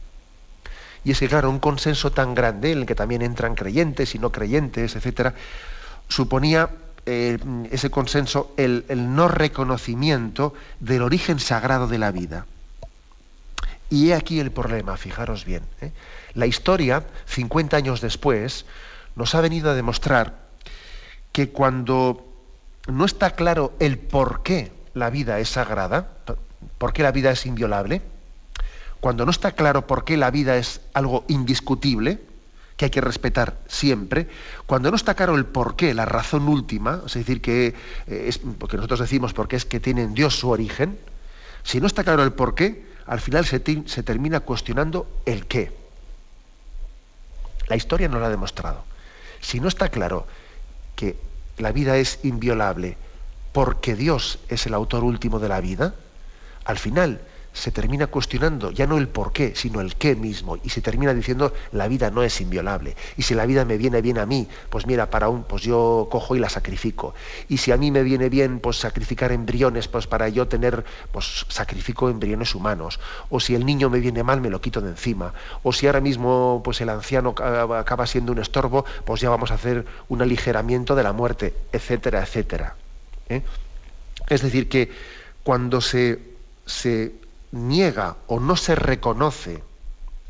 Y 1.02 1.12
es 1.12 1.18
que 1.18 1.28
claro, 1.28 1.48
un 1.48 1.60
consenso 1.60 2.12
tan 2.12 2.34
grande 2.34 2.72
en 2.72 2.78
el 2.80 2.86
que 2.86 2.94
también 2.94 3.22
entran 3.22 3.54
creyentes 3.54 4.14
y 4.14 4.18
no 4.18 4.30
creyentes, 4.30 4.96
etcétera, 4.96 5.34
suponía 6.08 6.68
eh, 7.06 7.38
ese 7.70 7.90
consenso 7.90 8.52
el, 8.56 8.84
no 8.88 9.28
reconocimiento 9.28 10.54
del 10.80 11.02
origen 11.02 11.40
sagrado 11.40 11.86
de 11.86 11.98
la 11.98 12.10
vida. 12.12 12.46
Y 13.88 14.10
he 14.10 14.14
aquí 14.14 14.38
el 14.38 14.52
problema, 14.52 14.96
fijaros 14.96 15.44
bien. 15.44 15.62
¿eh? 15.80 15.92
La 16.34 16.46
historia, 16.46 17.04
50 17.26 17.76
años 17.76 18.00
después, 18.00 18.66
nos 19.16 19.34
ha 19.34 19.40
venido 19.40 19.70
a 19.70 19.74
demostrar 19.74 20.48
que 21.32 21.50
cuando 21.50 22.26
no 22.86 23.04
está 23.04 23.30
claro 23.30 23.72
el 23.80 23.98
por 23.98 24.42
qué 24.42 24.72
la 24.94 25.10
vida 25.10 25.38
es 25.40 25.48
sagrada, 25.48 26.08
por 26.78 26.92
qué 26.92 27.02
la 27.02 27.12
vida 27.12 27.30
es 27.30 27.46
inviolable, 27.46 28.02
cuando 29.00 29.24
no 29.24 29.30
está 29.30 29.52
claro 29.52 29.86
por 29.86 30.04
qué 30.04 30.16
la 30.16 30.30
vida 30.30 30.56
es 30.56 30.80
algo 30.92 31.24
indiscutible, 31.28 32.20
que 32.80 32.86
hay 32.86 32.90
que 32.90 33.02
respetar 33.02 33.58
siempre, 33.68 34.26
cuando 34.64 34.88
no 34.88 34.96
está 34.96 35.12
claro 35.12 35.34
el 35.36 35.44
por 35.44 35.76
qué, 35.76 35.92
la 35.92 36.06
razón 36.06 36.48
última, 36.48 37.02
es 37.04 37.12
decir, 37.12 37.42
que 37.42 37.74
eh, 38.06 38.24
es, 38.26 38.38
porque 38.38 38.78
nosotros 38.78 39.00
decimos 39.00 39.34
porque 39.34 39.56
es 39.56 39.66
que 39.66 39.80
tiene 39.80 40.00
en 40.02 40.14
Dios 40.14 40.38
su 40.38 40.48
origen, 40.48 40.98
si 41.62 41.78
no 41.78 41.86
está 41.86 42.04
claro 42.04 42.22
el 42.22 42.32
por 42.32 42.54
qué, 42.54 42.86
al 43.04 43.20
final 43.20 43.44
se, 43.44 43.60
termina 43.60 44.40
cuestionando 44.40 45.06
el 45.26 45.44
qué. 45.44 45.76
La 47.68 47.76
historia 47.76 48.08
nos 48.08 48.18
lo 48.18 48.24
ha 48.24 48.30
demostrado. 48.30 48.82
Si 49.42 49.60
no 49.60 49.68
está 49.68 49.90
claro 49.90 50.26
que 50.96 51.18
la 51.58 51.72
vida 51.72 51.98
es 51.98 52.20
inviolable 52.22 52.96
porque 53.52 53.94
Dios 53.94 54.38
es 54.48 54.64
el 54.64 54.72
autor 54.72 55.04
último 55.04 55.38
de 55.38 55.50
la 55.50 55.60
vida, 55.60 55.94
al 56.64 56.78
final 56.78 57.20
se 57.52 57.72
termina 57.72 58.06
cuestionando 58.06 58.70
ya 58.70 58.86
no 58.86 58.96
el 58.98 59.08
por 59.08 59.32
qué, 59.32 59.54
sino 59.54 59.80
el 59.80 59.96
qué 59.96 60.14
mismo, 60.14 60.58
y 60.62 60.70
se 60.70 60.80
termina 60.80 61.14
diciendo 61.14 61.52
la 61.72 61.88
vida 61.88 62.10
no 62.10 62.22
es 62.22 62.40
inviolable. 62.40 62.96
Y 63.16 63.22
si 63.22 63.34
la 63.34 63.46
vida 63.46 63.64
me 63.64 63.76
viene 63.76 64.00
bien 64.02 64.18
a 64.18 64.26
mí, 64.26 64.48
pues 64.68 64.86
mira, 64.86 65.10
para 65.10 65.28
un, 65.28 65.42
pues 65.42 65.62
yo 65.62 66.08
cojo 66.10 66.36
y 66.36 66.38
la 66.38 66.48
sacrifico. 66.48 67.14
Y 67.48 67.58
si 67.58 67.72
a 67.72 67.76
mí 67.76 67.90
me 67.90 68.02
viene 68.02 68.28
bien, 68.28 68.60
pues 68.60 68.78
sacrificar 68.78 69.32
embriones, 69.32 69.88
pues 69.88 70.06
para 70.06 70.28
yo 70.28 70.48
tener, 70.48 70.84
pues 71.12 71.46
sacrifico 71.48 72.08
embriones 72.08 72.54
humanos. 72.54 73.00
O 73.28 73.40
si 73.40 73.54
el 73.54 73.66
niño 73.66 73.90
me 73.90 74.00
viene 74.00 74.22
mal, 74.22 74.40
me 74.40 74.50
lo 74.50 74.60
quito 74.60 74.80
de 74.80 74.90
encima. 74.90 75.34
O 75.62 75.72
si 75.72 75.86
ahora 75.86 76.00
mismo, 76.00 76.60
pues 76.64 76.80
el 76.80 76.88
anciano 76.88 77.30
acaba 77.30 78.06
siendo 78.06 78.32
un 78.32 78.38
estorbo, 78.38 78.84
pues 79.04 79.20
ya 79.20 79.30
vamos 79.30 79.50
a 79.50 79.54
hacer 79.54 79.86
un 80.08 80.22
aligeramiento 80.22 80.94
de 80.94 81.02
la 81.02 81.12
muerte, 81.12 81.54
etcétera, 81.72 82.22
etcétera. 82.22 82.76
¿eh? 83.28 83.42
Es 84.28 84.42
decir, 84.42 84.68
que 84.68 84.90
cuando 85.42 85.80
se, 85.80 86.20
se 86.66 87.12
niega 87.52 88.16
o 88.26 88.40
no 88.40 88.56
se 88.56 88.74
reconoce 88.74 89.62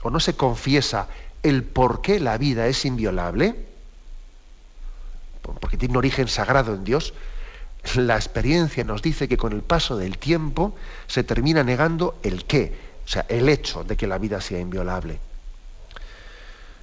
o 0.02 0.10
no 0.10 0.20
se 0.20 0.34
confiesa 0.34 1.08
el 1.42 1.64
por 1.64 2.00
qué 2.00 2.20
la 2.20 2.38
vida 2.38 2.66
es 2.66 2.84
inviolable, 2.84 3.54
porque 5.60 5.76
tiene 5.76 5.92
un 5.92 5.98
origen 5.98 6.28
sagrado 6.28 6.74
en 6.74 6.84
Dios, 6.84 7.14
la 7.94 8.16
experiencia 8.16 8.84
nos 8.84 9.02
dice 9.02 9.28
que 9.28 9.36
con 9.36 9.52
el 9.52 9.62
paso 9.62 9.96
del 9.96 10.18
tiempo 10.18 10.74
se 11.06 11.24
termina 11.24 11.64
negando 11.64 12.18
el 12.22 12.44
qué, 12.44 12.76
o 13.04 13.08
sea, 13.08 13.24
el 13.28 13.48
hecho 13.48 13.84
de 13.84 13.96
que 13.96 14.06
la 14.06 14.18
vida 14.18 14.40
sea 14.40 14.60
inviolable. 14.60 15.18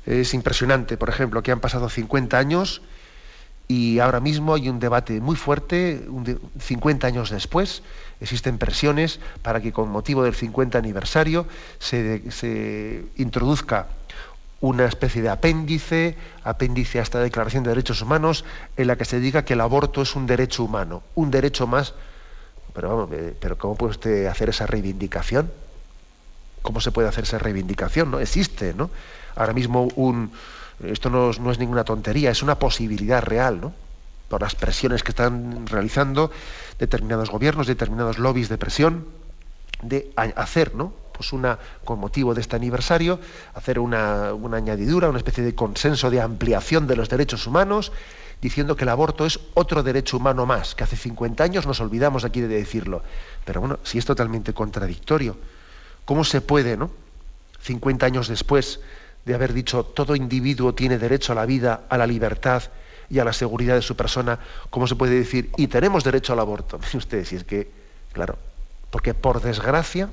Es 0.05 0.33
impresionante, 0.33 0.97
por 0.97 1.09
ejemplo, 1.09 1.43
que 1.43 1.51
han 1.51 1.59
pasado 1.59 1.89
50 1.89 2.37
años 2.37 2.81
y 3.67 3.99
ahora 3.99 4.21
mismo 4.21 4.53
hay 4.53 4.69
un 4.69 4.79
debate 4.79 5.19
muy 5.19 5.35
fuerte, 5.35 6.07
50 6.59 7.07
años 7.07 7.29
después, 7.29 7.83
existen 8.21 8.57
presiones 8.57 9.19
para 9.41 9.61
que 9.61 9.71
con 9.71 9.89
motivo 9.89 10.23
del 10.23 10.33
50 10.33 10.77
aniversario 10.77 11.45
se, 11.79 13.05
introduzca 13.17 13.87
una 14.59 14.85
especie 14.85 15.21
de 15.21 15.29
apéndice, 15.29 16.17
apéndice 16.43 16.99
a 16.99 17.03
esta 17.03 17.19
Declaración 17.19 17.63
de 17.63 17.69
Derechos 17.69 18.01
Humanos, 18.01 18.43
en 18.75 18.87
la 18.87 18.95
que 18.95 19.05
se 19.05 19.19
diga 19.19 19.45
que 19.45 19.53
el 19.53 19.61
aborto 19.61 20.01
es 20.01 20.15
un 20.15 20.25
derecho 20.25 20.63
humano, 20.63 21.03
un 21.13 21.29
derecho 21.29 21.67
más. 21.67 21.93
Pero 22.73 22.89
vamos, 22.89 23.09
eh, 23.13 23.35
pero 23.39 23.57
¿cómo 23.57 23.75
puede 23.75 23.91
usted 23.91 24.25
hacer 24.25 24.49
esa 24.49 24.65
reivindicación? 24.65 25.51
¿Cómo 26.63 26.81
se 26.81 26.91
puede 26.91 27.07
hacer 27.07 27.23
esa 27.23 27.37
reivindicación? 27.37 28.09
No 28.09 28.19
existe, 28.19 28.73
¿no? 28.73 28.89
Ahora 29.35 29.53
mismo 29.53 29.87
un, 29.95 30.31
esto 30.83 31.09
no, 31.09 31.31
es 31.31 31.59
ninguna 31.59 31.83
tontería, 31.83 32.31
es 32.31 32.43
una 32.43 32.59
posibilidad 32.59 33.21
real, 33.23 33.61
¿no? 33.61 33.73
Por 34.29 34.41
las 34.41 34.55
presiones 34.55 35.03
que 35.03 35.11
están 35.11 35.67
realizando 35.67 36.31
determinados 36.79 37.29
gobiernos, 37.29 37.67
determinados 37.67 38.19
lobbies 38.19 38.49
de 38.49 38.57
presión, 38.57 39.05
de 39.81 40.11
hacer, 40.15 40.75
¿no? 40.75 40.93
Pues 41.13 41.33
una, 41.33 41.57
con 41.83 41.99
motivo 41.99 42.33
de 42.33 42.41
este 42.41 42.55
aniversario, 42.55 43.19
hacer 43.55 43.79
una, 43.79 44.33
una, 44.33 44.57
añadidura, 44.57 45.09
una 45.09 45.17
especie 45.17 45.43
de 45.43 45.55
consenso 45.55 46.11
de 46.11 46.21
ampliación 46.21 46.87
de 46.87 46.95
los 46.95 47.09
derechos 47.09 47.47
humanos, 47.47 47.91
diciendo 48.41 48.75
que 48.75 48.83
el 48.83 48.89
aborto 48.89 49.25
es 49.25 49.39
otro 49.55 49.81
derecho 49.81 50.17
humano 50.17 50.45
más, 50.45 50.75
que 50.75 50.83
hace 50.83 50.95
50 50.95 51.43
años 51.43 51.65
nos 51.65 51.79
olvidamos 51.79 52.23
aquí 52.23 52.41
de 52.41 52.47
decirlo. 52.47 53.01
Pero 53.45 53.61
bueno, 53.61 53.79
si 53.83 53.97
es 53.97 54.05
totalmente 54.05 54.53
contradictorio, 54.53 55.37
¿cómo 56.05 56.23
se 56.23 56.41
puede, 56.41 56.77
¿no? 56.77 56.91
50 57.61 58.05
años 58.05 58.27
después, 58.27 58.79
de 59.25 59.33
haber 59.33 59.53
dicho 59.53 59.83
todo 59.83 60.15
individuo 60.15 60.73
tiene 60.73 60.97
derecho 60.97 61.33
a 61.33 61.35
la 61.35 61.45
vida, 61.45 61.81
a 61.89 61.97
la 61.97 62.07
libertad 62.07 62.63
y 63.09 63.19
a 63.19 63.25
la 63.25 63.33
seguridad 63.33 63.75
de 63.75 63.81
su 63.81 63.95
persona, 63.95 64.39
¿cómo 64.69 64.87
se 64.87 64.95
puede 64.95 65.15
decir? 65.15 65.51
Y 65.57 65.67
tenemos 65.67 66.03
derecho 66.03 66.33
al 66.33 66.39
aborto. 66.39 66.77
Miren 66.81 66.97
ustedes, 66.97 67.29
si 67.29 67.35
es 67.35 67.43
que, 67.43 67.71
claro, 68.13 68.37
porque 68.91 69.13
por 69.13 69.41
desgracia, 69.41 70.09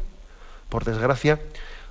por 0.68 0.85
desgracia, 0.85 1.40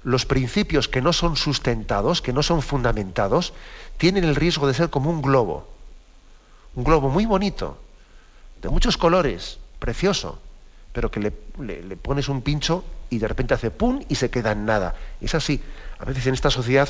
los 0.03 0.25
principios 0.25 0.87
que 0.87 1.01
no 1.01 1.13
son 1.13 1.35
sustentados, 1.35 2.21
que 2.21 2.33
no 2.33 2.43
son 2.43 2.61
fundamentados, 2.61 3.53
tienen 3.97 4.23
el 4.23 4.35
riesgo 4.35 4.67
de 4.67 4.73
ser 4.73 4.89
como 4.89 5.09
un 5.09 5.21
globo. 5.21 5.67
Un 6.75 6.83
globo 6.83 7.09
muy 7.09 7.25
bonito, 7.25 7.77
de 8.61 8.69
muchos 8.69 8.97
colores, 8.97 9.59
precioso, 9.79 10.39
pero 10.91 11.11
que 11.11 11.19
le, 11.19 11.33
le 11.59 11.97
pones 11.97 12.29
un 12.29 12.41
pincho 12.41 12.83
y 13.09 13.19
de 13.19 13.27
repente 13.27 13.53
hace 13.53 13.71
pum 13.71 14.03
y 14.09 14.15
se 14.15 14.29
queda 14.29 14.51
en 14.51 14.65
nada. 14.65 14.95
Es 15.21 15.35
así. 15.35 15.61
A 15.99 16.05
veces 16.05 16.25
en 16.27 16.33
esta 16.33 16.49
sociedad 16.49 16.89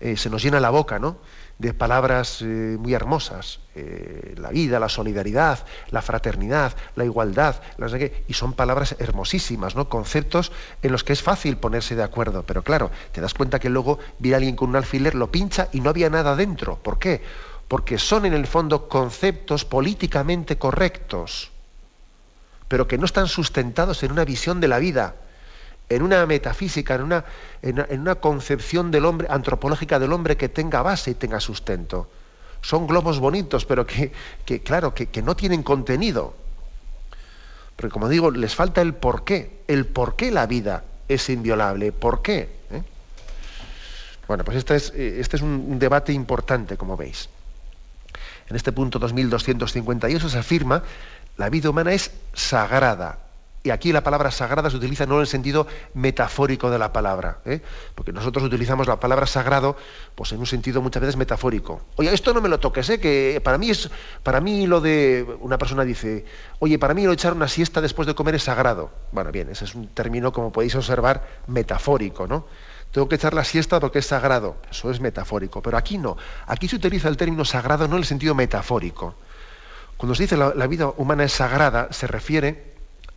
eh, 0.00 0.16
se 0.16 0.30
nos 0.30 0.42
llena 0.42 0.60
la 0.60 0.70
boca, 0.70 0.98
¿no? 0.98 1.16
De 1.58 1.72
palabras 1.72 2.42
eh, 2.42 2.76
muy 2.78 2.94
hermosas, 2.94 3.60
eh, 3.74 4.34
la 4.36 4.50
vida, 4.50 4.80
la 4.80 4.88
solidaridad, 4.88 5.64
la 5.90 6.02
fraternidad, 6.02 6.74
la 6.96 7.04
igualdad, 7.04 7.56
y 8.26 8.34
son 8.34 8.54
palabras 8.54 8.96
hermosísimas, 8.98 9.76
¿no? 9.76 9.88
conceptos 9.88 10.50
en 10.82 10.92
los 10.92 11.04
que 11.04 11.12
es 11.12 11.22
fácil 11.22 11.56
ponerse 11.56 11.94
de 11.94 12.02
acuerdo, 12.02 12.42
pero 12.44 12.62
claro, 12.62 12.90
te 13.12 13.20
das 13.20 13.34
cuenta 13.34 13.60
que 13.60 13.70
luego 13.70 13.98
viene 14.18 14.36
alguien 14.36 14.56
con 14.56 14.70
un 14.70 14.76
alfiler, 14.76 15.14
lo 15.14 15.30
pincha 15.30 15.68
y 15.72 15.80
no 15.80 15.90
había 15.90 16.10
nada 16.10 16.34
dentro. 16.34 16.76
¿Por 16.76 16.98
qué? 16.98 17.22
Porque 17.68 17.98
son 17.98 18.26
en 18.26 18.34
el 18.34 18.46
fondo 18.46 18.88
conceptos 18.88 19.64
políticamente 19.64 20.58
correctos, 20.58 21.52
pero 22.68 22.88
que 22.88 22.98
no 22.98 23.04
están 23.04 23.28
sustentados 23.28 24.02
en 24.02 24.12
una 24.12 24.24
visión 24.24 24.60
de 24.60 24.68
la 24.68 24.78
vida 24.78 25.14
en 25.88 26.02
una 26.02 26.24
metafísica, 26.26 26.94
en 26.94 27.02
una, 27.02 27.24
en, 27.62 28.00
una, 28.00 28.14
concepción 28.16 28.90
del 28.90 29.04
hombre, 29.04 29.28
antropológica 29.30 29.98
del 29.98 30.12
hombre 30.12 30.36
que 30.36 30.48
tenga 30.48 30.82
base 30.82 31.10
y 31.10 31.14
tenga 31.14 31.40
sustento. 31.40 32.08
Son 32.62 32.86
globos 32.86 33.18
bonitos, 33.20 33.64
pero 33.66 33.86
que, 33.86 34.12
claro, 34.62 34.94
que, 34.94 35.22
no 35.22 35.36
tienen 35.36 35.62
contenido. 35.62 36.34
Porque 37.76 37.92
como 37.92 38.08
digo, 38.08 38.30
les 38.30 38.54
falta 38.54 38.80
el 38.80 38.94
porqué, 38.94 39.60
el 39.68 39.86
por 39.86 40.16
qué 40.16 40.30
la 40.30 40.46
vida 40.46 40.84
es 41.08 41.28
inviolable. 41.28 41.92
¿Por 41.92 42.22
qué? 42.22 42.48
¿Eh? 42.70 42.82
Bueno, 44.26 44.44
pues 44.44 44.56
este 44.56 44.76
es, 44.76 44.92
eh, 44.94 45.16
este 45.20 45.36
es 45.36 45.42
un 45.42 45.78
debate 45.78 46.12
importante, 46.12 46.76
como 46.76 46.96
veis. 46.96 47.28
En 48.48 48.56
este 48.56 48.72
punto 48.72 48.98
2258 48.98 50.28
se 50.28 50.38
afirma 50.38 50.82
la 51.36 51.50
vida 51.50 51.70
humana 51.70 51.92
es 51.92 52.12
sagrada, 52.32 53.18
y 53.64 53.70
aquí 53.70 53.92
la 53.92 54.02
palabra 54.02 54.30
sagrada 54.30 54.68
se 54.68 54.76
utiliza 54.76 55.06
no 55.06 55.14
en 55.14 55.22
el 55.22 55.26
sentido 55.26 55.66
metafórico 55.94 56.70
de 56.70 56.78
la 56.78 56.92
palabra, 56.92 57.38
¿eh? 57.46 57.62
porque 57.94 58.12
nosotros 58.12 58.44
utilizamos 58.44 58.86
la 58.86 59.00
palabra 59.00 59.26
sagrado 59.26 59.74
pues 60.14 60.32
en 60.32 60.38
un 60.38 60.46
sentido 60.46 60.82
muchas 60.82 61.00
veces 61.00 61.16
metafórico. 61.16 61.80
Oye, 61.96 62.12
esto 62.12 62.34
no 62.34 62.42
me 62.42 62.50
lo 62.50 62.60
toques, 62.60 62.90
¿eh? 62.90 63.00
que 63.00 63.40
para 63.42 63.56
mí 63.56 63.70
es, 63.70 63.90
para 64.22 64.42
mí 64.42 64.66
lo 64.66 64.82
de 64.82 65.26
una 65.40 65.56
persona 65.56 65.82
dice, 65.82 66.26
oye, 66.58 66.78
para 66.78 66.92
mí 66.92 67.04
lo 67.04 67.08
de 67.08 67.14
echar 67.14 67.32
una 67.32 67.48
siesta 67.48 67.80
después 67.80 68.06
de 68.06 68.14
comer 68.14 68.34
es 68.34 68.42
sagrado. 68.42 68.90
Bueno, 69.12 69.32
bien, 69.32 69.48
ese 69.48 69.64
es 69.64 69.74
un 69.74 69.88
término 69.88 70.30
como 70.30 70.52
podéis 70.52 70.74
observar 70.74 71.26
metafórico, 71.46 72.26
¿no? 72.26 72.46
Tengo 72.92 73.08
que 73.08 73.14
echar 73.14 73.32
la 73.32 73.44
siesta 73.44 73.80
porque 73.80 74.00
es 74.00 74.06
sagrado. 74.06 74.56
Eso 74.70 74.90
es 74.90 75.00
metafórico. 75.00 75.60
Pero 75.62 75.76
aquí 75.76 75.98
no. 75.98 76.16
Aquí 76.46 76.68
se 76.68 76.76
utiliza 76.76 77.08
el 77.08 77.16
término 77.16 77.44
sagrado 77.44 77.88
no 77.88 77.96
en 77.96 78.02
el 78.02 78.04
sentido 78.04 78.36
metafórico. 78.36 79.16
Cuando 79.96 80.14
se 80.14 80.24
dice 80.24 80.36
la 80.36 80.66
vida 80.68 80.92
humana 80.96 81.24
es 81.24 81.32
sagrada, 81.32 81.88
se 81.90 82.06
refiere 82.06 82.73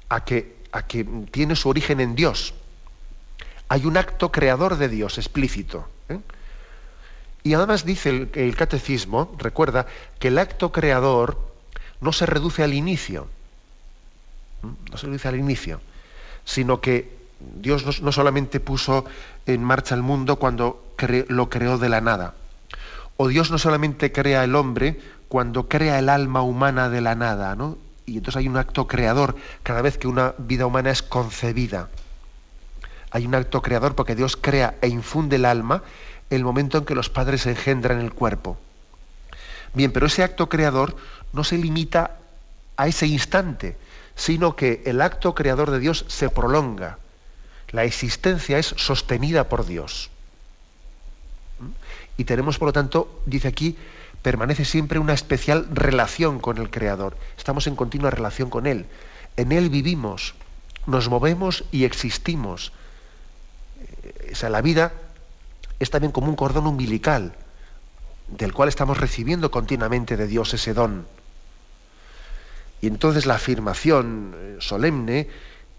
a 0.10 0.24
que, 0.24 0.58
a 0.72 0.86
que 0.86 1.04
tiene 1.32 1.56
su 1.56 1.70
origen 1.70 2.00
en 2.00 2.16
Dios. 2.16 2.54
Hay 3.70 3.86
un 3.86 3.98
acto 3.98 4.32
creador 4.32 4.78
de 4.78 4.90
Dios 4.90 5.18
explícito. 5.18 5.88
¿eh? 6.10 6.20
Y 7.44 7.54
además 7.54 7.86
dice 7.86 8.30
el, 8.34 8.56
catecismo, 8.56 9.34
recuerda, 9.38 9.86
que 10.20 10.30
el 10.30 10.38
acto 10.38 10.72
creador 10.72 11.40
no 12.02 12.12
se 12.12 12.26
reduce 12.26 12.64
al 12.64 12.74
inicio, 12.74 13.28
no 14.62 14.98
se 14.98 15.06
reduce 15.06 15.28
al 15.28 15.38
inicio, 15.38 15.80
sino 16.44 16.82
que 16.82 17.16
Dios 17.40 18.02
no, 18.02 18.12
solamente 18.12 18.60
puso 18.60 19.06
en 19.46 19.64
marcha 19.64 19.96
el 19.96 20.02
mundo 20.02 20.38
cuando 20.38 20.94
lo 21.30 21.50
creó 21.50 21.78
de 21.78 21.90
la 21.90 22.02
nada, 22.02 22.36
o 23.16 23.28
Dios 23.30 23.50
no 23.50 23.58
solamente 23.58 24.12
crea 24.12 24.44
el 24.44 24.54
hombre 24.54 25.00
cuando 25.30 25.70
crea 25.70 26.00
el 26.00 26.10
alma 26.10 26.42
humana 26.42 26.90
de 26.90 27.02
la 27.02 27.16
nada, 27.16 27.56
¿no? 27.56 27.78
Y 28.08 28.18
entonces 28.18 28.38
hay 28.38 28.48
un 28.48 28.56
acto 28.56 28.88
creador 28.88 29.36
cada 29.64 29.82
vez 29.82 29.98
que 29.98 30.08
una 30.08 30.34
vida 30.38 30.66
humana 30.66 30.90
es 30.90 31.04
concebida. 31.04 31.90
Hay 33.12 33.26
un 33.26 33.36
acto 33.36 33.62
creador 33.62 33.96
porque 33.96 34.16
Dios 34.16 34.38
crea 34.38 34.76
e 34.82 34.88
infunde 34.88 35.36
el 35.36 35.46
alma 35.46 35.84
el 36.30 36.44
momento 36.44 36.78
en 36.78 36.86
que 36.86 36.96
los 36.96 37.10
padres 37.10 37.46
engendran 37.46 38.00
el 38.00 38.14
cuerpo. 38.14 38.58
Bien, 39.74 39.92
pero 39.92 40.08
ese 40.08 40.24
acto 40.24 40.48
creador 40.48 40.96
no 41.34 41.44
se 41.44 41.58
limita 41.58 42.18
a 42.78 42.88
ese 42.88 43.08
instante, 43.08 43.78
sino 44.16 44.56
que 44.56 44.84
el 44.86 45.02
acto 45.02 45.36
creador 45.36 45.70
de 45.70 45.80
Dios 45.80 46.06
se 46.08 46.30
prolonga. 46.30 47.00
La 47.72 47.84
existencia 47.84 48.58
es 48.58 48.68
sostenida 48.68 49.50
por 49.50 49.66
Dios. 49.66 50.10
Y 52.16 52.24
tenemos, 52.24 52.58
por 52.58 52.70
lo 52.70 52.74
tanto, 52.74 53.22
dice 53.26 53.50
aquí, 53.50 53.78
permanece 54.22 54.66
siempre 54.66 55.00
una 55.00 55.14
especial 55.14 55.68
relación 55.72 56.40
con 56.40 56.58
el 56.58 56.70
Creador. 56.70 57.18
Estamos 57.38 57.68
en 57.68 57.76
continua 57.76 58.10
relación 58.10 58.50
con 58.50 58.68
Él. 58.68 58.86
En 59.36 59.52
Él 59.52 59.70
vivimos, 59.70 60.36
nos 60.86 61.10
movemos 61.10 61.64
y 61.72 61.84
existimos. 61.84 62.72
Eh, 64.04 64.34
o 64.44 64.50
la 64.50 64.62
vida 64.62 64.94
es 65.80 65.90
también 65.90 66.12
como 66.12 66.30
un 66.30 66.36
cordón 66.36 66.68
umbilical, 66.68 67.36
del 68.28 68.54
cual 68.54 68.70
estamos 68.70 68.98
recibiendo 68.98 69.52
continuamente 69.52 70.18
de 70.18 70.28
Dios 70.28 70.54
ese 70.54 70.74
don. 70.74 71.06
Y 72.82 72.88
entonces 72.88 73.26
la 73.26 73.36
afirmación 73.36 74.36
eh, 74.36 74.58
solemne 74.60 75.28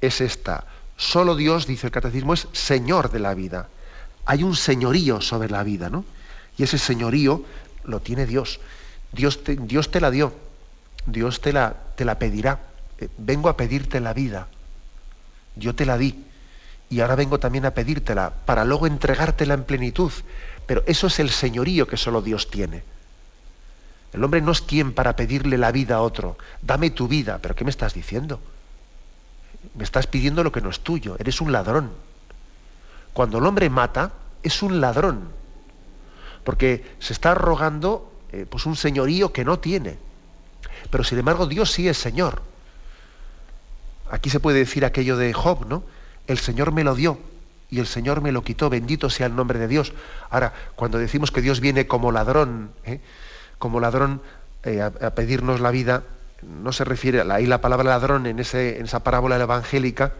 es 0.00 0.20
esta. 0.20 0.64
Solo 0.96 1.36
Dios, 1.36 1.66
dice 1.66 1.86
el 1.86 1.92
catecismo, 1.92 2.34
es 2.34 2.48
Señor 2.52 3.10
de 3.10 3.20
la 3.20 3.34
vida. 3.34 3.68
Hay 4.26 4.42
un 4.42 4.56
señorío 4.56 5.20
sobre 5.20 5.48
la 5.48 5.62
vida, 5.62 5.90
¿no? 5.90 6.04
Y 6.56 6.64
ese 6.64 6.76
señorío 6.76 7.44
lo 7.84 8.00
tiene 8.00 8.26
Dios. 8.26 8.60
Dios 9.12 9.42
te, 9.42 9.56
Dios 9.56 9.90
te 9.90 10.00
la 10.00 10.10
dio, 10.10 10.34
Dios 11.06 11.40
te 11.40 11.52
la, 11.52 11.74
te 11.96 12.04
la 12.04 12.18
pedirá. 12.18 12.60
Eh, 12.98 13.08
vengo 13.18 13.48
a 13.48 13.56
pedirte 13.56 14.00
la 14.00 14.12
vida. 14.12 14.48
Yo 15.56 15.74
te 15.74 15.86
la 15.86 15.98
di. 15.98 16.24
Y 16.90 17.00
ahora 17.00 17.16
vengo 17.16 17.38
también 17.38 17.66
a 17.66 17.72
pedírtela 17.72 18.32
para 18.44 18.64
luego 18.64 18.86
entregártela 18.86 19.54
en 19.54 19.64
plenitud. 19.64 20.12
Pero 20.66 20.82
eso 20.86 21.06
es 21.06 21.18
el 21.18 21.30
señorío 21.30 21.86
que 21.86 21.96
solo 21.96 22.22
Dios 22.22 22.50
tiene. 22.50 22.82
El 24.12 24.24
hombre 24.24 24.40
no 24.40 24.52
es 24.52 24.62
quien 24.62 24.92
para 24.92 25.16
pedirle 25.16 25.58
la 25.58 25.72
vida 25.72 25.96
a 25.96 26.00
otro. 26.02 26.38
Dame 26.62 26.90
tu 26.90 27.08
vida. 27.08 27.38
¿Pero 27.42 27.54
qué 27.54 27.64
me 27.64 27.70
estás 27.70 27.94
diciendo? 27.94 28.40
Me 29.74 29.84
estás 29.84 30.06
pidiendo 30.06 30.42
lo 30.42 30.52
que 30.52 30.60
no 30.60 30.70
es 30.70 30.80
tuyo. 30.80 31.16
Eres 31.18 31.40
un 31.40 31.52
ladrón. 31.52 31.90
Cuando 33.12 33.38
el 33.38 33.46
hombre 33.46 33.68
mata, 33.68 34.12
es 34.42 34.62
un 34.62 34.80
ladrón 34.80 35.37
porque 36.48 36.82
se 36.98 37.12
está 37.12 37.34
rogando 37.34 38.10
eh, 38.32 38.46
pues 38.48 38.64
un 38.64 38.74
señorío 38.74 39.34
que 39.34 39.44
no 39.44 39.58
tiene. 39.58 39.98
Pero 40.90 41.04
sin 41.04 41.18
embargo 41.18 41.46
Dios 41.46 41.70
sí 41.70 41.88
es 41.88 41.98
Señor. 41.98 42.40
Aquí 44.10 44.30
se 44.30 44.40
puede 44.40 44.60
decir 44.60 44.86
aquello 44.86 45.18
de 45.18 45.34
Job, 45.34 45.66
¿no? 45.68 45.82
El 46.26 46.38
Señor 46.38 46.72
me 46.72 46.84
lo 46.84 46.94
dio 46.94 47.18
y 47.68 47.80
el 47.80 47.86
Señor 47.86 48.22
me 48.22 48.32
lo 48.32 48.44
quitó, 48.44 48.70
bendito 48.70 49.10
sea 49.10 49.26
el 49.26 49.36
nombre 49.36 49.58
de 49.58 49.68
Dios. 49.68 49.92
Ahora, 50.30 50.54
cuando 50.74 50.96
decimos 50.96 51.30
que 51.30 51.42
Dios 51.42 51.60
viene 51.60 51.86
como 51.86 52.12
ladrón, 52.12 52.70
¿eh? 52.86 53.02
como 53.58 53.78
ladrón 53.78 54.22
eh, 54.62 54.80
a, 54.80 54.90
pedirnos 55.10 55.60
la 55.60 55.70
vida, 55.70 56.04
no 56.40 56.72
se 56.72 56.84
refiere, 56.84 57.30
ahí 57.30 57.44
la 57.44 57.60
palabra 57.60 57.90
ladrón 57.90 58.24
en, 58.24 58.38
en 58.38 58.84
esa 58.86 59.04
parábola 59.04 59.36
evangélica, 59.36 60.14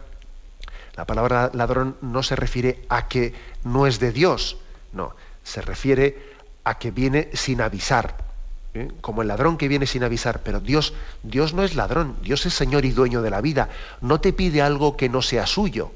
la 0.95 1.05
palabra 1.05 1.49
ladrón 1.55 1.95
no 2.01 2.21
se 2.21 2.35
refiere 2.35 2.85
a 2.87 3.07
que 3.07 3.33
no 3.63 3.87
es 3.87 3.99
de 3.99 4.11
Dios, 4.11 4.57
no, 4.93 5.15
se 5.43 5.61
refiere 5.61 6.37
a 6.63 6.77
que 6.77 6.91
viene 6.91 7.29
sin 7.33 7.61
avisar, 7.61 8.15
¿eh? 8.73 8.89
como 9.01 9.21
el 9.21 9.27
ladrón 9.27 9.57
que 9.57 9.67
viene 9.67 9.85
sin 9.85 10.03
avisar. 10.03 10.41
Pero 10.43 10.59
Dios, 10.59 10.93
Dios 11.23 11.53
no 11.53 11.63
es 11.63 11.75
ladrón, 11.75 12.17
Dios 12.21 12.45
es 12.45 12.53
Señor 12.53 12.85
y 12.85 12.91
dueño 12.91 13.21
de 13.21 13.29
la 13.29 13.41
vida. 13.41 13.69
No 14.01 14.19
te 14.19 14.33
pide 14.33 14.61
algo 14.61 14.97
que 14.97 15.09
no 15.09 15.21
sea 15.21 15.45
suyo, 15.45 15.91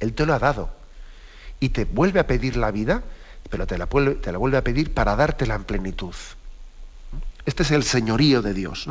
Él 0.00 0.14
te 0.14 0.26
lo 0.26 0.34
ha 0.34 0.38
dado. 0.38 0.70
Y 1.60 1.70
te 1.70 1.84
vuelve 1.84 2.20
a 2.20 2.26
pedir 2.26 2.56
la 2.56 2.70
vida, 2.70 3.02
pero 3.50 3.66
te 3.66 3.78
la, 3.78 3.86
vuelve 3.86 4.56
a 4.56 4.64
pedir 4.64 4.92
para 4.92 5.16
dártela 5.16 5.54
en 5.54 5.64
plenitud. 5.64 6.14
Este 7.46 7.62
es 7.62 7.70
el 7.70 7.84
señorío 7.84 8.42
de 8.42 8.54
Dios. 8.54 8.88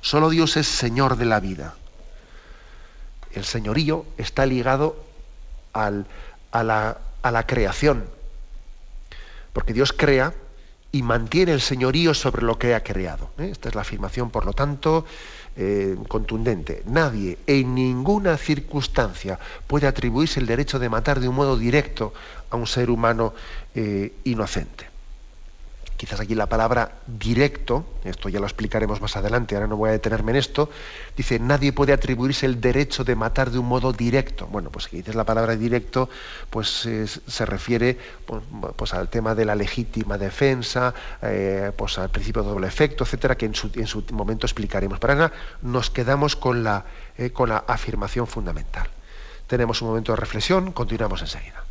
Solo 0.00 0.30
Dios 0.30 0.56
es 0.56 0.66
Señor 0.66 1.16
de 1.16 1.24
la 1.24 1.40
vida. 1.40 1.74
El 3.32 3.44
señorío 3.44 4.04
está 4.18 4.46
ligado 4.46 5.04
a, 5.72 5.90
la, 6.62 6.98
a 7.22 7.30
la 7.30 7.46
creación, 7.46 8.04
porque 9.54 9.72
Dios 9.72 9.94
crea 9.96 10.34
y 10.92 11.02
mantiene 11.02 11.52
el 11.52 11.62
señorío 11.62 12.12
sobre 12.12 12.42
lo 12.42 12.58
que 12.58 12.74
ha 12.74 12.82
creado. 12.82 13.30
¿eh? 13.38 13.48
Esta 13.50 13.70
es 13.70 13.74
la 13.74 13.80
afirmación, 13.80 14.30
por 14.30 14.44
lo 14.44 14.52
tanto, 14.52 15.06
eh, 15.56 15.96
contundente. 16.08 16.82
Nadie, 16.84 17.38
en 17.46 17.74
ninguna 17.74 18.36
circunstancia, 18.36 19.38
puede 19.66 19.86
atribuirse 19.86 20.38
el 20.40 20.46
derecho 20.46 20.78
de 20.78 20.90
matar 20.90 21.20
de 21.20 21.28
un 21.28 21.36
modo 21.36 21.56
directo 21.56 22.12
a 22.50 22.56
un 22.56 22.66
ser 22.66 22.90
humano 22.90 23.32
eh, 23.74 24.12
inocente 24.24 24.93
quizás 25.96 26.20
aquí 26.20 26.34
la 26.34 26.46
palabra 26.46 26.96
directo, 27.06 27.84
esto 28.04 28.28
ya 28.28 28.40
lo 28.40 28.46
explicaremos 28.46 29.00
más 29.00 29.16
adelante, 29.16 29.54
ahora 29.54 29.66
no 29.66 29.76
voy 29.76 29.90
a 29.90 29.92
detenerme 29.92 30.32
en 30.32 30.36
esto, 30.36 30.70
dice, 31.16 31.38
nadie 31.38 31.72
puede 31.72 31.92
atribuirse 31.92 32.46
el 32.46 32.60
derecho 32.60 33.04
de 33.04 33.14
matar 33.14 33.50
de 33.50 33.58
un 33.58 33.66
modo 33.66 33.92
directo. 33.92 34.46
Bueno, 34.46 34.70
pues 34.70 34.86
si 34.86 34.96
dices 34.96 35.14
la 35.14 35.24
palabra 35.24 35.56
directo, 35.56 36.08
pues 36.50 36.86
eh, 36.86 37.06
se 37.06 37.46
refiere 37.46 37.98
pues, 38.26 38.42
pues, 38.76 38.94
al 38.94 39.08
tema 39.08 39.34
de 39.34 39.44
la 39.44 39.54
legítima 39.54 40.18
defensa, 40.18 40.94
eh, 41.22 41.72
pues 41.76 41.98
al 41.98 42.10
principio 42.10 42.42
de 42.42 42.48
doble 42.48 42.66
efecto, 42.66 43.04
etcétera, 43.04 43.36
que 43.36 43.46
en 43.46 43.54
su, 43.54 43.70
en 43.74 43.86
su 43.86 44.04
momento 44.12 44.46
explicaremos. 44.46 44.98
Pero 44.98 45.12
ahora 45.12 45.32
nos 45.62 45.90
quedamos 45.90 46.36
con 46.36 46.64
la, 46.64 46.84
eh, 47.16 47.30
con 47.30 47.48
la 47.48 47.64
afirmación 47.66 48.26
fundamental. 48.26 48.88
Tenemos 49.46 49.82
un 49.82 49.88
momento 49.88 50.12
de 50.12 50.16
reflexión, 50.16 50.72
continuamos 50.72 51.20
enseguida. 51.20 51.64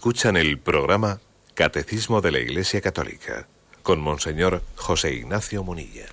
Escuchan 0.00 0.38
el 0.38 0.58
programa 0.58 1.20
Catecismo 1.52 2.22
de 2.22 2.32
la 2.32 2.38
Iglesia 2.38 2.80
Católica 2.80 3.46
con 3.82 4.00
Monseñor 4.00 4.62
José 4.74 5.12
Ignacio 5.12 5.62
Munilla. 5.62 6.06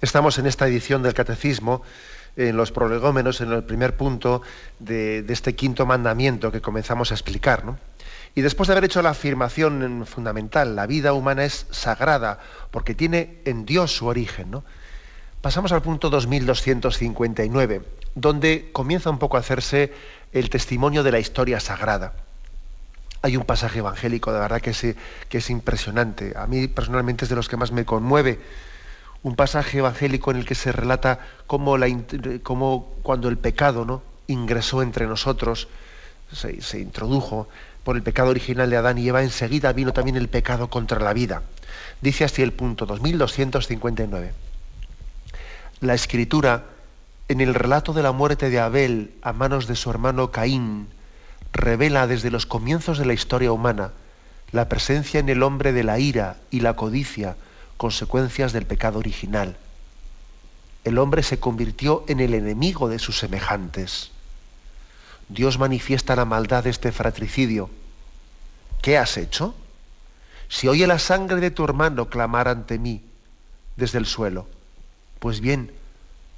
Estamos 0.00 0.40
en 0.40 0.46
esta 0.46 0.66
edición 0.66 1.04
del 1.04 1.14
Catecismo, 1.14 1.82
en 2.34 2.56
los 2.56 2.72
prolegómenos, 2.72 3.40
en 3.40 3.52
el 3.52 3.62
primer 3.62 3.96
punto 3.96 4.42
de, 4.80 5.24
este 5.28 5.54
quinto 5.54 5.86
mandamiento 5.86 6.50
que 6.50 6.60
comenzamos 6.60 7.12
a 7.12 7.14
explicar. 7.14 7.62
Y 8.34 8.40
después 8.40 8.66
de 8.66 8.72
haber 8.72 8.86
hecho 8.86 9.00
la 9.00 9.10
afirmación 9.10 10.04
fundamental, 10.06 10.74
la 10.74 10.88
vida 10.88 11.12
humana 11.12 11.44
es 11.44 11.68
sagrada 11.70 12.40
porque 12.72 12.96
tiene 12.96 13.38
en 13.44 13.64
Dios 13.64 13.94
su 13.94 14.06
origen, 14.06 14.50
¿no? 14.50 14.64
pasamos 15.40 15.70
al 15.70 15.82
punto 15.82 16.10
2259, 16.10 17.82
donde 18.16 18.70
comienza 18.72 19.08
un 19.08 19.20
poco 19.20 19.36
a 19.36 19.40
hacerse 19.40 19.92
el 20.32 20.50
testimonio 20.50 21.04
de 21.04 21.12
la 21.12 21.20
historia 21.20 21.60
sagrada 21.60 22.16
hay 23.24 23.38
un 23.38 23.44
pasaje 23.44 23.78
evangélico, 23.78 24.34
de 24.34 24.38
verdad 24.38 24.60
que 24.60 24.68
es, 24.68 24.84
que 25.30 25.38
es 25.38 25.48
impresionante. 25.48 26.34
A 26.36 26.46
mí 26.46 26.68
personalmente 26.68 27.24
es 27.24 27.30
de 27.30 27.36
los 27.36 27.48
que 27.48 27.56
más 27.56 27.72
me 27.72 27.86
conmueve. 27.86 28.38
Un 29.22 29.34
pasaje 29.34 29.78
evangélico 29.78 30.30
en 30.30 30.36
el 30.36 30.44
que 30.44 30.54
se 30.54 30.72
relata 30.72 31.20
cómo, 31.46 31.78
cuando 33.02 33.30
el 33.30 33.38
pecado 33.38 33.86
¿no? 33.86 34.02
ingresó 34.26 34.82
entre 34.82 35.06
nosotros, 35.06 35.68
se, 36.30 36.60
se 36.60 36.80
introdujo 36.80 37.48
por 37.82 37.96
el 37.96 38.02
pecado 38.02 38.28
original 38.28 38.68
de 38.68 38.76
Adán 38.76 38.98
y 38.98 39.08
Eva, 39.08 39.22
enseguida 39.22 39.72
vino 39.72 39.94
también 39.94 40.18
el 40.18 40.28
pecado 40.28 40.68
contra 40.68 41.00
la 41.00 41.14
vida. 41.14 41.40
Dice 42.02 42.24
así 42.24 42.42
el 42.42 42.52
punto 42.52 42.84
2259. 42.84 44.32
La 45.80 45.94
escritura, 45.94 46.64
en 47.28 47.40
el 47.40 47.54
relato 47.54 47.94
de 47.94 48.02
la 48.02 48.12
muerte 48.12 48.50
de 48.50 48.60
Abel 48.60 49.14
a 49.22 49.32
manos 49.32 49.66
de 49.66 49.76
su 49.76 49.88
hermano 49.88 50.30
Caín, 50.30 50.88
revela 51.54 52.06
desde 52.06 52.30
los 52.30 52.46
comienzos 52.46 52.98
de 52.98 53.06
la 53.06 53.14
historia 53.14 53.52
humana 53.52 53.92
la 54.50 54.68
presencia 54.68 55.20
en 55.20 55.28
el 55.28 55.42
hombre 55.42 55.72
de 55.72 55.84
la 55.84 55.98
ira 55.98 56.36
y 56.50 56.60
la 56.60 56.74
codicia, 56.74 57.36
consecuencias 57.76 58.52
del 58.52 58.66
pecado 58.66 58.98
original. 58.98 59.56
El 60.84 60.98
hombre 60.98 61.22
se 61.22 61.40
convirtió 61.40 62.04
en 62.08 62.20
el 62.20 62.34
enemigo 62.34 62.88
de 62.88 62.98
sus 62.98 63.18
semejantes. 63.18 64.10
Dios 65.28 65.58
manifiesta 65.58 66.14
la 66.14 66.24
maldad 66.24 66.64
de 66.64 66.70
este 66.70 66.92
fratricidio. 66.92 67.70
¿Qué 68.82 68.98
has 68.98 69.16
hecho? 69.16 69.54
Si 70.48 70.68
oye 70.68 70.86
la 70.86 70.98
sangre 70.98 71.40
de 71.40 71.50
tu 71.50 71.64
hermano 71.64 72.10
clamar 72.10 72.48
ante 72.48 72.78
mí 72.78 73.02
desde 73.76 73.98
el 73.98 74.06
suelo, 74.06 74.46
pues 75.18 75.40
bien, 75.40 75.72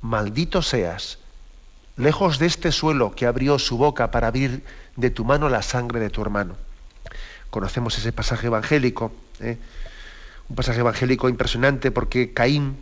maldito 0.00 0.62
seas, 0.62 1.18
lejos 1.96 2.38
de 2.38 2.46
este 2.46 2.72
suelo 2.72 3.12
que 3.12 3.26
abrió 3.26 3.58
su 3.58 3.78
boca 3.78 4.10
para 4.10 4.28
abrir 4.28 4.62
de 4.96 5.10
tu 5.10 5.24
mano 5.24 5.48
la 5.48 5.62
sangre 5.62 6.00
de 6.00 6.10
tu 6.10 6.22
hermano. 6.22 6.56
Conocemos 7.50 7.96
ese 7.98 8.12
pasaje 8.12 8.48
evangélico, 8.48 9.12
¿eh? 9.40 9.58
un 10.48 10.56
pasaje 10.56 10.80
evangélico 10.80 11.28
impresionante 11.28 11.90
porque 11.90 12.32
Caín 12.32 12.76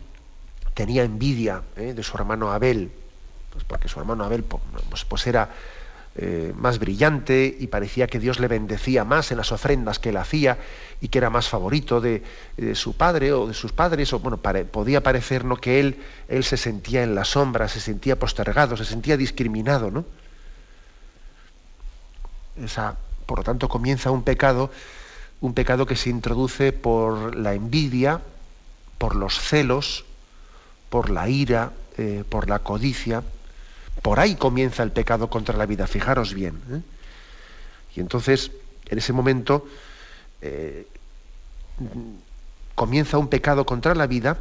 tenía 0.73 1.03
envidia 1.03 1.63
¿eh? 1.77 1.93
de 1.93 2.03
su 2.03 2.17
hermano 2.17 2.51
Abel, 2.51 2.91
pues 3.51 3.63
porque 3.63 3.87
su 3.87 3.99
hermano 3.99 4.23
Abel 4.25 4.43
pues, 4.43 5.05
pues 5.05 5.27
era 5.27 5.49
eh, 6.17 6.53
más 6.55 6.79
brillante 6.79 7.57
y 7.59 7.67
parecía 7.67 8.07
que 8.07 8.19
Dios 8.19 8.39
le 8.39 8.47
bendecía 8.47 9.03
más 9.03 9.31
en 9.31 9.37
las 9.37 9.51
ofrendas 9.51 9.99
que 9.99 10.09
él 10.09 10.17
hacía 10.17 10.57
y 11.01 11.09
que 11.09 11.17
era 11.17 11.29
más 11.29 11.49
favorito 11.49 11.99
de, 11.99 12.23
su 12.73 12.95
padre 12.95 13.33
o 13.33 13.47
de 13.47 13.53
sus 13.53 13.73
padres, 13.73 14.13
o 14.13 14.19
bueno, 14.19 14.37
podía 14.37 15.03
parecer 15.03 15.43
que 15.59 15.81
él, 15.81 15.97
él 16.29 16.45
se 16.45 16.55
sentía 16.55 17.03
en 17.03 17.15
la 17.15 17.25
sombra, 17.25 17.67
se 17.67 17.81
sentía 17.81 18.17
postergado, 18.17 18.77
se 18.77 18.85
sentía 18.85 19.17
discriminado, 19.17 19.91
¿no? 19.91 20.05
Esa, 22.63 22.95
por 23.25 23.39
lo 23.39 23.43
tanto, 23.43 23.67
comienza 23.67 24.09
un 24.09 24.23
pecado, 24.23 24.71
un 25.41 25.53
pecado 25.53 25.85
que 25.85 25.97
se 25.97 26.09
introduce 26.09 26.71
por 26.71 27.35
la 27.35 27.55
envidia, 27.55 28.21
por 28.97 29.17
los 29.17 29.37
celos, 29.37 30.05
por 30.89 31.09
la 31.09 31.27
ira, 31.27 31.73
eh, 31.97 32.23
por 32.29 32.47
la 32.47 32.59
codicia, 32.59 33.21
por 34.01 34.19
ahí 34.19 34.35
comienza 34.35 34.83
el 34.83 34.91
pecado 34.91 35.29
contra 35.29 35.57
la 35.57 35.65
vida, 35.65 35.87
fijaros 35.87 36.33
bien. 36.33 36.59
¿eh? 36.71 36.81
Y 37.95 37.99
entonces, 38.01 38.51
en 38.87 38.97
ese 38.97 39.13
momento, 39.13 39.67
eh, 40.41 40.87
comienza 42.75 43.17
un 43.17 43.27
pecado 43.27 43.65
contra 43.65 43.95
la 43.95 44.07
vida, 44.07 44.37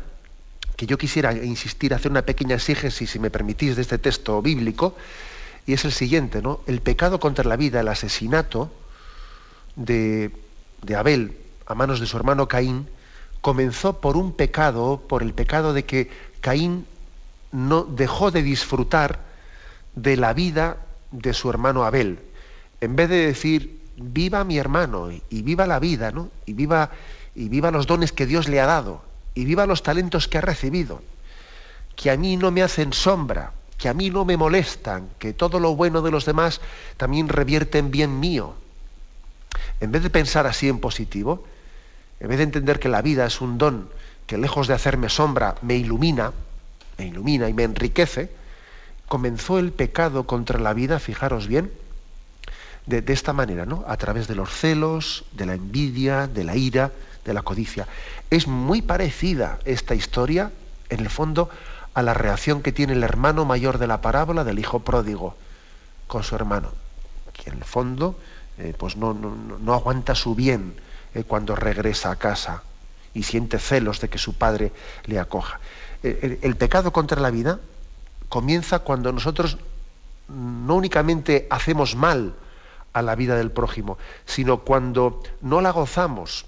que 0.76 0.86
yo 0.86 0.98
quisiera 0.98 1.32
insistir, 1.32 1.94
hacer 1.94 2.10
una 2.10 2.22
pequeña 2.22 2.56
exégesis, 2.56 3.10
si 3.10 3.18
me 3.18 3.30
permitís, 3.30 3.76
de 3.76 3.82
este 3.82 3.98
texto 3.98 4.42
bíblico, 4.42 4.96
y 5.66 5.72
es 5.72 5.84
el 5.84 5.92
siguiente, 5.92 6.42
¿no? 6.42 6.60
El 6.66 6.80
pecado 6.80 7.20
contra 7.20 7.44
la 7.44 7.56
vida, 7.56 7.80
el 7.80 7.88
asesinato 7.88 8.70
de, 9.76 10.30
de 10.82 10.96
Abel 10.96 11.38
a 11.66 11.74
manos 11.74 12.00
de 12.00 12.06
su 12.06 12.16
hermano 12.16 12.48
Caín, 12.48 12.88
comenzó 13.40 14.00
por 14.00 14.16
un 14.16 14.32
pecado, 14.32 15.02
por 15.08 15.22
el 15.22 15.32
pecado 15.32 15.72
de 15.72 15.84
que 15.84 16.10
Caín 16.40 16.86
no 17.52 17.84
dejó 17.84 18.30
de 18.30 18.42
disfrutar 18.42 19.20
de 19.94 20.16
la 20.16 20.32
vida 20.32 20.78
de 21.10 21.32
su 21.34 21.50
hermano 21.50 21.84
Abel. 21.84 22.18
En 22.80 22.96
vez 22.96 23.08
de 23.08 23.26
decir, 23.26 23.80
viva 23.96 24.44
mi 24.44 24.58
hermano 24.58 25.10
y 25.30 25.42
viva 25.42 25.66
la 25.66 25.78
vida, 25.78 26.10
¿no? 26.10 26.30
Y 26.46 26.52
viva, 26.52 26.90
y 27.34 27.48
viva 27.48 27.70
los 27.70 27.86
dones 27.86 28.12
que 28.12 28.26
Dios 28.26 28.48
le 28.48 28.60
ha 28.60 28.66
dado, 28.66 29.02
y 29.34 29.44
viva 29.44 29.66
los 29.66 29.82
talentos 29.82 30.28
que 30.28 30.38
ha 30.38 30.42
recibido, 30.42 31.02
que 31.96 32.10
a 32.10 32.16
mí 32.16 32.36
no 32.36 32.50
me 32.50 32.62
hacen 32.62 32.92
sombra, 32.92 33.52
que 33.78 33.88
a 33.88 33.94
mí 33.94 34.10
no 34.10 34.24
me 34.24 34.36
molestan, 34.36 35.08
que 35.18 35.32
todo 35.32 35.60
lo 35.60 35.76
bueno 35.76 36.02
de 36.02 36.10
los 36.10 36.24
demás 36.24 36.60
también 36.96 37.28
revierte 37.28 37.78
en 37.78 37.90
bien 37.90 38.20
mío. 38.20 38.54
En 39.80 39.92
vez 39.92 40.02
de 40.02 40.10
pensar 40.10 40.46
así 40.46 40.68
en 40.68 40.80
positivo, 40.80 41.44
en 42.20 42.28
vez 42.28 42.38
de 42.38 42.44
entender 42.44 42.78
que 42.78 42.88
la 42.88 43.02
vida 43.02 43.26
es 43.26 43.40
un 43.40 43.58
don 43.58 43.88
que 44.26 44.38
lejos 44.38 44.66
de 44.68 44.74
hacerme 44.74 45.08
sombra 45.08 45.56
me 45.62 45.76
ilumina, 45.76 46.32
me 46.96 47.06
ilumina 47.06 47.48
y 47.48 47.52
me 47.52 47.64
enriquece, 47.64 48.30
comenzó 49.08 49.58
el 49.58 49.72
pecado 49.72 50.26
contra 50.26 50.58
la 50.58 50.72
vida, 50.72 50.98
fijaros 50.98 51.46
bien, 51.46 51.70
de, 52.86 53.02
esta 53.12 53.32
manera, 53.32 53.64
¿no? 53.64 53.84
A 53.86 53.96
través 53.96 54.28
de 54.28 54.34
los 54.34 54.50
celos, 54.50 55.24
de 55.32 55.46
la 55.46 55.54
envidia, 55.54 56.26
de 56.26 56.44
la 56.44 56.56
ira, 56.56 56.92
de 57.24 57.32
la 57.32 57.42
codicia. 57.42 57.86
Es 58.30 58.46
muy 58.46 58.82
parecida 58.82 59.58
esta 59.64 59.94
historia, 59.94 60.52
en 60.90 61.00
el 61.00 61.08
fondo, 61.08 61.48
a 61.94 62.02
la 62.02 62.12
reacción 62.12 62.62
que 62.62 62.72
tiene 62.72 62.92
el 62.92 63.02
hermano 63.02 63.44
mayor 63.44 63.78
de 63.78 63.86
la 63.86 64.00
parábola 64.00 64.44
del 64.44 64.58
hijo 64.58 64.80
pródigo 64.80 65.34
con 66.06 66.22
su 66.22 66.34
hermano, 66.34 66.72
que 67.32 67.50
en 67.50 67.56
el 67.56 67.64
fondo 67.64 68.18
eh, 68.58 68.74
pues 68.76 68.96
no, 68.96 69.14
no, 69.14 69.74
aguanta 69.74 70.14
su 70.14 70.34
bien 70.34 70.74
eh, 71.14 71.24
cuando 71.24 71.56
regresa 71.56 72.10
a 72.10 72.16
casa 72.16 72.62
y 73.14 73.22
siente 73.22 73.58
celos 73.58 74.00
de 74.00 74.08
que 74.08 74.18
su 74.18 74.34
padre 74.34 74.72
le 75.04 75.18
acoja. 75.18 75.60
Eh, 76.02 76.38
el 76.42 76.56
pecado 76.56 76.92
contra 76.92 77.20
la 77.20 77.30
vida 77.30 77.60
comienza 78.34 78.80
cuando 78.80 79.12
nosotros 79.12 79.58
no 80.26 80.74
únicamente 80.74 81.46
hacemos 81.50 81.94
mal 81.94 82.34
a 82.92 83.00
la 83.00 83.14
vida 83.14 83.36
del 83.36 83.52
prójimo, 83.52 83.96
sino 84.24 84.64
cuando 84.64 85.22
no 85.40 85.60
la 85.60 85.70
gozamos, 85.70 86.44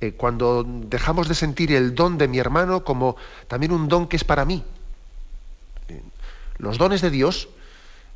eh, 0.00 0.14
cuando 0.14 0.64
dejamos 0.66 1.28
de 1.28 1.36
sentir 1.36 1.70
el 1.70 1.94
don 1.94 2.18
de 2.18 2.26
mi 2.26 2.40
hermano 2.40 2.82
como 2.82 3.14
también 3.46 3.70
un 3.70 3.86
don 3.86 4.08
que 4.08 4.16
es 4.16 4.24
para 4.24 4.44
mí. 4.44 4.64
Eh, 5.86 6.02
los 6.56 6.78
dones 6.78 7.00
de 7.00 7.10
Dios, 7.10 7.48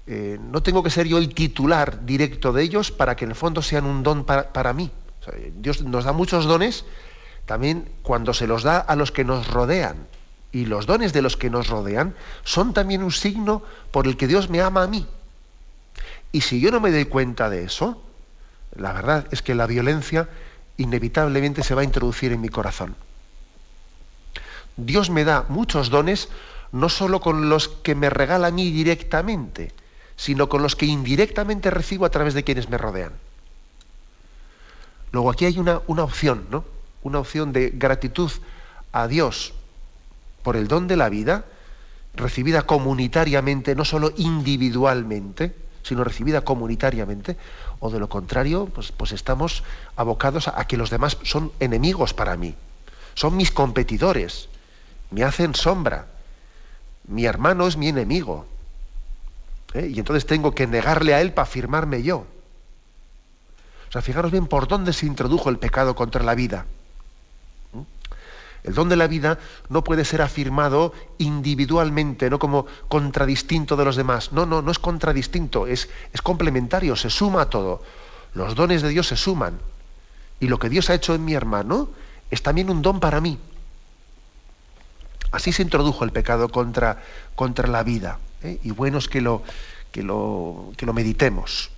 eh, 0.09 0.41
no 0.43 0.61
tengo 0.61 0.83
que 0.83 0.91
ser 0.91 1.07
yo 1.07 1.19
el 1.19 1.33
titular 1.33 2.05
directo 2.05 2.53
de 2.53 2.65
ellos 2.65 2.91
para 2.91 3.15
que 3.15 3.27
en 3.27 3.31
el 3.31 3.37
fondo 3.37 3.63
sean 3.63 3.85
un 3.85 4.03
don 4.03 4.25
para, 4.25 4.73
mí. 4.73 4.91
Dios 5.55 5.83
nos 5.83 6.03
da 6.03 6.11
muchos 6.11 6.47
dones 6.47 6.85
también 7.47 7.89
cuando 8.03 8.35
se 8.35 8.49
los 8.49 8.65
da 8.65 8.79
a 8.79 8.97
los 8.97 9.13
que 9.13 9.23
nos 9.23 9.47
rodean 9.47 10.09
y 10.53 10.67
los 10.67 10.87
dones 10.87 11.15
de 11.15 11.23
los 11.23 11.37
que 11.37 11.51
nos 11.51 11.69
rodean 11.69 12.15
son 12.45 12.75
también 12.75 13.03
un 13.03 13.11
signo 13.11 13.63
por 13.91 14.07
el 14.07 14.19
que 14.19 14.29
Dios 14.29 14.51
me 14.51 14.61
ama 14.61 14.83
a 14.83 14.87
mí. 14.87 15.07
Y 16.31 16.43
si 16.43 16.61
yo 16.61 16.71
no 16.71 16.81
me 16.81 16.93
doy 16.93 17.07
cuenta 17.07 17.49
de 17.49 17.65
eso, 17.65 18.03
la 18.77 18.93
verdad 18.93 19.27
es 19.31 19.43
que 19.43 19.55
la 19.55 19.67
violencia 19.67 20.29
inevitablemente 20.77 21.63
se 21.63 21.75
va 21.75 21.81
a 21.81 21.85
introducir 21.85 22.33
en 22.33 22.41
mi 22.41 22.51
corazón. 22.51 22.95
Dios 24.77 25.11
me 25.11 25.25
da 25.25 25.47
muchos 25.49 25.91
dones, 25.91 26.29
no 26.71 26.89
solo 26.89 27.21
con 27.21 27.49
los 27.49 27.69
que 27.69 27.95
me 27.95 28.11
regala 28.11 28.49
a 28.49 28.53
mí 28.53 28.71
directamente, 28.71 29.73
sino 30.17 30.49
con 30.49 30.63
los 30.63 30.77
que 30.77 30.87
indirectamente 30.87 31.71
recibo 31.71 32.05
a 32.05 32.11
través 32.11 32.35
de 32.35 32.45
quienes 32.45 32.69
me 32.69 32.79
rodean. 32.79 33.13
Luego 35.13 35.31
aquí 35.31 35.45
hay 35.45 35.59
una, 35.59 35.81
una 35.87 36.05
opción, 36.05 36.47
¿no? 36.51 36.65
Una 37.03 37.19
opción 37.19 37.53
de 37.53 37.71
gratitud 37.71 38.31
a 38.93 39.09
Dios 39.09 39.53
por 40.43 40.57
el 40.57 40.69
don 40.69 40.89
de 40.89 40.97
la 40.97 41.09
vida, 41.09 41.45
recibida 42.15 42.63
comunitariamente, 42.63 43.75
no 43.75 43.85
solo 43.85 44.13
individualmente, 44.17 45.55
sino 45.83 46.05
recibida 46.05 46.43
comunitariamente, 46.43 47.37
o 47.81 47.91
de 47.91 47.99
lo 47.99 48.09
contrario, 48.09 48.67
pues, 48.67 48.93
pues 48.93 49.13
estamos 49.13 49.65
abocados 49.97 50.49
a, 50.49 50.65
que 50.67 50.77
los 50.77 50.91
demás 50.91 51.19
son 51.23 51.53
enemigos 51.61 52.15
para 52.15 52.37
mí, 52.37 52.55
son 53.15 53.37
mis 53.37 53.51
competidores, 53.51 54.49
me 55.11 55.25
hacen 55.25 55.55
sombra, 55.55 56.07
mi 57.09 57.25
hermano 57.25 57.67
es 57.67 57.77
mi 57.77 57.89
enemigo, 57.89 58.47
¿eh? 59.75 59.91
y 59.93 59.99
entonces 59.99 60.27
tengo 60.27 60.55
que 60.55 60.67
negarle 60.67 61.15
a 61.15 61.21
él 61.21 61.33
para 61.33 61.45
afirmarme 61.45 62.03
yo. 62.03 62.27
O 63.89 63.93
sea, 63.93 64.01
fijaros 64.01 64.31
bien 64.31 64.47
por 64.47 64.69
dónde 64.69 64.93
se 64.93 65.05
introdujo 65.05 65.51
el 65.51 65.59
pecado 65.59 65.95
contra 65.95 66.23
la 66.23 66.35
vida. 66.35 66.65
El 68.65 68.75
don 68.75 68.89
de 68.89 68.97
la 68.97 69.09
vida 69.09 69.39
no 69.69 69.83
puede 69.83 70.05
ser 70.05 70.23
afirmado 70.23 70.93
individualmente, 71.19 72.31
no 72.31 72.39
como 72.39 72.67
contradistinto 72.89 73.77
de 73.77 73.85
los 73.85 73.97
demás. 73.97 74.33
No, 74.33 74.47
no, 74.47 74.63
no 74.63 74.71
es 74.71 74.79
contradistinto, 74.79 75.67
es, 75.67 75.89
es 76.13 76.23
complementario, 76.23 76.95
se 76.95 77.11
suma 77.11 77.43
a 77.43 77.51
todo. 77.51 77.83
Los 78.35 78.55
dones 78.55 78.83
de 78.83 78.91
Dios 78.91 79.09
se 79.09 79.17
suman. 79.17 79.59
Y 80.39 80.47
lo 80.47 80.59
que 80.59 80.69
Dios 80.69 80.91
ha 80.91 80.95
hecho 80.95 81.15
en 81.15 81.25
mi 81.25 81.35
hermano 81.35 81.91
es 82.31 82.43
también 82.43 82.71
un 82.71 82.83
don 82.83 83.01
para 83.01 83.21
mí. 83.21 83.39
Así 85.33 85.51
se 85.53 85.63
introdujo 85.63 86.05
el 86.05 86.13
pecado 86.13 86.49
contra, 86.49 87.03
contra 87.35 87.67
la 87.67 87.83
vida. 87.83 88.19
¿eh? 88.43 88.61
Y 88.63 88.71
bueno 88.71 88.99
es 88.99 89.09
que 89.09 89.21
lo, 89.21 89.43
que 89.91 90.03
lo, 90.03 90.73
que 90.77 90.87
lo 90.87 90.93
meditemos. 90.93 91.71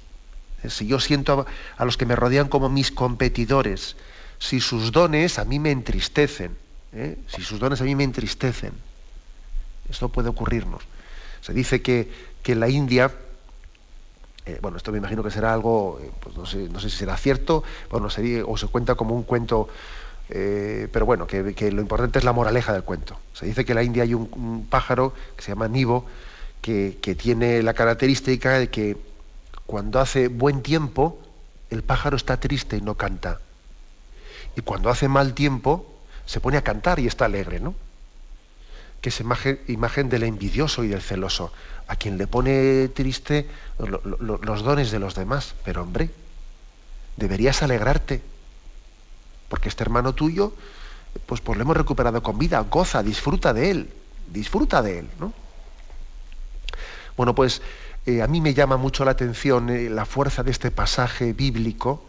¿Eh? 0.63 0.71
Si 0.71 0.87
yo 0.87 1.01
siento 1.01 1.47
a, 1.77 1.83
a 1.83 1.85
los 1.85 1.97
que 1.97 2.05
me 2.05 2.17
rodean 2.17 2.49
como 2.49 2.69
mis 2.69 2.91
competidores, 2.91 3.97
si 4.39 4.61
sus 4.61 4.93
dones 4.93 5.39
a 5.39 5.45
mí 5.45 5.59
me 5.59 5.71
entristecen, 5.71 6.57
¿eh? 6.95 7.19
si 7.27 7.43
sus 7.43 7.59
dones 7.59 7.81
a 7.81 7.85
mí 7.85 7.95
me 7.95 8.05
entristecen. 8.05 8.73
Esto 9.89 10.09
puede 10.09 10.29
ocurrirnos. 10.29 10.83
Se 11.41 11.53
dice 11.53 11.83
que, 11.83 12.11
en 12.45 12.61
la 12.61 12.69
India, 12.69 13.13
eh, 14.47 14.59
bueno, 14.63 14.77
esto 14.77 14.93
me 14.93 14.99
imagino 14.99 15.23
que 15.23 15.31
será 15.31 15.53
algo, 15.53 16.01
eh, 16.03 16.11
pues 16.21 16.37
no, 16.37 16.47
sé, 16.47 16.69
no, 16.69 16.81
sé, 16.81 16.91
si 16.91 16.99
será 16.99 17.17
cierto, 17.17 17.65
bueno, 17.91 18.09
se, 18.09 18.43
o 18.43 18.57
se 18.57 18.67
cuenta 18.69 18.95
como 18.95 19.15
un 19.15 19.25
cuento, 19.25 19.69
pero 20.27 21.05
bueno, 21.05 21.27
que, 21.27 21.71
lo 21.71 21.83
importante 21.83 22.19
es 22.19 22.25
la 22.25 22.33
moraleja 22.33 22.73
del 22.73 22.83
cuento. 22.83 23.19
Se 23.35 23.45
dice 23.45 23.65
que 23.65 23.73
en 23.73 23.77
la 23.77 23.83
India 23.83 24.03
hay 24.05 24.15
un, 24.15 24.67
pájaro 24.71 25.13
que 25.37 25.43
se 25.43 25.51
llama 25.51 25.69
Nibo, 25.69 26.07
que, 26.63 26.99
que 27.03 27.15
tiene 27.15 27.63
la 27.63 27.75
característica 27.75 28.59
de 28.59 28.71
que 28.71 28.97
cuando 29.67 30.01
hace 30.01 30.29
buen 30.29 30.63
tiempo, 30.63 31.19
el 31.69 31.83
pájaro 31.83 32.17
está 32.17 32.39
triste 32.39 32.77
y 32.77 32.81
no 32.81 32.95
canta. 32.95 33.41
Y 34.57 34.63
cuando 34.63 34.89
hace 34.89 35.09
mal 35.09 35.35
tiempo, 35.35 35.94
se 36.27 36.41
pone 36.41 36.57
a 36.57 36.63
cantar 36.63 36.99
y 36.99 37.07
está 37.07 37.27
alegre, 37.27 37.61
¿no? 37.61 37.75
Que 39.01 39.11
es 39.11 39.21
imagen, 39.21 40.09
del 40.09 40.23
envidioso 40.23 40.83
y 40.85 40.89
del 40.89 41.03
celoso, 41.03 41.53
a 41.89 41.97
quien 41.97 42.17
le 42.17 42.27
pone 42.27 42.89
triste 42.89 43.47
los 43.79 44.63
dones 44.63 44.91
de 44.91 44.99
los 44.99 45.15
demás. 45.15 45.55
Pero 45.65 45.83
hombre, 45.83 46.11
deberías 47.17 47.63
alegrarte, 47.63 48.23
porque 49.49 49.69
este 49.69 49.83
hermano 49.83 50.15
tuyo, 50.15 50.55
pues, 51.27 51.41
pues 51.41 51.59
lo 51.59 51.63
hemos 51.63 51.77
recuperado 51.77 52.23
con 52.23 52.39
vida, 52.39 52.61
goza, 52.61 53.03
disfruta 53.03 53.53
de 53.53 53.71
él, 53.71 53.91
disfruta 54.33 54.81
de 54.81 55.01
él, 55.01 55.09
¿no? 55.21 55.33
Bueno, 57.17 57.35
pues 57.35 57.63
eh, 58.07 58.23
a 58.23 58.27
mí 58.27 58.41
me 58.41 58.55
llama 58.55 58.77
mucho 58.77 59.05
la 59.05 59.13
atención 59.13 59.71
eh, 59.71 59.89
la 59.89 60.05
fuerza 60.05 60.43
de 60.43 60.51
este 60.51 60.71
pasaje 60.71 61.33
bíblico 61.33 62.05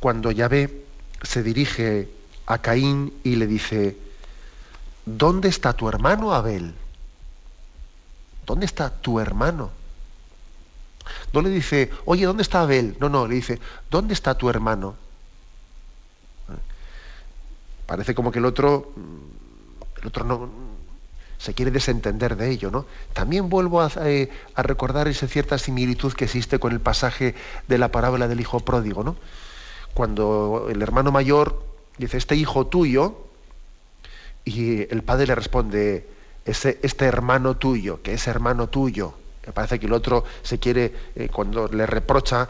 cuando 0.00 0.30
Yahvé 0.30 0.84
se 1.22 1.42
dirige 1.42 2.08
a 2.48 2.58
Caín 2.58 3.12
y 3.24 3.36
le 3.36 3.46
dice, 3.46 3.94
¿dónde 5.04 5.48
está 5.48 5.74
tu 5.74 5.86
hermano 5.86 6.32
Abel? 6.32 6.74
¿Dónde 8.46 8.64
está 8.64 8.88
tu 8.88 9.20
hermano? 9.20 9.70
No 11.34 11.42
le 11.42 11.50
dice, 11.50 11.90
oye, 12.06 12.24
¿dónde 12.24 12.42
está 12.42 12.62
Abel? 12.62 12.96
No, 13.00 13.10
no, 13.10 13.26
le 13.28 13.34
dice, 13.34 13.60
¿dónde 13.90 14.14
está 14.14 14.34
tu 14.34 14.48
hermano? 14.48 14.96
Parece 17.86 18.14
como 18.14 18.32
que 18.32 18.38
el 18.38 18.46
otro, 18.46 18.92
el 20.00 20.06
otro 20.06 20.24
no 20.24 20.48
se 21.36 21.52
quiere 21.52 21.70
desentender 21.70 22.36
de 22.36 22.50
ello, 22.50 22.70
¿no? 22.70 22.86
También 23.12 23.50
vuelvo 23.50 23.82
a, 23.82 23.90
eh, 24.06 24.30
a 24.54 24.62
recordar 24.62 25.06
esa 25.06 25.28
cierta 25.28 25.58
similitud 25.58 26.14
que 26.14 26.24
existe 26.24 26.58
con 26.58 26.72
el 26.72 26.80
pasaje 26.80 27.34
de 27.68 27.78
la 27.78 27.92
parábola 27.92 28.26
del 28.26 28.40
hijo 28.40 28.60
pródigo, 28.60 29.04
¿no? 29.04 29.16
Cuando 29.92 30.68
el 30.70 30.80
hermano 30.80 31.12
mayor 31.12 31.67
dice, 31.98 32.16
este 32.16 32.36
hijo 32.36 32.66
tuyo, 32.66 33.16
y 34.44 34.92
el 34.92 35.02
padre 35.02 35.26
le 35.26 35.34
responde, 35.34 36.08
ese, 36.44 36.78
este 36.82 37.04
hermano 37.04 37.56
tuyo, 37.56 38.02
que 38.02 38.14
es 38.14 38.26
hermano 38.26 38.68
tuyo. 38.68 39.14
Me 39.46 39.52
parece 39.52 39.78
que 39.78 39.86
el 39.86 39.92
otro 39.92 40.24
se 40.42 40.58
quiere, 40.58 40.94
eh, 41.14 41.28
cuando 41.32 41.68
le 41.68 41.86
reprocha, 41.86 42.48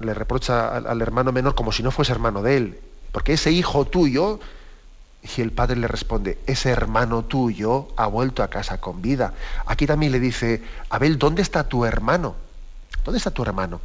le 0.00 0.14
reprocha 0.14 0.76
al, 0.76 1.00
hermano 1.02 1.32
menor 1.32 1.54
como 1.54 1.72
si 1.72 1.82
no 1.82 1.90
fuese 1.90 2.12
hermano 2.12 2.42
de 2.42 2.56
él. 2.56 2.78
Porque 3.12 3.34
ese 3.34 3.50
hijo 3.50 3.84
tuyo, 3.84 4.40
y 5.36 5.40
el 5.40 5.52
padre 5.52 5.76
le 5.76 5.88
responde, 5.88 6.38
ese 6.46 6.70
hermano 6.70 7.24
tuyo 7.24 7.88
ha 7.96 8.06
vuelto 8.06 8.42
a 8.42 8.48
casa 8.48 8.80
con 8.80 9.02
vida. 9.02 9.34
Aquí 9.66 9.86
también 9.86 10.12
le 10.12 10.20
dice, 10.20 10.62
Abel, 10.90 11.18
¿dónde 11.18 11.42
está 11.42 11.68
tu 11.68 11.84
hermano? 11.84 12.34
¿Dónde 13.04 13.18
está 13.18 13.30
tu 13.30 13.42
hermano? 13.42 13.80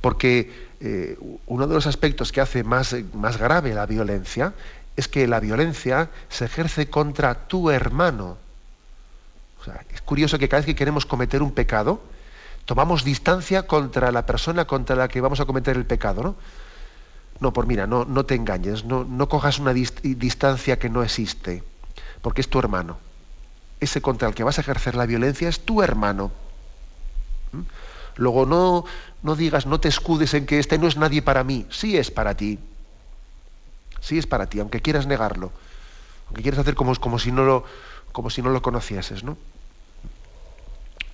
Porque 0.00 0.67
eh, 0.80 1.18
uno 1.46 1.66
de 1.66 1.74
los 1.74 1.86
aspectos 1.86 2.30
que 2.30 2.40
hace 2.40 2.62
más, 2.62 2.94
más 3.12 3.36
grave 3.36 3.74
la 3.74 3.86
violencia 3.86 4.54
es 4.96 5.08
que 5.08 5.26
la 5.26 5.40
violencia 5.40 6.10
se 6.28 6.44
ejerce 6.44 6.88
contra 6.88 7.46
tu 7.46 7.70
hermano. 7.70 8.36
es 9.92 10.00
curioso 10.02 10.38
que 10.38 10.48
cada 10.48 10.60
vez 10.60 10.66
que 10.66 10.74
queremos 10.74 11.06
cometer 11.06 11.42
un 11.42 11.52
pecado, 11.52 12.00
tomamos 12.64 13.04
distancia 13.04 13.66
contra 13.66 14.10
la 14.12 14.26
persona 14.26 14.66
contra 14.66 14.96
la 14.96 15.08
que 15.08 15.20
vamos 15.20 15.40
a 15.40 15.46
cometer 15.46 15.76
el 15.76 15.86
pecado, 15.86 16.22
¿no? 16.22 16.36
No, 17.40 17.52
por 17.52 17.66
mira, 17.66 17.86
no, 17.86 18.04
no 18.04 18.24
te 18.24 18.34
engañes, 18.34 18.84
no, 18.84 19.04
no 19.04 19.28
cojas 19.28 19.60
una 19.60 19.72
distancia 19.72 20.78
que 20.78 20.90
no 20.90 21.04
existe, 21.04 21.62
porque 22.20 22.40
es 22.40 22.48
tu 22.48 22.58
hermano. 22.58 22.98
Ese 23.80 24.02
contra 24.02 24.28
el 24.28 24.34
que 24.34 24.42
vas 24.42 24.58
a 24.58 24.62
ejercer 24.62 24.96
la 24.96 25.06
violencia 25.06 25.48
es 25.48 25.60
tu 25.60 25.82
hermano. 25.82 26.32
¿Mm? 27.52 27.60
Luego 28.18 28.44
no, 28.44 28.84
no 29.22 29.36
digas, 29.36 29.64
no 29.64 29.80
te 29.80 29.88
escudes 29.88 30.34
en 30.34 30.44
que 30.44 30.58
este 30.58 30.76
no 30.76 30.86
es 30.88 30.96
nadie 30.96 31.22
para 31.22 31.44
mí. 31.44 31.66
Sí 31.70 31.96
es 31.96 32.10
para 32.10 32.36
ti. 32.36 32.58
Sí 34.00 34.18
es 34.18 34.26
para 34.26 34.46
ti, 34.46 34.60
aunque 34.60 34.82
quieras 34.82 35.06
negarlo. 35.06 35.52
Aunque 36.26 36.42
quieras 36.42 36.60
hacer 36.60 36.74
como, 36.74 36.94
como, 36.96 37.18
si, 37.18 37.32
no 37.32 37.44
lo, 37.44 37.64
como 38.12 38.28
si 38.28 38.42
no 38.42 38.50
lo 38.50 38.60
conocieses, 38.60 39.24
¿no? 39.24 39.38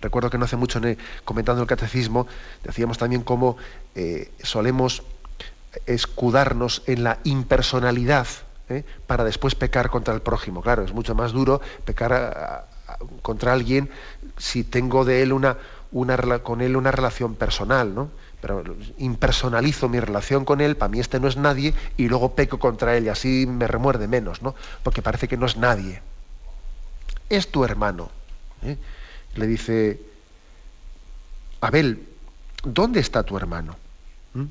Recuerdo 0.00 0.28
que 0.28 0.38
no 0.38 0.44
hace 0.44 0.57
mucho, 0.57 0.80
comentando 1.24 1.62
el 1.62 1.68
catecismo, 1.68 2.26
decíamos 2.62 2.98
también 2.98 3.22
cómo 3.22 3.57
eh, 3.94 4.30
solemos 4.42 5.02
escudarnos 5.86 6.82
en 6.86 7.05
la 7.05 7.18
impersonalidad 7.24 8.26
¿eh? 8.68 8.84
para 9.07 9.24
después 9.24 9.55
pecar 9.55 9.90
contra 9.90 10.14
el 10.14 10.20
prójimo. 10.20 10.62
Claro, 10.62 10.84
es 10.84 10.92
mucho 10.92 11.14
más 11.14 11.32
duro 11.32 11.61
pecar 11.84 12.66
contra 13.22 13.52
alguien 13.52 13.90
si 14.36 14.64
tengo 14.64 15.05
de 15.05 15.22
él 15.22 15.32
una, 15.32 15.57
con 16.42 16.61
él 16.61 16.76
una 16.76 16.90
relación 16.90 17.36
personal, 17.36 17.95
¿no? 17.95 18.11
Pero 18.40 18.64
impersonalizo 18.99 19.88
mi 19.88 20.01
relación 20.01 20.45
con 20.45 20.61
él, 20.61 20.76
para 20.76 20.90
mí 20.90 20.99
este 20.99 21.20
no 21.20 21.28
es 21.28 21.36
nadie, 21.36 21.72
y 21.97 22.09
luego 22.09 22.34
peco 22.34 22.59
contra 22.59 22.97
él 22.97 23.05
y 23.05 23.09
así 23.09 23.47
me 23.47 23.68
remuerde 23.68 24.09
menos, 24.09 24.42
¿no? 24.42 24.55
Porque 24.82 25.03
parece 25.03 25.28
que 25.28 25.36
no 25.36 25.47
es 25.47 25.57
nadie. 25.57 26.03
Es 27.30 27.51
tu 27.51 27.64
hermano. 27.64 28.11
¿eh? 28.62 28.76
Le 29.36 29.47
dice, 29.47 30.01
Abel, 31.61 32.07
¿dónde 32.64 33.01
está 33.01 33.22
tu 33.22 33.36
hermano? 33.36 33.76
¿Mm? 34.34 34.45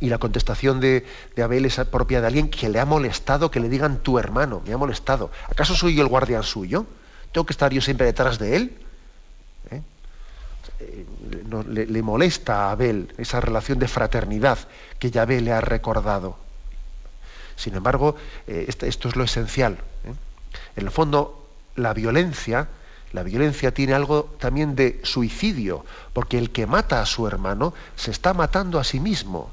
Y 0.00 0.10
la 0.10 0.18
contestación 0.18 0.80
de, 0.80 1.04
de, 1.34 1.42
Abel 1.42 1.64
es 1.64 1.76
propia 1.90 2.20
de 2.20 2.26
alguien 2.26 2.50
que 2.50 2.68
le 2.68 2.78
ha 2.78 2.84
molestado 2.84 3.50
que 3.50 3.58
le 3.58 3.68
digan 3.68 3.98
tu 3.98 4.18
hermano, 4.18 4.62
me 4.66 4.74
ha 4.74 4.76
molestado. 4.76 5.30
¿Acaso 5.50 5.74
soy 5.74 5.96
yo 5.96 6.02
el 6.02 6.08
guardián 6.08 6.42
suyo? 6.42 6.86
¿Tengo 7.32 7.46
que 7.46 7.52
estar 7.52 7.72
yo 7.72 7.80
siempre 7.80 8.06
detrás 8.06 8.38
de 8.38 8.54
él? 8.54 8.87
Eh, 10.80 11.04
le, 11.68 12.02
molesta 12.02 12.66
a 12.66 12.70
Abel 12.70 13.12
esa 13.18 13.40
relación 13.40 13.78
de 13.78 13.88
fraternidad 13.88 14.58
que 14.98 15.10
Yahvé 15.10 15.40
le 15.40 15.52
ha 15.52 15.60
recordado. 15.60 16.38
Sin 17.56 17.74
embargo, 17.74 18.14
eh, 18.46 18.66
este, 18.68 18.86
esto 18.86 19.08
es 19.08 19.16
lo 19.16 19.24
esencial. 19.24 19.78
¿eh? 20.04 20.14
En 20.76 20.84
el 20.84 20.92
fondo, 20.92 21.48
la 21.74 21.94
violencia, 21.94 22.68
la 23.12 23.24
violencia 23.24 23.74
tiene 23.74 23.94
algo 23.94 24.36
también 24.38 24.76
de 24.76 25.00
suicidio, 25.02 25.84
porque 26.12 26.38
el 26.38 26.50
que 26.50 26.66
mata 26.66 27.00
a 27.00 27.06
su 27.06 27.26
hermano 27.26 27.74
se 27.96 28.12
está 28.12 28.32
matando 28.32 28.78
a 28.78 28.84
sí 28.84 29.00
mismo. 29.00 29.50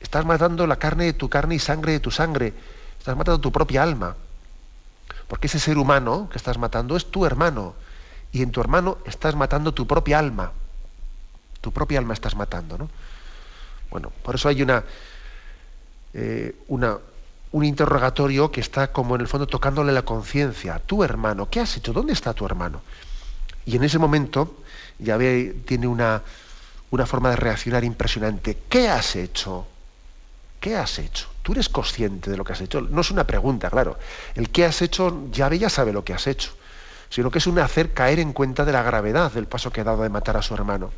Estás 0.00 0.24
matando 0.24 0.66
la 0.66 0.76
carne 0.76 1.04
de 1.04 1.12
tu 1.12 1.28
carne 1.28 1.56
y 1.56 1.58
sangre 1.58 1.92
de 1.92 2.00
tu 2.00 2.10
sangre. 2.10 2.54
Estás 2.98 3.16
matando 3.16 3.40
tu 3.40 3.52
propia 3.52 3.82
alma. 3.82 4.16
Porque 5.28 5.46
ese 5.46 5.58
ser 5.58 5.76
humano 5.76 6.28
que 6.30 6.38
estás 6.38 6.56
matando 6.56 6.96
es 6.96 7.10
tu 7.10 7.26
hermano 7.26 7.74
y 8.34 8.42
en 8.42 8.50
tu 8.50 8.60
hermano 8.60 8.98
estás 9.06 9.36
matando 9.36 9.72
tu 9.72 9.86
propia 9.86 10.18
alma. 10.18 10.50
Tu 11.60 11.70
propia 11.72 12.00
alma 12.00 12.14
estás 12.14 12.34
matando, 12.34 12.76
¿no? 12.76 12.90
Bueno, 13.90 14.10
por 14.24 14.34
eso 14.34 14.48
hay 14.48 14.60
una, 14.60 14.82
eh, 16.12 16.56
una, 16.66 16.98
un 17.52 17.64
interrogatorio 17.64 18.50
que 18.50 18.60
está 18.60 18.88
como 18.90 19.14
en 19.14 19.20
el 19.20 19.28
fondo 19.28 19.46
tocándole 19.46 19.92
la 19.92 20.02
conciencia. 20.02 20.80
Tu 20.80 21.04
hermano, 21.04 21.48
¿qué 21.48 21.60
has 21.60 21.76
hecho? 21.76 21.92
¿Dónde 21.92 22.12
está 22.12 22.32
tu 22.32 22.44
hermano? 22.44 22.82
Y 23.66 23.76
en 23.76 23.84
ese 23.84 24.00
momento 24.00 24.64
Yahvé 24.98 25.54
tiene 25.64 25.86
una, 25.86 26.20
una 26.90 27.06
forma 27.06 27.30
de 27.30 27.36
reaccionar 27.36 27.84
impresionante. 27.84 28.58
¿Qué 28.68 28.88
has 28.88 29.14
hecho? 29.14 29.64
¿Qué 30.58 30.74
has 30.74 30.98
hecho? 30.98 31.28
Tú 31.44 31.52
eres 31.52 31.68
consciente 31.68 32.32
de 32.32 32.36
lo 32.36 32.42
que 32.42 32.54
has 32.54 32.60
hecho. 32.60 32.80
No 32.80 33.02
es 33.02 33.12
una 33.12 33.28
pregunta, 33.28 33.70
claro. 33.70 33.96
El 34.34 34.50
qué 34.50 34.64
has 34.64 34.82
hecho, 34.82 35.30
Yahvé 35.30 35.60
ya 35.60 35.70
sabe 35.70 35.92
lo 35.92 36.04
que 36.04 36.14
has 36.14 36.26
hecho. 36.26 36.50
Sino 37.14 37.30
que 37.30 37.38
es 37.38 37.46
un 37.46 37.60
hacer 37.60 37.92
caer 37.92 38.18
en 38.18 38.32
cuenta 38.32 38.64
de 38.64 38.72
la 38.72 38.82
gravedad 38.82 39.30
del 39.30 39.46
paso 39.46 39.70
que 39.70 39.82
ha 39.82 39.84
dado 39.84 40.02
de 40.02 40.08
matar 40.08 40.36
a 40.36 40.42
su 40.42 40.52
hermano. 40.52 40.90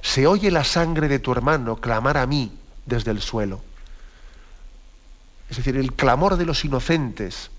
Se 0.00 0.28
oye 0.28 0.48
la 0.52 0.62
sangre 0.62 1.08
de 1.08 1.18
tu 1.18 1.32
hermano 1.32 1.74
clamar 1.80 2.18
a 2.18 2.24
mí 2.24 2.56
desde 2.86 3.10
el 3.10 3.20
suelo. 3.20 3.60
Es 5.50 5.56
decir, 5.56 5.76
el 5.76 5.92
clamor 5.92 6.36
de 6.36 6.46
los 6.46 6.64
inocentes 6.64 7.50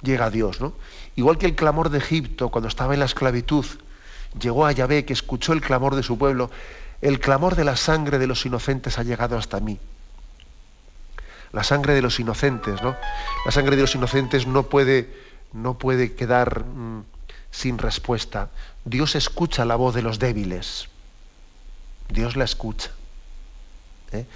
llega 0.00 0.24
a 0.24 0.30
Dios, 0.30 0.62
¿no? 0.62 0.72
Igual 1.16 1.36
que 1.36 1.44
el 1.44 1.54
clamor 1.54 1.90
de 1.90 1.98
Egipto 1.98 2.48
cuando 2.48 2.68
estaba 2.68 2.94
en 2.94 3.00
la 3.00 3.06
esclavitud 3.06 3.66
llegó 4.40 4.64
a 4.64 4.72
Yahvé 4.72 5.04
que 5.04 5.12
escuchó 5.12 5.52
el 5.52 5.60
clamor 5.60 5.94
de 5.96 6.02
su 6.02 6.16
pueblo, 6.16 6.50
el 7.02 7.20
clamor 7.20 7.56
de 7.56 7.64
la 7.64 7.76
sangre 7.76 8.18
de 8.18 8.26
los 8.26 8.46
inocentes 8.46 8.98
ha 8.98 9.02
llegado 9.02 9.36
hasta 9.36 9.60
mí. 9.60 9.78
La 11.52 11.62
sangre 11.62 11.92
de 11.92 12.00
los 12.00 12.18
inocentes, 12.20 12.80
¿no? 12.80 12.96
La 13.44 13.52
sangre 13.52 13.76
de 13.76 13.82
los 13.82 13.94
inocentes 13.94 14.46
no 14.46 14.62
puede, 14.62 15.12
no 15.54 15.78
puede 15.78 16.12
quedar 16.14 16.64
mm, 16.64 17.04
sin 17.50 17.78
respuesta. 17.78 18.50
Dios 18.84 19.14
escucha 19.14 19.64
la 19.64 19.76
voz 19.76 19.94
de 19.94 20.02
los 20.02 20.18
débiles. 20.18 20.88
Dios 22.10 22.36
la 22.36 22.44
escucha. 22.44 22.90
¿eh? 24.12 24.26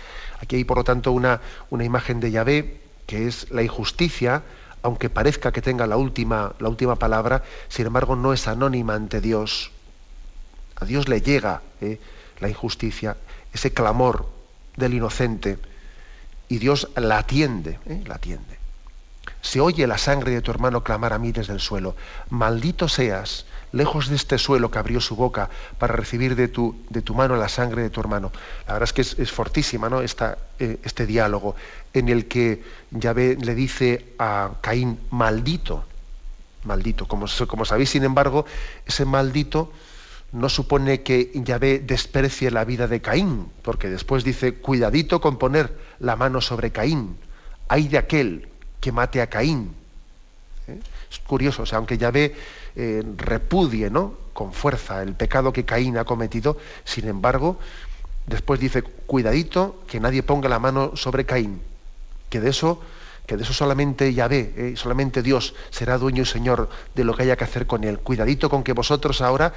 Aquí 0.40 0.56
hay, 0.56 0.64
por 0.64 0.78
lo 0.78 0.84
tanto, 0.84 1.12
una, 1.12 1.40
una 1.68 1.84
imagen 1.84 2.20
de 2.20 2.30
Yahvé, 2.30 2.80
que 3.06 3.26
es 3.26 3.50
la 3.50 3.62
injusticia, 3.62 4.42
aunque 4.82 5.10
parezca 5.10 5.52
que 5.52 5.62
tenga 5.62 5.86
la 5.86 5.96
última, 5.96 6.54
la 6.60 6.68
última 6.68 6.96
palabra, 6.96 7.42
sin 7.68 7.86
embargo 7.86 8.16
no 8.16 8.32
es 8.32 8.46
anónima 8.46 8.94
ante 8.94 9.20
Dios. 9.20 9.72
A 10.76 10.84
Dios 10.84 11.08
le 11.08 11.20
llega 11.20 11.62
¿eh? 11.80 11.98
la 12.38 12.48
injusticia, 12.48 13.16
ese 13.52 13.72
clamor 13.72 14.28
del 14.76 14.94
inocente, 14.94 15.58
y 16.48 16.58
Dios 16.58 16.88
la 16.96 17.18
atiende, 17.18 17.78
¿eh? 17.86 18.02
la 18.06 18.14
atiende. 18.14 18.57
Se 19.40 19.60
oye 19.60 19.86
la 19.86 19.98
sangre 19.98 20.32
de 20.32 20.42
tu 20.42 20.50
hermano 20.50 20.82
clamar 20.82 21.12
a 21.12 21.18
mí 21.18 21.32
desde 21.32 21.52
el 21.52 21.60
suelo. 21.60 21.94
Maldito 22.30 22.88
seas, 22.88 23.46
lejos 23.72 24.08
de 24.08 24.16
este 24.16 24.38
suelo 24.38 24.70
que 24.70 24.78
abrió 24.78 25.00
su 25.00 25.16
boca 25.16 25.50
para 25.78 25.94
recibir 25.94 26.36
de 26.36 26.48
tu, 26.48 26.76
de 26.90 27.02
tu 27.02 27.14
mano 27.14 27.36
la 27.36 27.48
sangre 27.48 27.82
de 27.82 27.90
tu 27.90 28.00
hermano. 28.00 28.32
La 28.66 28.74
verdad 28.74 28.88
es 28.88 28.92
que 28.92 29.22
es, 29.22 29.32
fortísima 29.32 29.88
¿no? 29.88 30.02
Eh, 30.02 30.78
este 30.82 31.06
diálogo 31.06 31.54
en 31.92 32.08
el 32.08 32.26
que 32.26 32.62
Yahvé 32.90 33.36
le 33.40 33.54
dice 33.54 34.14
a 34.18 34.52
Caín, 34.60 34.98
maldito, 35.10 35.84
maldito. 36.64 37.06
Como, 37.06 37.26
como 37.46 37.64
sabéis, 37.64 37.90
sin 37.90 38.04
embargo, 38.04 38.44
ese 38.86 39.04
maldito 39.04 39.72
no 40.32 40.48
supone 40.48 41.02
que 41.02 41.30
Yahvé 41.34 41.78
desprecie 41.78 42.50
la 42.50 42.64
vida 42.64 42.86
de 42.86 43.00
Caín, 43.00 43.50
porque 43.62 43.88
después 43.88 44.24
dice, 44.24 44.54
cuidadito 44.54 45.20
con 45.20 45.38
poner 45.38 45.76
la 45.98 46.16
mano 46.16 46.40
sobre 46.40 46.70
Caín, 46.70 47.16
hay 47.68 47.88
de 47.88 47.98
aquel 47.98 48.48
que 48.80 48.92
mate 48.92 49.20
a 49.20 49.28
Caín. 49.28 49.74
¿Eh? 50.66 50.78
Es 51.10 51.18
curioso, 51.20 51.62
o 51.62 51.66
sea, 51.66 51.78
aunque 51.78 51.98
Yahvé 51.98 52.34
eh, 52.76 53.02
repudie 53.16 53.90
¿no? 53.90 54.14
con 54.32 54.52
fuerza 54.52 55.02
el 55.02 55.14
pecado 55.14 55.52
que 55.52 55.64
Caín 55.64 55.96
ha 55.98 56.04
cometido, 56.04 56.58
sin 56.84 57.08
embargo, 57.08 57.58
después 58.26 58.60
dice, 58.60 58.82
cuidadito 58.82 59.82
que 59.86 60.00
nadie 60.00 60.22
ponga 60.22 60.48
la 60.48 60.58
mano 60.58 60.96
sobre 60.96 61.24
Caín, 61.24 61.60
que 62.28 62.40
de 62.40 62.50
eso 62.50 62.80
que 63.28 63.36
de 63.36 63.42
eso 63.42 63.52
solamente 63.52 64.14
Yahvé, 64.14 64.54
eh, 64.56 64.72
solamente 64.74 65.22
Dios 65.22 65.54
será 65.68 65.98
dueño 65.98 66.22
y 66.22 66.26
señor 66.26 66.70
de 66.94 67.04
lo 67.04 67.14
que 67.14 67.24
haya 67.24 67.36
que 67.36 67.44
hacer 67.44 67.66
con 67.66 67.84
él. 67.84 67.98
Cuidadito 67.98 68.48
con 68.48 68.64
que 68.64 68.72
vosotros 68.72 69.20
ahora 69.20 69.52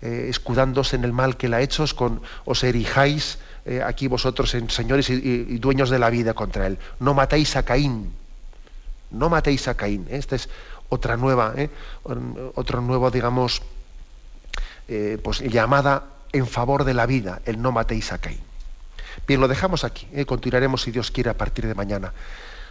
eh, 0.00 0.26
escudándose 0.28 0.94
en 0.94 1.02
el 1.02 1.12
mal 1.12 1.36
que 1.36 1.48
le 1.48 1.56
ha 1.56 1.60
hecho, 1.60 1.84
os 2.44 2.64
erijáis 2.64 3.38
eh, 3.64 3.82
aquí 3.84 4.06
vosotros 4.06 4.54
en 4.54 4.70
señores 4.70 5.10
y, 5.10 5.58
dueños 5.58 5.90
de 5.90 5.98
la 5.98 6.08
vida 6.08 6.34
contra 6.34 6.68
él. 6.68 6.78
No 7.00 7.14
matéis 7.14 7.56
a 7.56 7.64
Caín, 7.64 8.12
no 9.10 9.28
matéis 9.28 9.68
a 9.68 9.74
Caín. 9.74 10.06
¿eh? 10.10 10.16
Esta 10.16 10.36
es 10.36 10.48
otra 10.88 11.16
nueva, 11.16 11.54
otro 12.54 12.80
nuevo, 12.80 13.10
digamos, 13.10 13.62
pues 15.22 15.40
llamada 15.40 16.04
en 16.32 16.46
favor 16.46 16.84
de 16.84 16.94
la 16.94 17.06
vida, 17.06 17.40
el 17.44 17.60
no 17.60 17.72
matéis 17.72 18.12
a 18.12 18.18
Caín. 18.18 18.40
Bien, 19.26 19.40
lo 19.40 19.48
dejamos 19.48 19.82
aquí, 19.82 20.06
continuaremos 20.26 20.82
si 20.82 20.92
Dios 20.92 21.10
quiere 21.10 21.30
a 21.30 21.36
partir 21.36 21.66
de 21.66 21.74
mañana. 21.74 22.12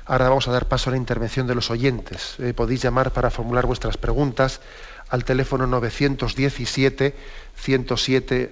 Ahora 0.05 0.29
vamos 0.29 0.47
a 0.47 0.51
dar 0.51 0.67
paso 0.67 0.89
a 0.89 0.91
la 0.91 0.97
intervención 0.97 1.47
de 1.47 1.55
los 1.55 1.71
oyentes. 1.71 2.37
podéis 2.55 2.81
llamar 2.83 3.11
para 3.11 3.31
formular 3.31 3.65
vuestras 3.65 3.97
preguntas 3.97 4.61
al 5.09 5.25
teléfono 5.25 5.67
917 5.67 7.15
107 7.55 8.51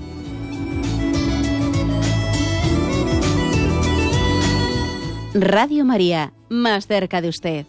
Radio 5.33 5.85
María, 5.85 6.33
más 6.49 6.87
cerca 6.87 7.21
de 7.21 7.29
usted. 7.29 7.65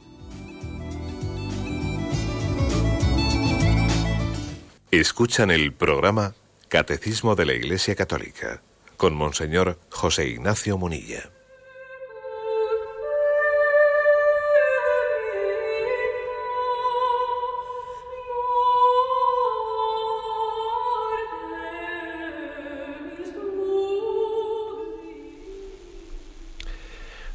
Escuchan 4.91 5.53
el 5.53 5.73
programa 5.73 6.35
Catecismo 6.67 7.37
de 7.37 7.47
la 7.47 7.53
Iglesia 7.53 7.95
Católica 7.95 8.63
con 8.97 9.15
Monseñor 9.15 9.79
José 9.91 10.27
Ignacio 10.27 10.77
Munilla. 10.77 11.31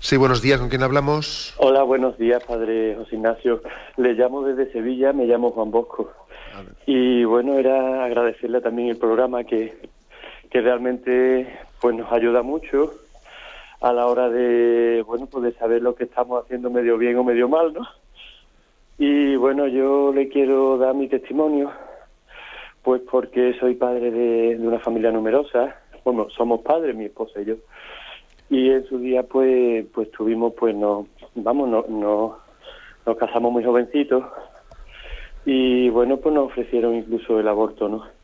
Sí, 0.08 0.16
buenos 0.16 0.42
días, 0.42 0.58
¿con 0.62 0.70
quién 0.70 0.84
hablamos? 0.84 1.54
Hola, 1.58 1.84
buenos 1.84 2.18
días, 2.18 2.42
padre 2.42 2.96
José 2.96 3.18
Ignacio. 3.18 3.62
Le 3.98 4.14
llamo 4.14 4.42
desde 4.42 4.72
Sevilla, 4.72 5.12
me 5.12 5.26
llamo 5.26 5.52
Juan 5.52 5.70
Bosco. 5.70 6.14
Y 6.86 7.26
bueno, 7.26 7.56
era 7.60 8.06
agradecerle 8.06 8.62
también 8.62 8.88
el 8.88 8.96
programa 8.96 9.44
que, 9.44 9.78
que 10.50 10.62
realmente 10.62 11.60
pues 11.82 11.94
nos 11.94 12.10
ayuda 12.10 12.42
mucho 12.42 12.94
a 13.82 13.92
la 13.92 14.08
hora 14.08 14.30
de 14.30 15.04
bueno 15.06 15.26
pues 15.26 15.44
de 15.44 15.60
saber 15.60 15.82
lo 15.82 15.94
que 15.94 16.06
estamos 16.06 16.42
haciendo 16.42 16.70
medio 16.70 16.98
bien 16.98 17.18
o 17.18 17.26
medio 17.26 17.50
mal 17.50 17.74
no 17.74 17.86
y 18.98 19.36
bueno 19.36 19.68
yo 19.68 20.14
le 20.14 20.30
quiero 20.30 20.78
dar 20.78 20.96
mi 20.96 21.10
testimonio 21.10 21.70
pues 22.82 23.02
porque 23.12 23.56
soy 23.60 23.76
padre 23.76 24.10
de, 24.10 24.58
una 24.58 24.80
familia 24.80 25.12
numerosa 25.12 25.76
bueno 26.06 26.30
somos 26.30 26.62
padres 26.62 26.96
mi 26.96 27.06
esposa 27.06 27.42
y 27.42 27.46
yo 27.46 27.56
y 28.50 28.70
en 28.70 28.86
su 28.88 29.00
día 29.00 29.24
pues 29.24 29.86
pues 29.94 30.12
tuvimos 30.12 30.54
pues 30.54 30.76
no 30.76 31.08
vamos 31.36 31.70
no, 31.70 31.86
no 31.90 32.38
nos 33.06 33.18
casamos 33.18 33.52
muy 33.52 33.64
jovencitos 33.64 34.24
y 35.46 35.90
bueno 35.90 36.18
pues 36.18 36.34
nos 36.34 36.48
ofrecieron 36.48 36.96
incluso 36.96 37.40
el 37.40 37.48
aborto 37.48 37.90
no 37.90 38.18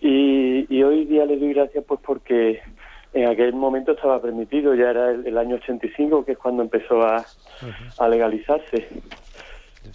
y, 0.00 0.82
hoy 0.82 1.04
día 1.04 1.24
le 1.26 1.36
doy 1.36 1.52
gracias 1.52 1.84
pues 1.86 2.00
porque 2.04 2.60
en 3.12 3.28
aquel 3.28 3.52
momento 3.52 3.92
estaba 3.92 4.20
permitido, 4.20 4.74
ya 4.74 4.90
era 4.90 5.10
el, 5.10 5.36
año 5.38 5.56
85, 5.56 6.24
que 6.24 6.32
es 6.32 6.38
cuando 6.38 6.62
empezó 6.62 7.02
a, 7.02 7.24
a 7.98 8.08
legalizarse. 8.08 8.88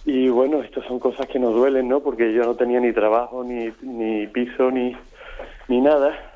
Y 0.04 0.28
bueno, 0.28 0.62
estas 0.62 0.84
son 0.86 0.98
cosas 0.98 1.26
que 1.26 1.38
nos 1.38 1.54
duelen, 1.54 1.88
¿no? 1.88 2.00
Porque 2.00 2.32
yo 2.32 2.42
no 2.42 2.54
tenía 2.56 2.80
ni 2.80 2.92
trabajo, 2.92 3.44
ni, 3.44 3.72
ni 3.82 4.26
piso, 4.26 4.70
ni, 4.70 4.94
ni 5.68 5.80
nada. 5.80 6.35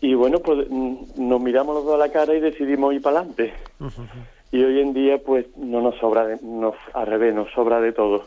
Y 0.00 0.14
bueno, 0.14 0.38
pues 0.38 0.66
mm, 0.68 0.94
nos 1.16 1.40
miramos 1.40 1.74
los 1.76 1.84
dos 1.84 1.94
a 1.94 1.98
la 1.98 2.12
cara 2.12 2.34
y 2.34 2.40
decidimos 2.40 2.94
ir 2.94 3.02
para 3.02 3.20
adelante. 3.20 3.52
Y 4.52 4.62
hoy 4.62 4.80
en 4.80 4.94
día, 4.94 5.18
pues 5.18 5.46
no 5.56 5.80
nos 5.80 5.96
sobra, 5.96 6.26
de, 6.26 6.38
nos, 6.42 6.74
al 6.94 7.06
revés, 7.06 7.34
nos 7.34 7.50
sobra 7.52 7.80
de 7.80 7.92
todo. 7.92 8.24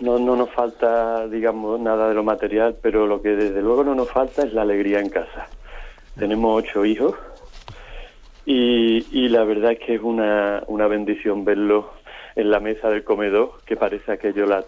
No, 0.00 0.18
no 0.18 0.36
nos 0.36 0.50
falta, 0.50 1.26
digamos, 1.26 1.80
nada 1.80 2.08
de 2.08 2.14
lo 2.14 2.22
material, 2.22 2.76
pero 2.80 3.06
lo 3.06 3.20
que 3.20 3.30
desde 3.30 3.60
luego 3.60 3.82
no 3.82 3.94
nos 3.94 4.10
falta 4.10 4.42
es 4.42 4.52
la 4.52 4.62
alegría 4.62 5.00
en 5.00 5.08
casa. 5.08 5.48
Tenemos 6.16 6.64
ocho 6.64 6.84
hijos 6.84 7.14
y, 8.46 9.06
y 9.10 9.28
la 9.28 9.44
verdad 9.44 9.72
es 9.72 9.80
que 9.80 9.96
es 9.96 10.02
una, 10.02 10.62
una 10.68 10.86
bendición 10.86 11.44
verlo 11.44 11.90
en 12.36 12.50
la 12.50 12.60
mesa 12.60 12.88
del 12.88 13.02
comedor, 13.02 13.60
que 13.66 13.76
parece 13.76 14.12
aquello 14.12 14.46
la, 14.46 14.64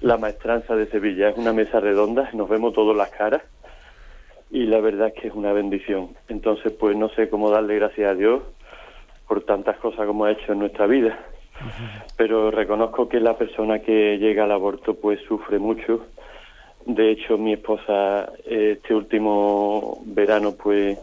la 0.00 0.16
maestranza 0.16 0.76
de 0.76 0.86
Sevilla. 0.86 1.30
Es 1.30 1.36
una 1.36 1.52
mesa 1.52 1.80
redonda, 1.80 2.30
nos 2.32 2.48
vemos 2.48 2.72
todas 2.72 2.96
las 2.96 3.10
caras 3.10 3.42
y 4.54 4.66
la 4.66 4.78
verdad 4.78 5.08
es 5.08 5.14
que 5.20 5.26
es 5.26 5.34
una 5.34 5.52
bendición. 5.52 6.10
Entonces, 6.28 6.72
pues 6.72 6.96
no 6.96 7.08
sé 7.08 7.28
cómo 7.28 7.50
darle 7.50 7.74
gracias 7.74 8.08
a 8.08 8.14
Dios 8.14 8.40
por 9.26 9.42
tantas 9.42 9.76
cosas 9.78 10.06
como 10.06 10.26
ha 10.26 10.30
hecho 10.30 10.52
en 10.52 10.60
nuestra 10.60 10.86
vida. 10.86 11.18
Pero 12.16 12.52
reconozco 12.52 13.08
que 13.08 13.18
la 13.18 13.36
persona 13.36 13.80
que 13.80 14.16
llega 14.16 14.44
al 14.44 14.52
aborto 14.52 14.94
pues 14.94 15.18
sufre 15.26 15.58
mucho. 15.58 16.06
De 16.86 17.10
hecho, 17.10 17.36
mi 17.36 17.54
esposa 17.54 18.32
este 18.44 18.94
último 18.94 20.00
verano 20.06 20.54
pues 20.54 21.00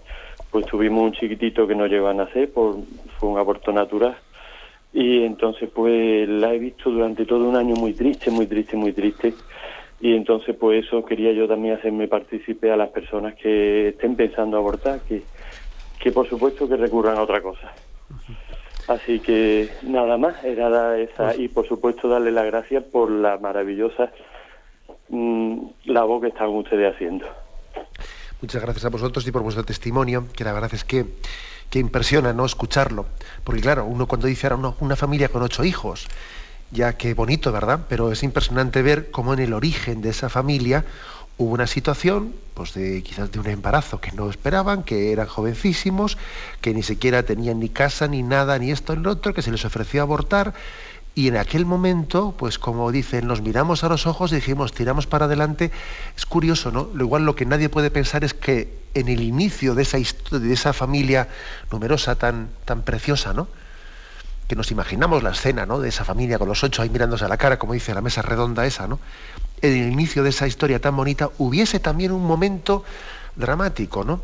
pues 0.50 0.66
tuvimos 0.66 1.04
un 1.04 1.12
chiquitito 1.12 1.68
que 1.68 1.76
no 1.76 1.88
llegó 1.88 2.08
a 2.08 2.14
nacer, 2.14 2.52
por, 2.52 2.76
fue 3.18 3.30
un 3.30 3.38
aborto 3.38 3.74
natural 3.74 4.18
y 4.94 5.24
entonces 5.24 5.70
pues 5.74 6.28
la 6.28 6.54
he 6.54 6.60
visto 6.60 6.90
durante 6.90 7.26
todo 7.26 7.50
un 7.50 7.56
año 7.58 7.76
muy 7.76 7.94
triste, 7.94 8.32
muy 8.32 8.48
triste, 8.48 8.78
muy 8.78 8.94
triste. 8.94 9.34
Y 10.02 10.16
entonces 10.16 10.56
pues 10.60 10.86
eso 10.86 11.06
quería 11.06 11.32
yo 11.32 11.48
también 11.48 11.76
hacerme 11.76 12.08
partícipe 12.08 12.72
a 12.72 12.78
las 12.78 12.90
personas 12.90 13.36
que 13.36 13.90
estén 13.90 14.16
pensando 14.16 14.58
abortar, 14.58 15.02
que, 15.02 15.24
que 16.00 16.12
por 16.12 16.28
supuesto 16.28 16.68
que 16.68 16.76
recurran 16.76 17.18
a 17.18 17.22
otra 17.22 17.42
cosa. 17.42 17.72
Así 18.88 19.20
que 19.20 19.70
nada 19.84 20.18
más, 20.18 20.44
era 20.44 20.70
dar 20.70 21.00
esa 21.00 21.36
y 21.36 21.48
por 21.48 21.68
supuesto 21.68 22.10
darle 22.10 22.32
las 22.32 22.46
gracias 22.46 22.84
por 22.86 23.12
la 23.12 23.38
maravillosa 23.38 24.12
mm, 25.10 25.60
labor 25.86 26.22
que 26.22 26.28
están 26.30 26.50
ustedes 26.50 26.94
haciendo. 26.94 27.26
Muchas 28.42 28.62
gracias 28.64 28.86
a 28.86 28.90
vosotros 28.90 29.26
y 29.28 29.32
por 29.32 29.44
vuestro 29.44 29.64
testimonio, 29.64 30.26
que 30.36 30.44
la 30.44 30.52
verdad 30.52 30.72
es 30.74 30.84
que 30.84 31.06
que 31.72 31.80
impresiona 31.80 32.34
no 32.34 32.46
escucharlo. 32.46 33.08
Porque 33.44 33.62
claro, 33.62 33.86
uno 33.86 34.06
cuando 34.06 34.28
dice 34.28 34.46
ahora 34.46 34.76
una, 34.80 34.96
familia 34.96 35.30
con 35.30 35.42
ocho 35.42 35.64
hijos, 35.64 36.08
ya 36.72 36.94
qué 36.94 37.14
bonito, 37.14 37.52
¿verdad? 37.52 37.82
Pero 37.88 38.12
es 38.12 38.24
impresionante 38.24 38.82
ver 38.82 39.12
cómo 39.12 39.34
en 39.34 39.40
el 39.40 39.54
origen 39.54 40.02
de 40.02 40.10
esa 40.10 40.30
familia 40.30 40.86
hubo 41.38 41.54
una 41.54 41.68
situación, 41.68 42.36
pues 42.54 42.74
de 42.74 43.02
quizás 43.04 43.32
de 43.32 43.40
un 43.40 43.48
embarazo 43.48 44.00
que 44.00 44.12
no 44.12 44.30
esperaban, 44.30 44.84
que 44.84 45.12
eran 45.12 45.28
jovencísimos, 45.28 46.18
que 46.62 46.74
ni 46.74 46.84
siquiera 46.84 47.24
tenían 47.24 47.60
ni 47.60 47.70
casa, 47.70 48.08
ni 48.08 48.24
nada, 48.24 48.60
ni 48.60 48.72
esto 48.72 48.96
ni 48.96 49.04
lo 49.04 49.12
otro, 49.12 49.34
que 49.34 49.42
se 49.42 49.52
les 49.52 49.66
ofreció 49.66 50.02
abortar 50.02 50.54
y 51.14 51.28
en 51.28 51.36
aquel 51.36 51.66
momento, 51.66 52.34
pues 52.38 52.58
como 52.58 52.90
dicen, 52.92 53.28
nos 53.28 53.42
miramos 53.42 53.84
a 53.84 53.90
los 53.90 54.08
ojos 54.08 54.32
y 54.32 54.36
dijimos, 54.36 54.72
tiramos 54.72 55.08
para 55.08 55.26
adelante. 55.26 55.72
Es 56.16 56.26
curioso, 56.26 56.72
¿no? 56.72 56.90
Lo 56.94 57.04
igual 57.04 57.26
lo 57.26 57.36
que 57.36 57.46
nadie 57.46 57.68
puede 57.68 57.92
pensar 57.92 58.24
es 58.24 58.34
que 58.34 58.80
en 58.94 59.10
el 59.10 59.22
inicio 59.22 59.76
de 59.76 59.84
esa, 59.84 59.98
de 59.98 60.54
esa 60.54 60.72
familia 60.72 61.28
numerosa 61.70 62.16
tan, 62.16 62.50
tan 62.64 62.84
preciosa, 62.84 63.34
¿no? 63.34 63.50
Que 64.52 64.58
nos 64.58 64.70
imaginamos 64.70 65.24
la 65.24 65.30
escena, 65.30 65.66
¿no? 65.66 65.80
De 65.80 65.88
esa 65.88 66.04
familia 66.04 66.38
con 66.38 66.50
los 66.50 66.62
ocho 66.62 66.82
ahí 66.82 66.90
mirándose 66.90 67.24
a 67.24 67.30
la 67.30 67.38
cara, 67.38 67.58
como 67.58 67.72
dice 67.72 67.94
la 67.94 68.02
mesa 68.02 68.22
redonda 68.22 68.66
esa, 68.66 68.86
¿no? 68.86 69.00
En 69.62 69.72
el 69.72 69.94
inicio 69.94 70.24
de 70.24 70.32
esa 70.32 70.46
historia 70.46 70.82
tan 70.82 70.94
bonita 70.94 71.30
hubiese 71.38 71.80
también 71.80 72.12
un 72.12 72.28
momento 72.28 72.84
dramático, 73.38 74.04
¿no? 74.04 74.22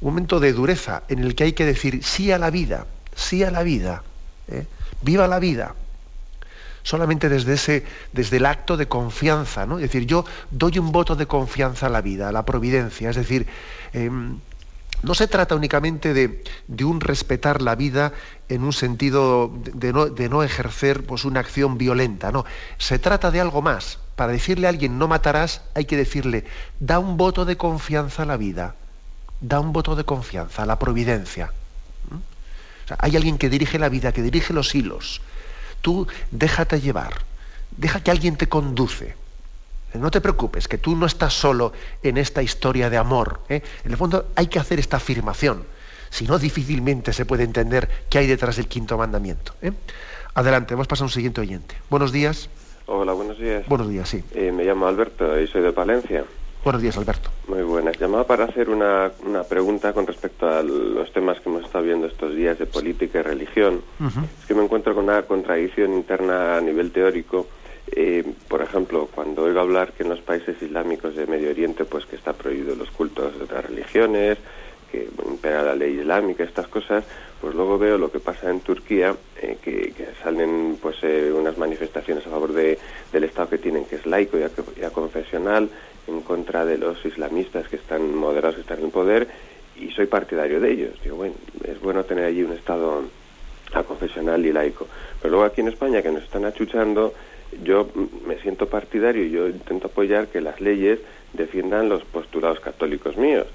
Un 0.00 0.10
momento 0.14 0.40
de 0.40 0.52
dureza 0.52 1.04
en 1.08 1.20
el 1.20 1.36
que 1.36 1.44
hay 1.44 1.52
que 1.52 1.64
decir 1.64 2.02
sí 2.02 2.32
a 2.32 2.38
la 2.38 2.50
vida, 2.50 2.86
sí 3.14 3.44
a 3.44 3.52
la 3.52 3.62
vida, 3.62 4.02
¿eh? 4.48 4.66
viva 5.02 5.28
la 5.28 5.38
vida, 5.38 5.76
solamente 6.82 7.28
desde, 7.28 7.54
ese, 7.54 7.84
desde 8.12 8.38
el 8.38 8.46
acto 8.46 8.76
de 8.76 8.88
confianza, 8.88 9.64
¿no? 9.64 9.76
Es 9.76 9.82
decir, 9.82 10.06
yo 10.06 10.24
doy 10.50 10.80
un 10.80 10.90
voto 10.90 11.14
de 11.14 11.26
confianza 11.26 11.86
a 11.86 11.90
la 11.90 12.00
vida, 12.00 12.30
a 12.30 12.32
la 12.32 12.44
providencia, 12.44 13.10
es 13.10 13.16
decir, 13.16 13.46
em, 13.92 14.40
no 15.02 15.14
se 15.14 15.28
trata 15.28 15.54
únicamente 15.54 16.12
de, 16.14 16.42
un 16.84 17.00
respetar 17.00 17.62
la 17.62 17.74
vida 17.74 18.12
en 18.48 18.64
un 18.64 18.72
sentido 18.72 19.52
de, 19.54 19.92
no, 19.92 20.42
ejercer 20.42 21.04
pues, 21.04 21.24
una 21.24 21.40
acción 21.40 21.78
violenta, 21.78 22.32
no, 22.32 22.44
se 22.78 22.98
trata 22.98 23.30
de 23.30 23.40
algo 23.40 23.62
más. 23.62 23.98
Para 24.16 24.32
decirle 24.32 24.66
a 24.66 24.70
alguien 24.70 24.98
no 24.98 25.06
matarás, 25.06 25.62
hay 25.74 25.84
que 25.84 25.96
decirle, 25.96 26.44
da 26.80 26.98
un 26.98 27.16
voto 27.16 27.44
de 27.44 27.56
confianza 27.56 28.24
a 28.24 28.26
la 28.26 28.36
vida, 28.36 28.74
da 29.40 29.60
un 29.60 29.72
voto 29.72 29.94
de 29.94 30.04
confianza 30.04 30.64
a 30.64 30.66
la 30.66 30.78
providencia. 30.78 31.52
hay 32.98 33.16
alguien 33.16 33.38
que 33.38 33.48
dirige 33.48 33.78
la 33.78 33.88
vida, 33.88 34.12
que 34.12 34.22
dirige 34.22 34.52
los 34.52 34.74
hilos, 34.74 35.20
Tú 35.82 36.06
déjate 36.30 36.80
llevar, 36.80 37.22
deja 37.76 38.00
que 38.00 38.10
alguien 38.10 38.36
te 38.36 38.48
conduce. 38.48 39.14
No 39.94 40.10
te 40.10 40.20
preocupes, 40.20 40.68
que 40.68 40.78
tú 40.78 40.96
no 40.96 41.06
estás 41.06 41.32
solo 41.32 41.72
en 42.02 42.18
esta 42.18 42.42
historia 42.42 42.90
de 42.90 42.96
amor. 42.96 43.40
¿eh? 43.48 43.62
En 43.84 43.90
el 43.90 43.96
fondo 43.96 44.26
hay 44.36 44.48
que 44.48 44.58
hacer 44.58 44.78
esta 44.78 44.98
afirmación. 44.98 45.64
Si 46.10 46.26
no, 46.26 46.38
difícilmente 46.38 47.12
se 47.12 47.24
puede 47.24 47.44
entender 47.44 47.88
qué 48.08 48.18
hay 48.18 48.26
detrás 48.26 48.56
del 48.56 48.68
quinto 48.68 48.98
mandamiento. 48.98 49.54
¿eh? 49.62 49.72
Adelante, 50.34 50.74
vamos 50.74 50.86
a 50.86 50.90
pasar 50.90 51.04
a 51.04 51.06
un 51.06 51.12
siguiente 51.12 51.40
oyente. 51.40 51.74
Buenos 51.90 52.12
días. 52.12 52.48
Hola, 52.86 53.12
buenos 53.12 53.38
días. 53.38 53.66
Buenos 53.66 53.88
días, 53.88 54.08
sí. 54.08 54.24
Eh, 54.34 54.52
me 54.52 54.64
llamo 54.64 54.86
Alberto 54.86 55.38
y 55.40 55.46
soy 55.46 55.62
de 55.62 55.72
Palencia. 55.72 56.24
Buenos 56.64 56.82
días, 56.82 56.96
Alberto. 56.98 57.30
Muy 57.46 57.62
buenas. 57.62 57.98
Llamaba 57.98 58.24
para 58.26 58.44
hacer 58.44 58.68
una, 58.68 59.10
una, 59.24 59.44
pregunta 59.44 59.92
con 59.92 60.06
respecto 60.06 60.48
a 60.48 60.62
los 60.62 61.12
temas 61.12 61.40
que 61.40 61.48
hemos 61.48 61.64
estado 61.64 61.84
viendo 61.84 62.06
estos 62.06 62.34
días 62.34 62.58
de 62.58 62.66
política 62.66 63.20
y 63.20 63.22
religión. 63.22 63.82
Es 64.40 64.46
que 64.46 64.54
me 64.54 64.64
encuentro 64.64 64.94
con 64.94 65.04
una 65.04 65.22
contradicción 65.22 65.94
interna 65.94 66.56
a 66.56 66.60
nivel 66.60 66.90
teórico. 66.90 67.46
Eh, 67.92 68.24
por 68.48 68.62
ejemplo, 68.62 69.08
cuando 69.14 69.44
oigo 69.44 69.60
hablar 69.60 69.92
que 69.92 70.02
en 70.02 70.10
los 70.10 70.20
países 70.20 70.60
islámicos 70.60 71.16
de 71.16 71.26
Medio 71.26 71.50
Oriente, 71.50 71.84
pues 71.84 72.06
que 72.06 72.16
está 72.16 72.32
prohibido 72.32 72.74
los 72.74 72.90
cultos 72.90 73.36
de 73.36 73.44
otras 73.44 73.64
religiones, 73.66 74.38
que 74.90 75.08
impera 75.26 75.62
la 75.62 75.74
ley 75.74 75.98
islámica, 76.00 76.44
estas 76.44 76.68
cosas, 76.68 77.04
pues 77.40 77.54
luego 77.54 77.78
veo 77.78 77.98
lo 77.98 78.10
que 78.10 78.20
pasa 78.20 78.50
en 78.50 78.60
Turquía, 78.60 79.14
eh, 79.40 79.58
que, 79.62 79.92
salen 80.22 80.78
pues 80.80 80.96
eh, 81.02 81.32
unas 81.32 81.56
manifestaciones 81.58 82.26
a 82.26 82.30
favor 82.30 82.52
de, 82.52 82.78
del 83.12 83.24
Estado 83.24 83.50
que 83.50 83.58
tienen, 83.58 83.84
que 83.84 83.96
es 83.96 84.06
laico 84.06 84.38
y, 84.38 84.42
y 84.42 84.90
confesional, 84.90 85.68
en 86.06 86.22
contra 86.22 86.64
de 86.64 86.78
los 86.78 87.04
islamistas 87.04 87.68
que 87.68 87.76
están 87.76 88.14
moderados, 88.14 88.56
que 88.56 88.62
están 88.62 88.80
en 88.80 88.90
poder, 88.90 89.28
y 89.76 89.90
soy 89.90 90.06
partidario 90.06 90.60
de 90.60 90.72
ellos. 90.72 91.00
Digo, 91.02 91.16
bueno, 91.16 91.34
es 91.64 91.80
bueno 91.80 92.04
tener 92.04 92.24
allí 92.24 92.42
un 92.42 92.52
Estado 92.52 93.02
confesional 93.86 94.44
y 94.44 94.52
laico. 94.52 94.86
Pero 95.20 95.32
luego 95.32 95.46
aquí 95.46 95.60
en 95.60 95.68
España, 95.68 96.02
que 96.02 96.10
nos 96.10 96.24
están 96.24 96.44
achuchando, 96.44 97.12
yo 97.62 97.88
me 98.26 98.38
siento 98.40 98.66
partidario 98.66 99.24
y 99.24 99.30
yo 99.30 99.48
intento 99.48 99.88
apoyar 99.88 100.28
que 100.28 100.40
las 100.40 100.60
leyes 100.60 101.00
defiendan 101.32 101.88
los 101.88 102.04
postulados 102.04 102.60
católicos 102.60 103.16
míos. 103.16 103.46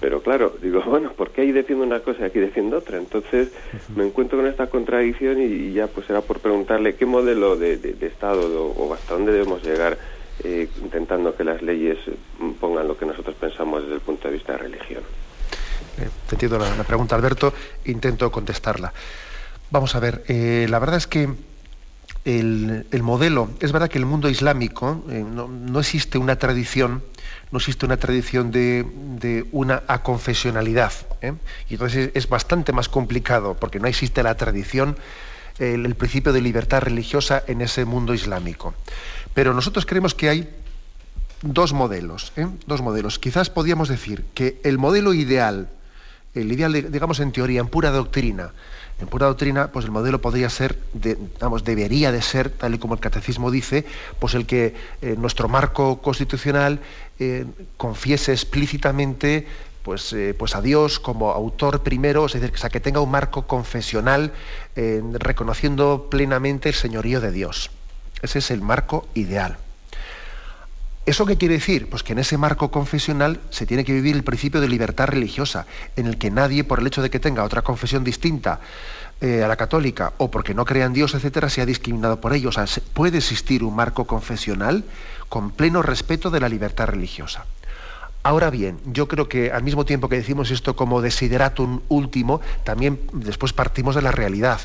Pero 0.00 0.20
claro, 0.20 0.56
digo, 0.60 0.82
bueno, 0.86 1.12
¿por 1.12 1.30
qué 1.30 1.42
ahí 1.42 1.52
defiendo 1.52 1.84
una 1.84 2.00
cosa 2.00 2.22
y 2.22 2.24
aquí 2.24 2.40
defiendo 2.40 2.78
otra? 2.78 2.98
Entonces 2.98 3.50
me 3.94 4.06
encuentro 4.06 4.38
con 4.38 4.46
esta 4.46 4.66
contradicción 4.66 5.40
y, 5.40 5.72
ya 5.72 5.86
pues 5.86 6.10
era 6.10 6.20
por 6.20 6.40
preguntarle 6.40 6.96
qué 6.96 7.06
modelo 7.06 7.56
de, 7.56 7.76
de 7.76 8.06
Estado 8.06 8.66
o 8.66 8.94
hasta 8.94 9.14
dónde 9.14 9.32
debemos 9.32 9.62
llegar 9.62 9.96
eh, 10.44 10.68
intentando 10.82 11.34
que 11.34 11.44
las 11.44 11.62
leyes 11.62 11.98
pongan 12.60 12.86
lo 12.86 12.98
que 12.98 13.06
nosotros 13.06 13.34
pensamos 13.36 13.82
desde 13.82 13.94
el 13.94 14.00
punto 14.00 14.28
de 14.28 14.34
vista 14.34 14.52
de 14.52 14.58
religión. 14.58 15.02
Eh, 15.98 16.10
te 16.28 16.34
entiendo 16.34 16.58
la, 16.58 16.84
pregunta, 16.84 17.16
Alberto, 17.16 17.54
intento 17.86 18.30
contestarla. 18.30 18.92
Vamos 19.70 19.94
a 19.96 20.00
ver, 20.00 20.24
eh, 20.28 20.66
la 20.68 20.78
verdad 20.78 20.98
es 20.98 21.06
que 21.06 21.30
el, 22.26 23.02
modelo, 23.02 23.50
es 23.60 23.70
verdad 23.70 23.88
que 23.88 23.98
el 23.98 24.04
mundo 24.04 24.28
islámico 24.28 25.04
no, 25.06 25.78
existe 25.78 26.18
una 26.18 26.36
tradición, 26.36 27.04
no 27.52 27.58
existe 27.58 27.86
una 27.86 27.98
tradición 27.98 28.50
de, 28.50 29.46
una 29.52 29.84
aconfesionalidad. 29.86 30.92
Y 31.68 31.74
entonces 31.74 32.10
es, 32.14 32.28
bastante 32.28 32.72
más 32.72 32.88
complicado, 32.88 33.54
porque 33.54 33.78
no 33.78 33.86
existe 33.86 34.24
la 34.24 34.36
tradición, 34.36 34.96
el 35.60 35.94
principio 35.94 36.32
de 36.32 36.40
libertad 36.40 36.82
religiosa 36.82 37.44
en 37.46 37.60
ese 37.60 37.84
mundo 37.84 38.12
islámico. 38.12 38.74
Pero 39.32 39.54
nosotros 39.54 39.86
creemos 39.86 40.12
que 40.14 40.28
hay 40.28 40.50
dos 41.42 41.72
modelos, 41.72 42.32
¿eh? 42.36 42.48
dos 42.66 42.82
modelos. 42.82 43.20
Quizás 43.20 43.50
podríamos 43.50 43.88
decir 43.88 44.24
que 44.34 44.60
el 44.64 44.78
modelo 44.78 45.14
ideal, 45.14 45.68
el 46.34 46.50
ideal, 46.50 46.90
digamos 46.90 47.20
en 47.20 47.30
teoría, 47.30 47.60
en 47.60 47.68
pura 47.68 47.90
doctrina, 47.92 48.50
en 48.98 49.08
pura 49.08 49.26
doctrina, 49.26 49.72
pues 49.72 49.84
el 49.84 49.90
modelo 49.90 50.20
podría 50.20 50.48
ser, 50.48 50.78
debería 50.92 52.12
de 52.12 52.22
ser, 52.22 52.48
tal 52.50 52.74
y 52.74 52.78
como 52.78 52.94
el 52.94 53.00
catecismo 53.00 53.50
dice, 53.50 53.84
pues 54.18 54.34
el 54.34 54.46
que 54.46 54.74
eh, 55.02 55.16
nuestro 55.18 55.48
marco 55.48 56.00
constitucional 56.00 56.80
eh, 57.18 57.44
confiese 57.76 58.32
explícitamente 58.32 59.46
pues, 59.82 60.12
eh, 60.12 60.34
pues 60.36 60.56
a 60.56 60.62
Dios 60.62 60.98
como 60.98 61.30
autor 61.30 61.82
primero, 61.82 62.26
es 62.26 62.32
decir, 62.32 62.52
que 62.52 62.80
tenga 62.80 63.00
un 63.00 63.10
marco 63.10 63.46
confesional 63.46 64.32
reconociendo 64.74 66.08
plenamente 66.10 66.68
el 66.70 66.74
señorío 66.74 67.20
de 67.20 67.32
Dios. 67.32 67.70
Ese 68.20 68.40
es 68.40 68.50
el 68.50 68.60
marco 68.60 69.06
ideal. 69.14 69.58
¿Eso 71.06 71.24
qué 71.24 71.36
quiere 71.36 71.54
decir? 71.54 71.88
Pues 71.88 72.02
que 72.02 72.14
en 72.14 72.18
ese 72.18 72.36
marco 72.36 72.72
confesional 72.72 73.40
se 73.50 73.64
tiene 73.64 73.84
que 73.84 73.92
vivir 73.92 74.16
el 74.16 74.24
principio 74.24 74.60
de 74.60 74.68
libertad 74.68 75.06
religiosa, 75.06 75.64
en 75.94 76.06
el 76.06 76.18
que 76.18 76.32
nadie, 76.32 76.64
por 76.64 76.80
el 76.80 76.86
hecho 76.88 77.00
de 77.00 77.10
que 77.10 77.20
tenga 77.20 77.44
otra 77.44 77.62
confesión 77.62 78.02
distinta 78.02 78.58
eh, 79.20 79.44
a 79.44 79.48
la 79.48 79.54
católica 79.54 80.14
o 80.18 80.32
porque 80.32 80.52
no 80.52 80.64
crea 80.64 80.84
en 80.84 80.92
Dios, 80.92 81.14
etcétera, 81.14 81.48
sea 81.48 81.64
discriminado 81.64 82.20
por 82.20 82.34
ello. 82.34 82.48
O 82.48 82.52
sea, 82.52 82.64
puede 82.92 83.18
existir 83.18 83.62
un 83.62 83.76
marco 83.76 84.04
confesional 84.04 84.82
con 85.28 85.52
pleno 85.52 85.80
respeto 85.80 86.30
de 86.30 86.40
la 86.40 86.48
libertad 86.48 86.88
religiosa. 86.88 87.46
Ahora 88.24 88.50
bien, 88.50 88.80
yo 88.86 89.06
creo 89.06 89.28
que 89.28 89.52
al 89.52 89.62
mismo 89.62 89.84
tiempo 89.84 90.08
que 90.08 90.16
decimos 90.16 90.50
esto 90.50 90.74
como 90.74 91.00
desideratum 91.00 91.82
último, 91.88 92.40
también 92.64 92.98
después 93.12 93.52
partimos 93.52 93.94
de 93.94 94.02
la 94.02 94.10
realidad 94.10 94.60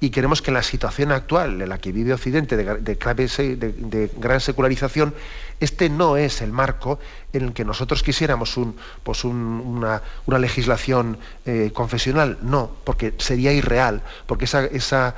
y 0.00 0.08
queremos 0.08 0.40
que 0.40 0.50
en 0.50 0.54
la 0.54 0.62
situación 0.62 1.12
actual 1.12 1.60
en 1.60 1.68
la 1.68 1.78
que 1.78 1.92
vive 1.92 2.14
Occidente 2.14 2.56
de, 2.56 4.10
gran 4.16 4.40
secularización, 4.40 5.14
este 5.60 5.90
no 5.90 6.16
es 6.16 6.40
el 6.40 6.52
marco 6.52 6.98
en 7.34 7.44
el 7.44 7.52
que 7.52 7.66
nosotros 7.66 8.02
quisiéramos 8.02 8.58
pues 9.02 9.24
una, 9.24 10.00
legislación 10.26 11.18
eh, 11.44 11.70
confesional. 11.74 12.38
No, 12.40 12.70
porque 12.84 13.12
sería 13.18 13.52
irreal, 13.52 14.02
porque 14.26 14.46
esa, 14.46 15.14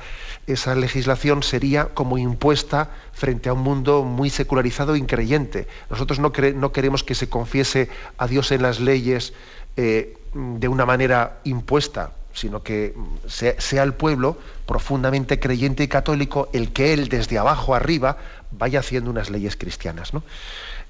legislación 0.75 1.43
sería 1.43 1.85
como 1.85 2.17
impuesta 2.17 2.89
frente 3.13 3.47
a 3.47 3.53
un 3.53 3.61
mundo 3.61 4.03
muy 4.03 4.29
secularizado 4.29 4.95
e 4.95 4.99
increyente. 4.99 5.67
Nosotros 5.89 6.19
no, 6.19 6.33
no 6.55 6.71
queremos 6.73 7.05
que 7.05 7.15
se 7.15 7.29
confiese 7.29 7.89
a 8.17 8.27
Dios 8.27 8.51
en 8.51 8.61
las 8.61 8.81
leyes 8.81 9.33
eh, 9.77 10.17
de 10.33 10.67
una 10.67 10.85
manera 10.85 11.39
impuesta, 11.45 12.11
sino 12.33 12.63
que 12.63 12.95
sea, 13.27 13.83
el 13.83 13.93
pueblo 13.93 14.37
profundamente 14.65 15.39
creyente 15.39 15.83
y 15.83 15.87
católico 15.87 16.49
el 16.53 16.73
que 16.73 16.93
él 16.93 17.07
desde 17.07 17.37
abajo 17.37 17.75
arriba 17.75 18.17
vaya 18.51 18.79
haciendo 18.79 19.11
unas 19.11 19.29
leyes 19.29 19.55
cristianas. 19.55 20.13
¿no? 20.13 20.23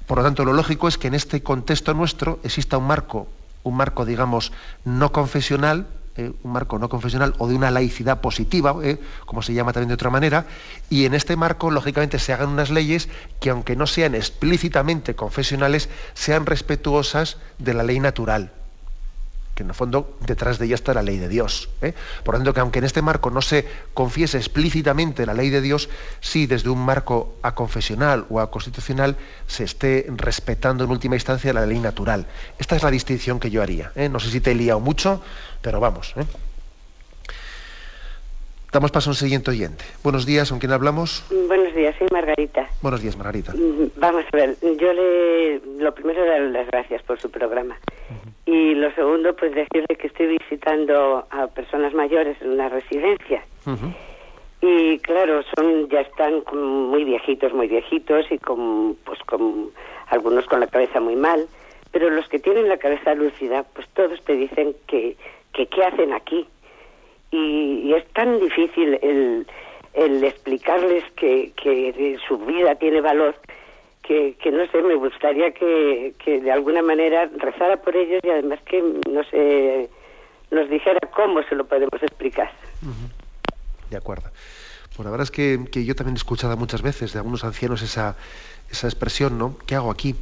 Por 0.07 0.17
lo 0.17 0.23
tanto, 0.23 0.45
lo 0.45 0.53
lógico 0.53 0.87
es 0.87 0.97
que 0.97 1.07
en 1.07 1.15
este 1.15 1.43
contexto 1.43 1.93
nuestro 1.93 2.39
exista 2.43 2.77
un 2.77 2.87
marco, 2.87 3.27
un 3.63 3.75
marco, 3.75 4.05
digamos, 4.05 4.51
no 4.85 5.11
confesional, 5.11 5.87
eh, 6.15 6.31
un 6.43 6.51
marco 6.51 6.77
no 6.77 6.89
confesional 6.89 7.33
o 7.39 7.47
de 7.47 7.55
una 7.55 7.71
laicidad 7.71 8.21
positiva, 8.21 8.75
eh, 8.83 8.99
como 9.25 9.41
se 9.41 9.53
llama 9.53 9.73
también 9.73 9.89
de 9.89 9.95
otra 9.95 10.09
manera, 10.09 10.45
y 10.89 11.05
en 11.05 11.13
este 11.13 11.35
marco, 11.35 11.71
lógicamente, 11.71 12.19
se 12.19 12.33
hagan 12.33 12.49
unas 12.49 12.69
leyes 12.69 13.09
que, 13.39 13.49
aunque 13.49 13.75
no 13.75 13.87
sean 13.87 14.15
explícitamente 14.15 15.15
confesionales, 15.15 15.89
sean 16.13 16.45
respetuosas 16.45 17.37
de 17.57 17.73
la 17.73 17.83
ley 17.83 17.99
natural 17.99 18.51
que 19.55 19.63
en 19.63 19.69
el 19.69 19.75
fondo 19.75 20.17
detrás 20.25 20.57
de 20.57 20.65
ella 20.65 20.75
está 20.75 20.93
la 20.93 21.03
ley 21.03 21.17
de 21.17 21.27
Dios. 21.27 21.69
¿eh? 21.81 21.93
Por 22.23 22.33
lo 22.33 22.39
tanto, 22.39 22.53
que 22.53 22.59
aunque 22.59 22.79
en 22.79 22.85
este 22.85 23.01
marco 23.01 23.29
no 23.29 23.41
se 23.41 23.67
confiese 23.93 24.37
explícitamente 24.37 25.25
la 25.25 25.33
ley 25.33 25.49
de 25.49 25.61
Dios, 25.61 25.89
sí 26.21 26.47
desde 26.47 26.69
un 26.69 26.79
marco 26.79 27.35
a 27.41 27.53
confesional 27.55 28.25
o 28.29 28.39
a 28.39 28.49
constitucional 28.49 29.17
se 29.47 29.63
esté 29.63 30.07
respetando 30.15 30.83
en 30.83 30.89
última 30.89 31.15
instancia 31.15 31.53
la 31.53 31.65
ley 31.65 31.79
natural. 31.79 32.25
Esta 32.57 32.75
es 32.75 32.83
la 32.83 32.91
distinción 32.91 33.39
que 33.39 33.51
yo 33.51 33.61
haría. 33.61 33.91
¿eh? 33.95 34.09
No 34.09 34.19
sé 34.19 34.29
si 34.29 34.41
te 34.41 34.51
he 34.51 34.55
liado 34.55 34.79
mucho, 34.79 35.21
pero 35.61 35.79
vamos. 35.79 36.13
¿eh? 36.15 36.25
Damos 38.73 38.91
paso 38.91 39.11
a 39.11 39.11
un 39.11 39.15
siguiente 39.15 39.51
oyente. 39.51 39.85
Buenos 40.01 40.25
días, 40.25 40.49
¿con 40.49 40.57
quién 40.57 40.71
hablamos? 40.71 41.23
Buenos 41.47 41.75
días, 41.75 41.95
soy 41.99 42.07
Margarita. 42.11 42.67
Buenos 42.81 43.03
días, 43.03 43.15
Margarita. 43.15 43.53
Mm, 43.53 43.91
vamos 43.97 44.25
a 44.33 44.35
ver, 44.35 44.57
yo 44.63 44.91
le, 44.93 45.59
lo 45.77 45.93
primero 45.93 46.25
darle 46.25 46.49
las 46.49 46.65
gracias 46.65 47.03
por 47.03 47.19
su 47.21 47.29
programa. 47.29 47.77
Y 48.47 48.73
lo 48.73 48.91
segundo, 48.95 49.35
pues 49.35 49.53
decirle 49.53 49.95
que 49.95 50.07
estoy 50.07 50.39
visitando 50.39 51.27
a 51.29 51.45
personas 51.47 51.93
mayores 51.93 52.35
en 52.41 52.49
una 52.49 52.67
residencia. 52.67 53.43
Y 54.61 54.97
claro, 54.99 55.43
son 55.55 55.87
ya 55.89 56.01
están 56.01 56.41
muy 56.51 57.03
viejitos, 57.03 57.53
muy 57.53 57.67
viejitos 57.67 58.25
y 58.31 58.39
con, 58.39 58.97
pues 59.05 59.19
con 59.27 59.69
algunos 60.07 60.45
con 60.47 60.61
la 60.61 60.67
cabeza 60.67 60.99
muy 60.99 61.15
mal. 61.15 61.45
Pero 61.91 62.09
los 62.09 62.27
que 62.27 62.39
tienen 62.39 62.69
la 62.69 62.77
cabeza 62.77 63.13
lúcida, 63.13 63.65
pues 63.75 63.87
todos 63.89 64.19
te 64.25 64.33
dicen 64.33 64.75
que, 64.87 65.15
que 65.53 65.67
qué 65.67 65.83
hacen 65.83 66.11
aquí 66.11 66.47
y, 67.33 67.93
es 67.93 68.05
tan 68.13 68.39
difícil 68.39 68.99
el, 69.01 69.47
el 69.93 70.23
explicarles 70.23 71.03
que, 71.15 71.51
que, 71.55 72.17
su 72.27 72.37
vida 72.37 72.75
tiene 72.75 73.01
valor 73.01 73.35
que, 74.03 74.35
que, 74.41 74.51
no 74.51 74.65
sé, 74.67 74.81
me 74.81 74.95
gustaría 74.95 75.51
que, 75.51 76.13
que 76.23 76.41
de 76.41 76.51
alguna 76.51 76.81
manera 76.81 77.29
rezara 77.37 77.77
por 77.77 77.95
ellos 77.95 78.19
y 78.23 78.29
además 78.29 78.59
que 78.65 78.81
no 79.09 79.23
sé, 79.25 79.89
nos 80.51 80.69
dijera 80.69 80.99
cómo 81.15 81.41
se 81.43 81.55
lo 81.55 81.65
podemos 81.65 82.01
explicar. 82.01 82.51
De 83.89 83.97
acuerdo. 83.97 84.29
Pues 84.95 85.05
la 85.05 85.11
verdad 85.11 85.23
es 85.23 85.31
que, 85.31 85.59
que, 85.71 85.85
yo 85.85 85.95
también 85.95 86.15
he 86.15 86.17
escuchado 86.17 86.55
muchas 86.55 86.83
veces 86.83 87.13
de 87.13 87.19
algunos 87.19 87.43
ancianos 87.43 87.81
esa, 87.81 88.15
esa 88.69 88.87
expresión, 88.87 89.39
¿no? 89.39 89.57
¿Qué 89.65 89.73
hago 89.73 89.89
aquí? 89.89 90.15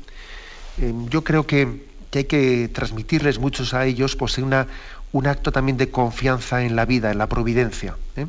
Eh, 0.79 0.93
yo 1.09 1.23
creo 1.23 1.45
que, 1.45 1.67
que, 2.09 2.19
hay 2.19 2.25
que 2.25 2.69
transmitirles 2.69 3.39
muchos 3.39 3.73
a 3.73 3.85
ellos 3.85 4.15
pues 4.15 4.37
una, 4.37 4.67
un 5.11 5.27
acto 5.27 5.51
también 5.51 5.77
de 5.77 5.89
confianza 5.89 6.63
en 6.63 6.75
la 6.75 6.85
vida, 6.85 7.11
en 7.11 7.17
la 7.17 7.27
providencia. 7.27 7.95
¿eh? 8.15 8.27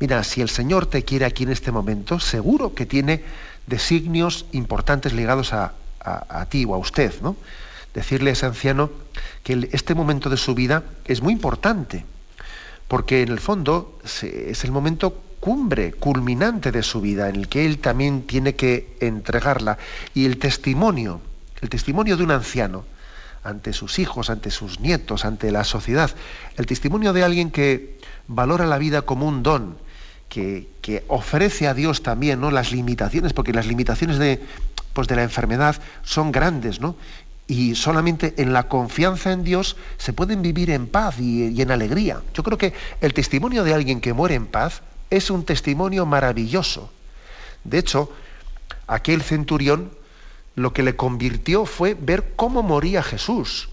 Mira, 0.00 0.22
si 0.24 0.40
el 0.40 0.48
Señor 0.48 0.86
te 0.86 1.04
quiere 1.04 1.24
aquí 1.24 1.44
en 1.44 1.50
este 1.50 1.72
momento, 1.72 2.20
seguro 2.20 2.74
que 2.74 2.86
tiene 2.86 3.22
designios 3.66 4.46
importantes 4.52 5.12
ligados 5.12 5.52
a, 5.52 5.74
ti 6.48 6.64
o 6.64 6.74
a 6.74 6.78
usted, 6.78 7.14
¿no? 7.22 7.36
Decirle 7.94 8.30
a 8.30 8.32
ese 8.32 8.46
anciano 8.46 8.90
que 9.44 9.68
este 9.72 9.94
momento 9.94 10.30
de 10.30 10.36
su 10.36 10.54
vida 10.54 10.82
es 11.04 11.22
muy 11.22 11.32
importante, 11.32 12.04
porque 12.88 13.22
en 13.22 13.28
el 13.28 13.38
fondo 13.38 13.98
es 14.02 14.64
el 14.64 14.72
momento 14.72 15.22
cumbre, 15.38 15.92
culminante 15.92 16.72
de 16.72 16.82
su 16.82 17.00
vida, 17.00 17.28
en 17.28 17.36
el 17.36 17.48
que 17.48 17.66
él 17.66 17.78
también 17.78 18.22
tiene 18.22 18.54
que 18.54 18.96
entregarla. 19.00 19.78
Y 20.14 20.24
el 20.24 20.38
testimonio, 20.38 21.20
el 21.60 21.68
testimonio 21.68 22.16
de 22.16 22.22
un 22.22 22.30
anciano, 22.30 22.84
ante 23.44 23.72
sus 23.72 23.98
hijos, 23.98 24.30
ante 24.30 24.50
sus 24.50 24.80
nietos, 24.80 25.24
ante 25.24 25.50
la 25.50 25.64
sociedad. 25.64 26.10
El 26.56 26.66
testimonio 26.66 27.12
de 27.12 27.24
alguien 27.24 27.50
que 27.50 27.98
valora 28.28 28.66
la 28.66 28.78
vida 28.78 29.02
como 29.02 29.26
un 29.26 29.42
don, 29.42 29.76
que, 30.28 31.04
ofrece 31.08 31.68
a 31.68 31.74
Dios 31.74 32.02
también 32.02 32.40
¿no? 32.40 32.50
las 32.50 32.72
limitaciones, 32.72 33.32
porque 33.32 33.52
las 33.52 33.66
limitaciones 33.66 34.18
de, 34.18 34.40
pues 34.94 35.06
de 35.08 35.16
la 35.16 35.22
enfermedad 35.22 35.76
son 36.02 36.32
grandes, 36.32 36.80
¿no? 36.80 36.96
Y 37.46 37.74
solamente 37.74 38.34
en 38.38 38.52
la 38.52 38.68
confianza 38.68 39.32
en 39.32 39.44
Dios 39.44 39.76
se 39.98 40.12
pueden 40.12 40.40
vivir 40.40 40.70
en 40.70 40.86
paz 40.86 41.18
y, 41.18 41.48
y 41.48 41.60
en 41.60 41.70
alegría. 41.70 42.22
Yo 42.32 42.42
creo 42.42 42.56
que 42.56 42.72
el 43.00 43.12
testimonio 43.12 43.62
de 43.62 43.74
alguien 43.74 44.00
que 44.00 44.14
muere 44.14 44.36
en 44.36 44.46
paz 44.46 44.80
es 45.10 45.28
un 45.28 45.44
testimonio 45.44 46.06
maravilloso. 46.06 46.90
De 47.64 47.78
hecho, 47.78 48.10
aquel 48.86 49.22
centurión 49.22 49.90
lo 50.54 50.72
que 50.72 50.82
le 50.82 50.96
convirtió 50.96 51.66
fue 51.66 51.94
ver 51.94 52.34
cómo 52.36 52.62
moría 52.62 53.02
Jesús. 53.02 53.68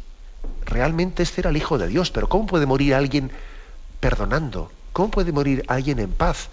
Realmente 0.65 1.23
este 1.23 1.41
era 1.41 1.49
el 1.49 1.57
Hijo 1.57 1.77
de 1.77 1.87
Dios, 1.87 2.11
pero 2.11 2.29
¿cómo 2.29 2.45
puede 2.45 2.65
morir 2.65 2.95
alguien 2.95 3.31
perdonando? 3.99 4.71
¿Cómo 4.93 5.11
puede 5.11 5.31
morir 5.31 5.63
alguien 5.67 5.99
en 5.99 6.11
paz? 6.11 6.49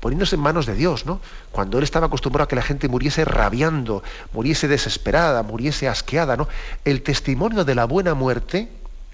Poniéndose 0.00 0.36
en 0.36 0.42
manos 0.42 0.66
de 0.66 0.74
Dios, 0.74 1.06
¿no? 1.06 1.20
Cuando 1.50 1.78
él 1.78 1.84
estaba 1.84 2.06
acostumbrado 2.06 2.44
a 2.44 2.48
que 2.48 2.56
la 2.56 2.62
gente 2.62 2.88
muriese 2.88 3.24
rabiando, 3.24 4.02
muriese 4.32 4.68
desesperada, 4.68 5.42
muriese 5.42 5.88
asqueada, 5.88 6.36
¿no? 6.36 6.48
El 6.84 7.02
testimonio 7.02 7.64
de 7.64 7.74
la 7.74 7.84
buena 7.84 8.14
muerte 8.14 8.68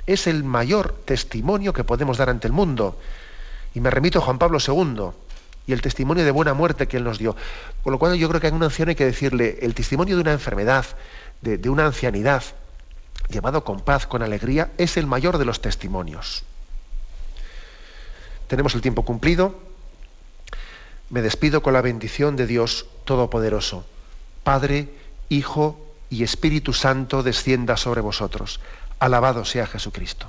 es 0.06 0.26
el 0.26 0.44
mayor 0.44 0.94
testimonio 1.04 1.72
que 1.72 1.84
podemos 1.84 2.18
dar 2.18 2.28
ante 2.28 2.46
el 2.46 2.52
mundo. 2.52 2.98
Y 3.74 3.80
me 3.80 3.90
remito 3.90 4.18
a 4.18 4.22
Juan 4.22 4.38
Pablo 4.38 4.58
II, 4.64 5.10
y 5.66 5.72
el 5.72 5.80
testimonio 5.80 6.24
de 6.24 6.30
buena 6.30 6.54
muerte 6.54 6.86
que 6.86 6.96
Él 6.96 7.04
nos 7.04 7.18
dio. 7.18 7.36
Con 7.82 7.92
lo 7.92 7.98
cual 7.98 8.16
yo 8.16 8.28
creo 8.28 8.40
que 8.40 8.48
a 8.48 8.52
un 8.52 8.62
anciano 8.62 8.90
hay 8.90 8.96
que 8.96 9.06
decirle, 9.06 9.58
el 9.62 9.74
testimonio 9.74 10.16
de 10.16 10.22
una 10.22 10.32
enfermedad, 10.32 10.84
de, 11.40 11.68
una 11.68 11.86
ancianidad, 11.86 12.42
llevado 13.28 13.64
con 13.64 13.80
paz, 13.80 14.06
con 14.06 14.22
alegría, 14.22 14.72
es 14.78 14.96
el 14.96 15.06
mayor 15.06 15.38
de 15.38 15.44
los 15.44 15.60
testimonios. 15.60 16.44
Tenemos 18.48 18.74
el 18.74 18.82
tiempo 18.82 19.04
cumplido. 19.04 19.58
Me 21.10 21.22
despido 21.22 21.62
con 21.62 21.72
la 21.72 21.80
bendición 21.80 22.36
de 22.36 22.46
Dios 22.46 22.86
Todopoderoso. 23.04 23.86
Padre, 24.42 24.88
Hijo 25.28 25.80
y 26.10 26.22
Espíritu 26.22 26.72
Santo 26.72 27.22
descienda 27.22 27.76
sobre 27.76 28.02
vosotros. 28.02 28.60
Alabado 28.98 29.44
sea 29.44 29.66
Jesucristo. 29.66 30.28